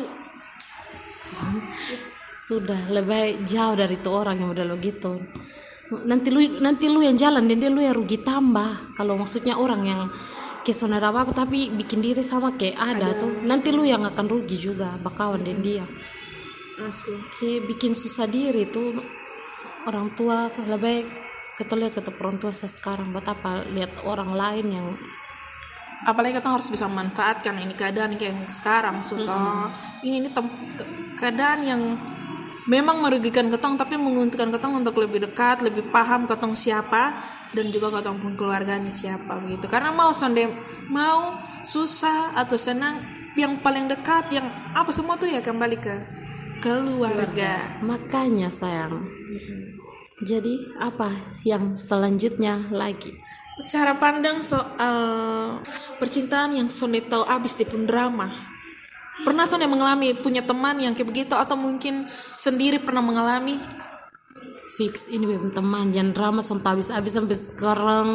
Sudah 2.36 2.92
lebih 2.92 3.48
jauh 3.48 3.76
dari 3.80 3.96
itu 3.96 4.10
orang 4.12 4.44
yang 4.44 4.52
udah 4.52 4.66
lo 4.68 4.76
gitu. 4.76 5.24
Nanti 6.04 6.32
lu 6.32 6.60
nanti 6.60 6.92
lu 6.92 7.00
yang 7.00 7.16
jalan 7.16 7.48
dan 7.48 7.58
dia 7.64 7.72
lu 7.72 7.80
yang 7.80 7.96
rugi 7.96 8.20
tambah. 8.20 8.96
Kalau 9.00 9.16
maksudnya 9.16 9.56
orang 9.56 9.82
yang 9.88 10.02
kayak 10.68 10.78
sonara 10.78 11.16
apa 11.16 11.32
tapi 11.32 11.72
bikin 11.72 12.04
diri 12.04 12.20
sama 12.20 12.54
kayak 12.60 12.76
ada, 12.76 13.16
tuh 13.16 13.48
nanti 13.48 13.72
lu 13.72 13.88
yang 13.88 14.04
akan 14.04 14.26
rugi 14.28 14.60
juga 14.60 15.00
bakawan 15.00 15.48
dan 15.48 15.64
dia. 15.64 15.88
Asli. 16.82 17.16
Kayak 17.40 17.72
bikin 17.72 17.96
susah 17.96 18.28
diri 18.28 18.68
tuh 18.68 19.00
orang 19.88 20.12
tua 20.14 20.52
lebih 20.68 21.08
kita 21.62 21.78
lihat 21.78 21.94
kata 21.94 22.10
orang 22.18 22.42
tua 22.42 22.50
saya 22.50 22.74
sekarang 22.74 23.14
buat 23.14 23.26
apa 23.30 23.70
lihat 23.70 24.02
orang 24.02 24.34
lain 24.34 24.66
yang 24.74 24.88
apalagi 26.02 26.42
kita 26.42 26.50
harus 26.50 26.68
bisa 26.74 26.90
memanfaatkan 26.90 27.62
ini 27.62 27.78
keadaan 27.78 28.18
kayak 28.18 28.34
yang 28.34 28.42
sekarang 28.50 29.06
suto 29.06 29.70
ini 30.02 30.26
ini 30.26 30.30
tem- 30.34 30.58
te- 30.74 30.90
keadaan 31.22 31.60
yang 31.62 31.82
memang 32.66 33.06
merugikan 33.06 33.54
ketong 33.54 33.78
tapi 33.78 34.02
menguntungkan 34.02 34.50
ketong 34.50 34.82
untuk 34.82 34.98
lebih 34.98 35.30
dekat 35.30 35.62
lebih 35.62 35.86
paham 35.94 36.26
ketong 36.26 36.58
siapa 36.58 37.14
dan 37.52 37.68
juga 37.70 37.92
ketong 38.00 38.20
pun 38.24 38.34
keluarganya 38.40 38.92
siapa 38.92 39.44
begitu. 39.44 39.68
Karena 39.68 39.92
mau 39.92 40.16
sonde 40.16 40.48
mau 40.88 41.36
susah 41.62 42.36
atau 42.36 42.56
senang 42.56 43.04
yang 43.36 43.60
paling 43.60 43.92
dekat 43.92 44.32
yang 44.32 44.48
apa 44.72 44.92
semua 44.92 45.20
tuh 45.20 45.28
ya 45.28 45.44
kembali 45.44 45.78
ke 45.80 45.96
keluarga. 46.64 47.80
Makanya 47.84 48.48
sayang 48.52 49.04
jadi 50.22 50.78
apa 50.78 51.14
yang 51.46 51.74
selanjutnya 51.74 52.70
lagi? 52.70 53.18
Cara 53.70 53.98
pandang 53.98 54.42
soal 54.42 55.60
percintaan 56.02 56.58
yang 56.58 56.70
sonde 56.72 57.04
tahu 57.06 57.26
abis 57.28 57.60
di 57.60 57.66
pun 57.68 57.86
drama 57.86 58.32
pernah 59.22 59.46
sonde 59.46 59.68
mengalami 59.68 60.16
punya 60.16 60.42
teman 60.42 60.80
yang 60.80 60.96
kayak 60.96 61.10
begitu 61.10 61.36
atau 61.36 61.60
mungkin 61.60 62.08
sendiri 62.14 62.82
pernah 62.82 63.04
mengalami? 63.04 63.60
Fix 64.80 65.12
ini 65.12 65.28
bukan 65.28 65.52
teman 65.52 65.92
yang 65.92 66.16
drama 66.16 66.40
sampai 66.40 66.80
habis-habis 66.80 67.14
sampai 67.14 67.38
sekarang. 67.38 68.10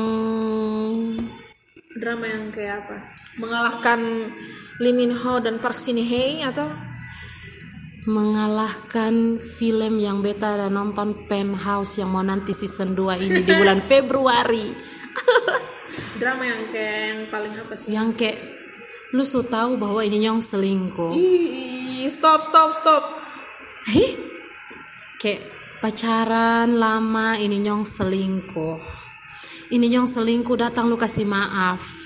Drama 2.00 2.24
yang 2.26 2.48
kayak 2.50 2.88
apa? 2.88 2.96
Mengalahkan 3.36 4.00
Lee 4.80 4.96
Min 4.96 5.12
Ho 5.12 5.38
dan 5.38 5.61
Park 5.61 5.76
Shin 5.76 6.00
Hye 6.00 6.42
atau 6.42 6.66
mengalahkan 8.07 9.42
film 9.42 9.98
yang 9.98 10.22
beta 10.22 10.54
ada 10.54 10.70
nonton 10.70 11.26
Penthouse 11.26 11.98
yang 11.98 12.14
mau 12.14 12.22
nanti 12.22 12.54
season 12.54 12.94
2 12.94 13.26
ini 13.26 13.40
di 13.42 13.52
bulan 13.52 13.82
Februari 13.90 14.70
drama 16.22 16.46
yang 16.46 16.62
kayak 16.70 16.98
yang 17.02 17.20
paling 17.28 17.54
apa 17.59 17.74
sih 17.74 17.90
yang 17.90 18.14
kayak 18.14 18.38
lu 19.11 19.26
so 19.26 19.42
tahu 19.42 19.74
bahwa 19.74 20.07
ini 20.07 20.22
nyong 20.22 20.38
selingkuh 20.38 21.12
Ih, 21.18 22.07
stop 22.07 22.42
stop 22.46 22.70
stop 22.70 23.16
Hih? 23.86 24.18
Kayak 25.22 25.46
pacaran 25.78 26.74
lama 26.74 27.38
ini 27.38 27.62
nyong 27.62 27.86
selingkuh. 27.86 28.82
Ini 29.70 29.86
nyong 29.94 30.11
selingkuh 30.11 30.59
datang 30.59 30.90
lu 30.90 30.98
kasih 30.98 31.22
maaf. 31.22 32.05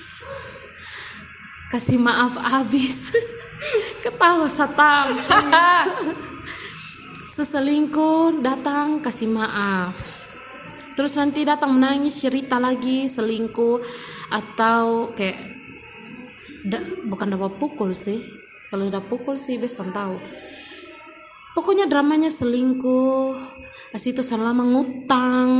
Kasih 1.71 1.97
maaf 1.97 2.35
abis. 2.35 3.15
Ketawa 4.03 4.45
satam. 4.45 5.15
Seselingkuh 7.33 8.43
datang 8.43 8.99
kasih 8.99 9.31
maaf. 9.31 10.27
Terus 10.99 11.15
nanti 11.15 11.47
datang 11.47 11.71
menangis 11.71 12.19
cerita 12.19 12.59
lagi 12.59 13.07
selingkuh 13.07 13.79
atau 14.27 15.15
kayak 15.15 15.39
da- 16.67 16.87
bukan 17.07 17.31
dapat 17.31 17.55
pukul 17.55 17.95
sih. 17.95 18.19
Kalau 18.67 18.91
udah 18.91 18.99
pukul 19.07 19.39
sih 19.39 19.55
besok 19.55 19.95
tahu 19.95 20.19
pokoknya 21.55 21.87
dramanya 21.87 22.31
selingkuh 22.31 23.35
As 23.91 24.07
itu 24.07 24.23
selama 24.23 24.63
ngutang 24.63 25.51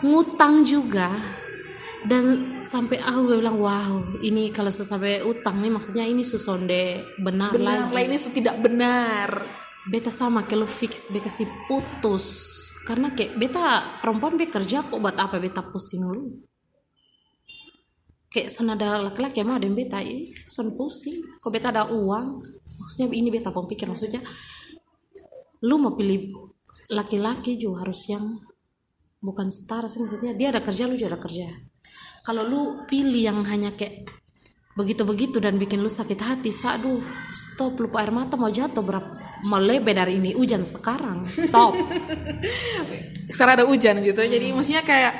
ngutang 0.00 0.64
juga 0.64 1.12
dan 2.00 2.24
sampai 2.64 2.96
aku 2.96 3.36
bilang 3.36 3.60
wow 3.60 4.00
ini 4.24 4.48
kalau 4.48 4.72
sampai 4.72 5.20
utang 5.20 5.60
nih 5.60 5.68
maksudnya 5.68 6.08
ini 6.08 6.24
susonde 6.24 7.04
benar, 7.20 7.52
benar 7.52 7.88
lagi. 7.88 7.92
lah 7.92 8.02
ini 8.08 8.16
tidak 8.16 8.56
benar. 8.62 9.28
Beta 9.80 10.12
sama 10.12 10.44
kalau 10.44 10.68
fix 10.68 11.12
beta 11.12 11.28
kasih 11.28 11.48
putus. 11.68 12.26
Karena 12.84 13.12
kayak 13.12 13.36
beta 13.36 14.00
perempuan 14.00 14.36
beta 14.40 14.60
kerja 14.60 14.84
kok 14.84 14.96
buat 14.96 15.16
apa 15.16 15.36
beta 15.40 15.60
pusing 15.60 16.04
lu? 16.08 16.40
Kayak 18.30 18.48
son 18.48 18.70
ada 18.72 19.00
laki-laki 19.02 19.42
mau 19.44 19.60
ada 19.60 19.66
yang 19.68 19.76
beta 19.76 20.00
ini 20.00 20.32
son 20.32 20.72
pusing. 20.76 21.40
Kok 21.40 21.52
beta 21.52 21.68
ada 21.68 21.88
uang? 21.88 22.40
Maksudnya 22.80 23.12
ini 23.12 23.28
beta 23.28 23.52
pun 23.52 23.68
pikir 23.68 23.88
maksudnya 23.88 24.24
lu 25.60 25.76
mau 25.76 25.92
pilih 25.92 26.32
laki-laki 26.88 27.60
juga 27.60 27.84
harus 27.84 28.08
yang 28.08 28.40
bukan 29.20 29.52
setara 29.52 29.84
sih 29.84 30.00
maksudnya 30.00 30.32
dia 30.32 30.48
ada 30.48 30.64
kerja 30.64 30.88
lu 30.88 30.96
juga 30.96 31.16
ada 31.16 31.20
kerja 31.20 31.69
kalau 32.24 32.42
lu 32.44 32.62
pilih 32.84 33.32
yang 33.32 33.38
hanya 33.48 33.72
kayak 33.72 34.08
begitu-begitu 34.78 35.42
dan 35.42 35.58
bikin 35.58 35.82
lu 35.82 35.90
sakit 35.90 36.20
hati 36.20 36.54
aduh 36.64 37.02
stop 37.34 37.76
lupa 37.82 38.00
air 38.00 38.14
mata 38.14 38.38
mau 38.38 38.48
jatuh 38.48 38.80
berapa 38.80 39.10
mau 39.44 39.60
lebih 39.60 39.92
dari 39.96 40.20
ini 40.20 40.36
hujan 40.36 40.68
sekarang 40.68 41.24
stop. 41.24 41.72
Sekarang 43.30 43.62
ada 43.62 43.66
hujan 43.66 44.04
gitu 44.04 44.20
jadi 44.20 44.52
maksudnya 44.52 44.84
kayak 44.84 45.14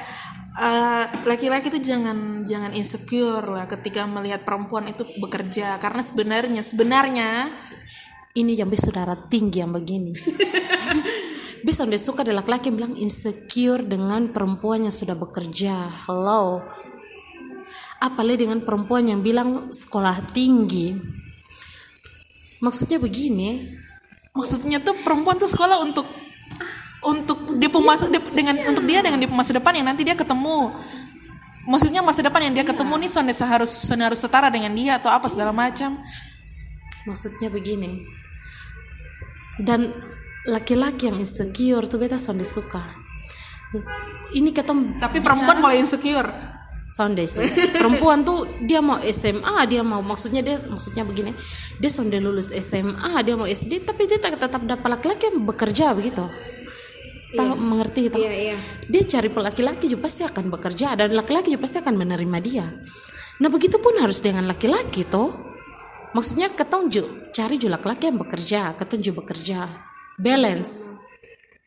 eh, 0.60 1.04
laki-laki 1.24 1.72
itu 1.72 1.80
jangan 1.80 2.44
jangan 2.44 2.74
insecure 2.76 3.48
lah 3.48 3.64
ketika 3.64 4.04
melihat 4.04 4.44
perempuan 4.44 4.90
itu 4.92 5.08
bekerja 5.16 5.80
karena 5.80 6.02
sebenarnya 6.04 6.60
sebenarnya 6.60 7.30
ini 8.36 8.60
yang 8.60 8.68
bisa 8.68 8.92
saudara 8.92 9.16
tinggi 9.16 9.58
yang 9.58 9.74
begini. 9.74 10.14
Bisa 11.60 11.84
udah 11.84 12.00
suka 12.00 12.24
ada 12.24 12.32
laki-laki 12.32 12.72
bilang 12.72 12.96
insecure 12.96 13.84
dengan 13.84 14.32
perempuan 14.32 14.88
yang 14.88 14.94
sudah 14.96 15.12
bekerja. 15.12 16.08
Hello 16.08 16.56
apalagi 18.00 18.48
dengan 18.48 18.64
perempuan 18.64 19.04
yang 19.04 19.20
bilang 19.20 19.68
sekolah 19.68 20.32
tinggi. 20.32 20.96
Maksudnya 22.64 22.96
begini 22.96 23.80
maksudnya 24.30 24.78
tuh 24.78 24.94
perempuan 25.02 25.36
tuh 25.36 25.50
sekolah 25.50 25.82
untuk 25.82 26.06
untuk 27.00 27.56
dia 27.56 27.68
masa 27.80 28.06
dep- 28.12 28.32
dengan 28.32 28.56
untuk 28.68 28.84
dia 28.84 29.00
dengan 29.00 29.20
di 29.20 29.28
masa 29.28 29.56
depan 29.56 29.72
yang 29.76 29.86
nanti 29.92 30.04
dia 30.04 30.16
ketemu. 30.16 30.72
Maksudnya 31.68 32.00
masa 32.00 32.24
depan 32.24 32.48
yang 32.48 32.54
dia 32.56 32.64
ketemu 32.64 32.94
nih 33.04 33.10
sonde 33.12 33.32
seharus 33.36 33.72
sonde 33.84 34.04
harus 34.04 34.20
setara 34.20 34.48
dengan 34.48 34.72
dia 34.72 34.96
atau 34.96 35.12
apa 35.12 35.28
segala 35.28 35.52
macam. 35.52 35.96
maksudnya 37.08 37.48
begini. 37.48 37.96
Dan 39.56 39.88
laki-laki 40.44 41.08
yang 41.08 41.16
insecure 41.16 41.88
tuh 41.88 41.96
beta 41.96 42.20
sonde 42.20 42.44
suka. 42.44 42.84
Ini 44.36 44.52
ketemu 44.52 45.00
tapi 45.00 45.24
perempuan 45.24 45.64
mulai 45.64 45.80
insecure 45.80 46.28
sonde 46.90 47.22
sih. 47.24 47.46
Perempuan 47.70 48.26
tuh 48.26 48.58
dia 48.66 48.82
mau 48.82 48.98
SMA 48.98 49.56
dia 49.70 49.86
mau 49.86 50.02
maksudnya 50.02 50.42
dia 50.42 50.58
maksudnya 50.58 51.06
begini 51.06 51.30
dia 51.78 51.88
sonde 51.88 52.18
lulus 52.18 52.50
SMA 52.50 53.22
dia 53.22 53.38
mau 53.38 53.46
SD 53.46 53.86
tapi 53.86 54.10
dia 54.10 54.18
tetap 54.18 54.58
dapat 54.66 54.98
laki-laki 54.98 55.30
yang 55.30 55.46
bekerja 55.46 55.94
begitu. 55.94 56.26
Tahu 57.30 57.54
mengerti 57.62 58.10
tahu 58.10 58.26
iya. 58.26 58.58
dia 58.90 59.02
cari 59.06 59.30
laki-laki 59.30 59.86
juga 59.86 60.10
pasti 60.10 60.26
akan 60.26 60.50
bekerja 60.50 60.98
dan 60.98 61.14
laki-laki 61.14 61.54
juga 61.54 61.62
pasti 61.62 61.78
akan 61.78 61.94
menerima 61.94 62.38
dia. 62.42 62.66
Nah 63.38 63.48
begitu 63.48 63.78
pun 63.78 63.94
harus 64.02 64.18
dengan 64.18 64.50
laki-laki 64.50 65.06
toh. 65.06 65.48
Maksudnya 66.10 66.50
ketonjuk 66.50 67.30
cari 67.30 67.54
juga 67.54 67.78
laki-laki 67.78 68.10
yang 68.10 68.18
bekerja 68.18 68.74
ketonjuk 68.74 69.22
bekerja. 69.22 69.86
Balance 70.18 70.99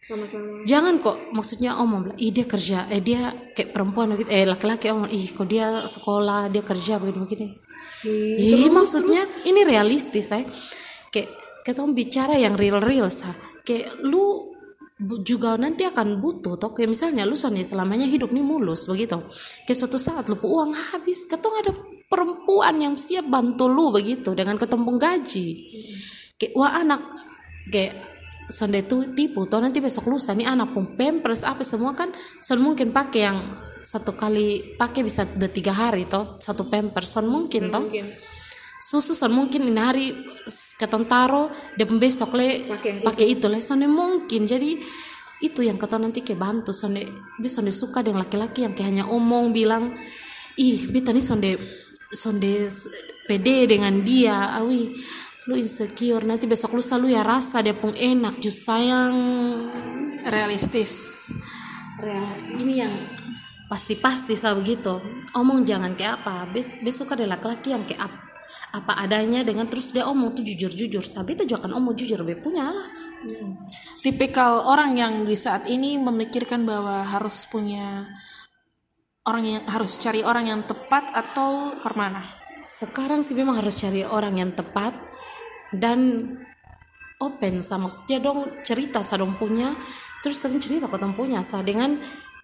sama-sama. 0.04 0.68
Jangan 0.68 1.00
kok 1.00 1.18
maksudnya 1.32 1.80
om 1.80 2.04
bilang 2.04 2.20
ih 2.20 2.32
dia 2.36 2.46
kerja 2.46 2.78
eh 2.92 3.00
dia 3.00 3.32
kayak 3.56 3.72
perempuan 3.72 4.12
gitu 4.20 4.28
eh 4.28 4.44
laki-laki 4.44 4.92
om 4.92 5.08
ih 5.08 5.32
kok 5.32 5.48
dia 5.48 5.88
sekolah 5.88 6.52
dia 6.52 6.60
kerja 6.60 7.00
begini 7.00 7.24
begini 7.24 7.48
ih 8.68 8.68
maksudnya 8.68 9.24
ini 9.48 9.64
realistis 9.64 10.28
saya 10.28 10.44
kayak 11.08 11.30
kita 11.64 11.80
om 11.80 11.96
bicara 11.96 12.36
yang 12.36 12.60
real 12.60 12.84
real 12.84 13.08
sa. 13.08 13.32
Kayak 13.64 13.96
lu 14.04 14.52
juga 15.24 15.56
nanti 15.56 15.88
akan 15.88 16.20
butuh 16.20 16.60
toh. 16.60 16.76
Kayak 16.76 16.92
misalnya 16.92 17.24
lu 17.24 17.40
soalnya 17.40 17.64
selamanya 17.64 18.04
hidup 18.04 18.36
nih 18.36 18.44
mulus 18.44 18.92
begitu. 18.92 19.24
Kayak 19.64 19.78
suatu 19.80 19.96
saat 19.96 20.28
lu 20.28 20.36
uang 20.36 20.76
habis 20.76 21.24
ketong 21.24 21.56
ada 21.64 21.72
perempuan 22.12 22.76
yang 22.78 22.96
siap 23.00 23.26
bantu 23.32 23.72
lu 23.72 23.96
begitu 23.96 24.36
dengan 24.36 24.60
ketempung 24.60 25.00
gaji. 25.00 25.48
Kayak 26.36 26.54
wah 26.60 26.76
anak 26.84 27.02
kayak 27.72 28.13
sonde 28.54 28.86
itu 28.86 29.18
tipu. 29.18 29.50
Toh 29.50 29.58
nanti 29.58 29.82
besok 29.82 30.06
lusa. 30.14 30.38
Nih 30.38 30.46
anak 30.46 30.78
pun 30.78 30.94
pampers 30.94 31.42
apa 31.42 31.66
semua 31.66 31.98
kan. 31.98 32.14
Son 32.38 32.62
mungkin 32.62 32.94
pakai 32.94 33.22
yang 33.26 33.42
satu 33.82 34.14
kali 34.14 34.78
pakai 34.78 35.02
bisa 35.02 35.26
udah 35.26 35.52
tiga 35.52 35.76
hari 35.76 36.08
toh 36.08 36.40
satu 36.40 36.72
pampers 36.72 37.20
son 37.20 37.28
mungkin 37.28 37.68
toh 37.68 37.84
susu 38.80 39.12
son 39.12 39.36
mungkin 39.36 39.68
ini 39.68 39.82
hari 39.82 40.06
ketentaro 40.80 41.52
dia 41.76 41.90
besok 41.90 42.38
le 42.38 42.70
pakai 43.02 43.26
itu. 43.34 43.50
le. 43.50 43.58
Sonde 43.58 43.90
mungkin. 43.90 44.46
Jadi 44.46 44.78
itu 45.42 45.60
yang 45.66 45.82
kata 45.82 45.98
nanti 45.98 46.22
ke 46.22 46.38
bantu. 46.38 46.72
Sonde 46.72 47.10
bisa 47.42 47.60
sonde 47.60 47.74
suka 47.74 48.06
dengan 48.06 48.22
laki-laki 48.22 48.62
yang 48.62 48.78
kayak 48.78 48.90
hanya 48.94 49.06
omong 49.10 49.50
bilang 49.50 49.98
ih 50.54 50.86
beta 50.94 51.10
nih 51.10 51.26
sonde 51.26 51.52
sonde 52.14 52.70
pede 53.26 53.66
dengan 53.66 54.04
dia 54.06 54.54
awi 54.54 54.94
lu 55.44 55.60
insecure 55.60 56.24
nanti 56.24 56.48
besok 56.48 56.76
lu 56.76 57.08
ya 57.12 57.20
rasa 57.20 57.60
dia 57.60 57.76
pun 57.76 57.92
enak 57.92 58.40
jus 58.40 58.64
sayang. 58.64 59.16
Realistis. 60.24 61.28
Real, 62.00 62.32
ini 62.56 62.80
yang 62.80 62.94
pasti-pasti 63.68 64.40
sa 64.40 64.56
begitu. 64.56 65.04
Omong 65.36 65.68
jangan 65.68 66.00
kayak 66.00 66.24
apa 66.24 66.48
Bes 66.52 66.68
besok 66.80 67.16
ada 67.16 67.28
laki-laki 67.28 67.76
yang 67.76 67.84
kayak 67.84 68.08
apa 68.08 68.20
apa 68.74 69.00
adanya 69.00 69.46
dengan 69.46 69.70
terus 69.70 69.94
dia 69.94 70.08
omong 70.08 70.36
tuh 70.36 70.44
jujur-jujur. 70.44 71.04
Sabi 71.04 71.36
itu 71.36 71.44
juga 71.44 71.68
akan 71.68 71.80
omong 71.80 71.96
jujur 71.96 72.24
be 72.24 72.40
punya 72.40 72.72
lah. 72.72 72.88
Hmm. 73.24 73.56
tipikal 74.04 74.68
orang 74.68 75.00
yang 75.00 75.14
di 75.24 75.36
saat 75.40 75.64
ini 75.72 75.96
memikirkan 75.96 76.68
bahwa 76.68 77.08
harus 77.08 77.48
punya 77.48 78.04
orang 79.24 79.44
yang 79.48 79.64
harus 79.64 79.96
cari 79.96 80.20
orang 80.28 80.52
yang 80.52 80.62
tepat 80.68 81.08
atau 81.16 81.72
ke 81.80 81.88
mana 81.96 82.44
sekarang 82.60 83.24
sih 83.24 83.36
memang 83.36 83.60
harus 83.60 83.80
cari 83.80 84.04
orang 84.04 84.40
yang 84.40 84.52
tepat 84.52 84.92
dan 85.74 86.30
open 87.24 87.64
sama 87.64 87.88
maksudnya 87.88 88.20
dong 88.20 88.48
cerita 88.68 89.00
sa 89.02 89.16
dong 89.16 89.36
punya. 89.40 89.76
Terus 90.24 90.40
katanya 90.40 90.64
cerita 90.64 90.86
kau 90.88 91.00
punya 91.16 91.44
sa 91.44 91.60
dengan 91.60 92.00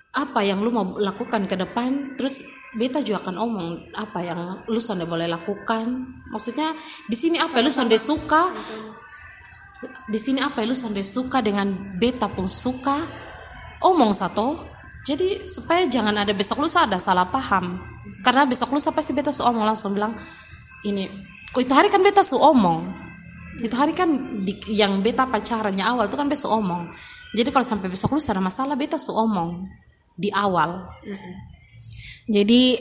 apa 0.09 0.41
yang 0.41 0.65
lu 0.65 0.73
mau 0.73 0.97
lakukan 0.97 1.45
ke 1.45 1.55
depan. 1.55 2.15
Terus 2.19 2.43
beta 2.75 2.99
juga 3.03 3.27
akan 3.27 3.35
omong 3.39 3.67
apa 3.95 4.19
yang 4.23 4.39
lu 4.67 4.79
sonde 4.81 5.05
boleh 5.05 5.29
lakukan. 5.29 5.85
Maksudnya 6.33 6.75
di 7.07 7.15
sini 7.15 7.37
apa 7.37 7.61
lu 7.63 7.71
sonde 7.71 7.95
suka? 7.95 8.51
Di 10.09 10.19
sini 10.19 10.43
apa 10.43 10.65
lu 10.65 10.75
sonde 10.75 11.05
suka 11.05 11.39
dengan 11.39 11.71
beta 11.95 12.27
pun 12.27 12.49
suka? 12.49 12.99
Omong 13.79 14.11
satu 14.11 14.59
jadi 15.07 15.47
supaya 15.47 15.87
jangan 15.87 16.11
ada 16.21 16.35
besok 16.35 16.59
lusa 16.59 16.83
ada 16.83 16.99
salah 16.99 17.23
paham. 17.23 17.79
Karena 18.21 18.43
besok 18.43 18.75
lusa 18.75 18.91
pasti 18.91 19.15
beta 19.15 19.31
su 19.31 19.41
omong 19.45 19.63
langsung 19.63 19.95
bilang 19.95 20.11
ini 20.83 21.07
kok 21.49 21.63
itu 21.63 21.73
hari 21.73 21.87
kan 21.87 22.03
beta 22.03 22.21
su 22.21 22.35
omong 22.35 22.87
itu 23.59 23.75
hari 23.75 23.91
kan 23.91 24.09
di, 24.43 24.55
yang 24.71 25.03
beta 25.03 25.27
pacarannya 25.27 25.83
awal 25.83 26.07
itu 26.07 26.15
kan 26.15 26.27
besok 26.31 26.55
omong 26.55 26.87
jadi 27.29 27.53
kalau 27.53 27.65
sampai 27.65 27.93
besok 27.93 28.17
lusa 28.17 28.33
ada 28.33 28.41
masalah 28.41 28.73
beta 28.73 28.97
su 28.97 29.13
omong 29.13 29.69
di 30.17 30.33
awal. 30.33 30.81
Jadi 32.25 32.77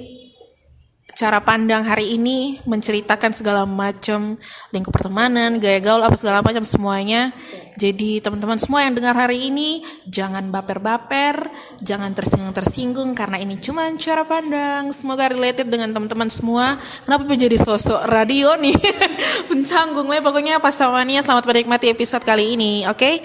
cara 1.18 1.42
pandang 1.42 1.82
hari 1.82 2.14
ini 2.14 2.62
menceritakan 2.62 3.34
segala 3.34 3.66
macam 3.66 4.38
lingkup 4.70 4.94
pertemanan, 4.94 5.58
gaya 5.58 5.82
gaul 5.82 5.98
apa 5.98 6.14
segala 6.14 6.46
macam 6.46 6.62
semuanya. 6.62 7.34
Jadi 7.74 8.22
teman-teman 8.22 8.54
semua 8.54 8.86
yang 8.86 8.94
dengar 8.94 9.18
hari 9.18 9.50
ini 9.50 9.82
jangan 10.06 10.54
baper-baper, 10.54 11.50
jangan 11.82 12.14
tersinggung-tersinggung 12.14 13.18
karena 13.18 13.42
ini 13.42 13.58
cuma 13.58 13.90
cara 13.98 14.22
pandang. 14.22 14.94
Semoga 14.94 15.34
related 15.34 15.66
dengan 15.66 15.90
teman-teman 15.90 16.30
semua. 16.30 16.78
Kenapa 17.02 17.26
menjadi 17.26 17.58
sosok 17.58 18.06
radio 18.06 18.54
nih? 18.54 18.78
Pencanggung 19.50 20.06
lah 20.06 20.22
pokoknya 20.22 20.62
pas 20.62 20.78
selamat 20.78 21.42
menikmati 21.50 21.90
episode 21.90 22.22
kali 22.22 22.54
ini, 22.54 22.86
oke? 22.86 22.94
Okay? 22.94 23.18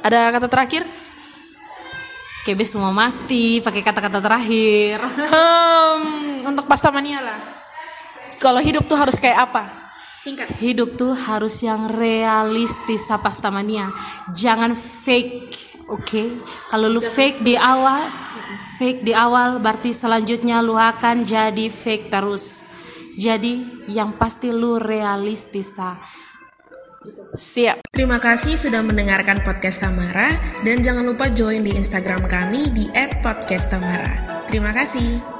Ada 0.00 0.32
kata 0.32 0.48
terakhir? 0.48 1.05
Kebe 2.46 2.62
semua 2.62 2.94
mati 2.94 3.58
pakai 3.58 3.82
kata-kata 3.82 4.22
terakhir. 4.22 5.02
Hmm, 5.02 6.46
untuk 6.46 6.70
pasta 6.70 6.94
mania 6.94 7.18
lah. 7.18 7.42
Kalau 8.38 8.62
hidup 8.62 8.86
tuh 8.86 8.94
harus 8.94 9.18
kayak 9.18 9.50
apa? 9.50 9.66
Singkat. 10.22 10.54
Hidup 10.62 10.94
tuh 10.94 11.10
harus 11.10 11.58
yang 11.66 11.90
realistis 11.90 13.10
pasta 13.18 13.50
mania. 13.50 13.90
Jangan 14.30 14.78
fake, 14.78 15.82
oke? 15.90 16.06
Okay? 16.06 16.38
Kalau 16.70 16.86
lu 16.86 17.02
fake 17.02 17.42
di 17.42 17.58
awal, 17.58 18.06
fake 18.78 19.02
di 19.02 19.10
awal 19.10 19.58
berarti 19.58 19.90
selanjutnya 19.90 20.62
lu 20.62 20.78
akan 20.78 21.26
jadi 21.26 21.66
fake 21.66 22.14
terus. 22.14 22.70
Jadi 23.18 23.58
yang 23.90 24.14
pasti 24.14 24.54
lu 24.54 24.78
realistis 24.78 25.74
ta. 27.12 27.22
Siap. 27.22 27.76
Terima 27.92 28.18
kasih 28.18 28.56
sudah 28.56 28.82
mendengarkan 28.82 29.44
podcast 29.44 29.82
Tamara 29.84 30.32
dan 30.64 30.80
jangan 30.80 31.04
lupa 31.06 31.30
join 31.30 31.62
di 31.62 31.76
Instagram 31.76 32.26
kami 32.26 32.72
di 32.72 32.84
@podcasttamara. 33.22 34.46
Terima 34.48 34.72
kasih. 34.72 35.35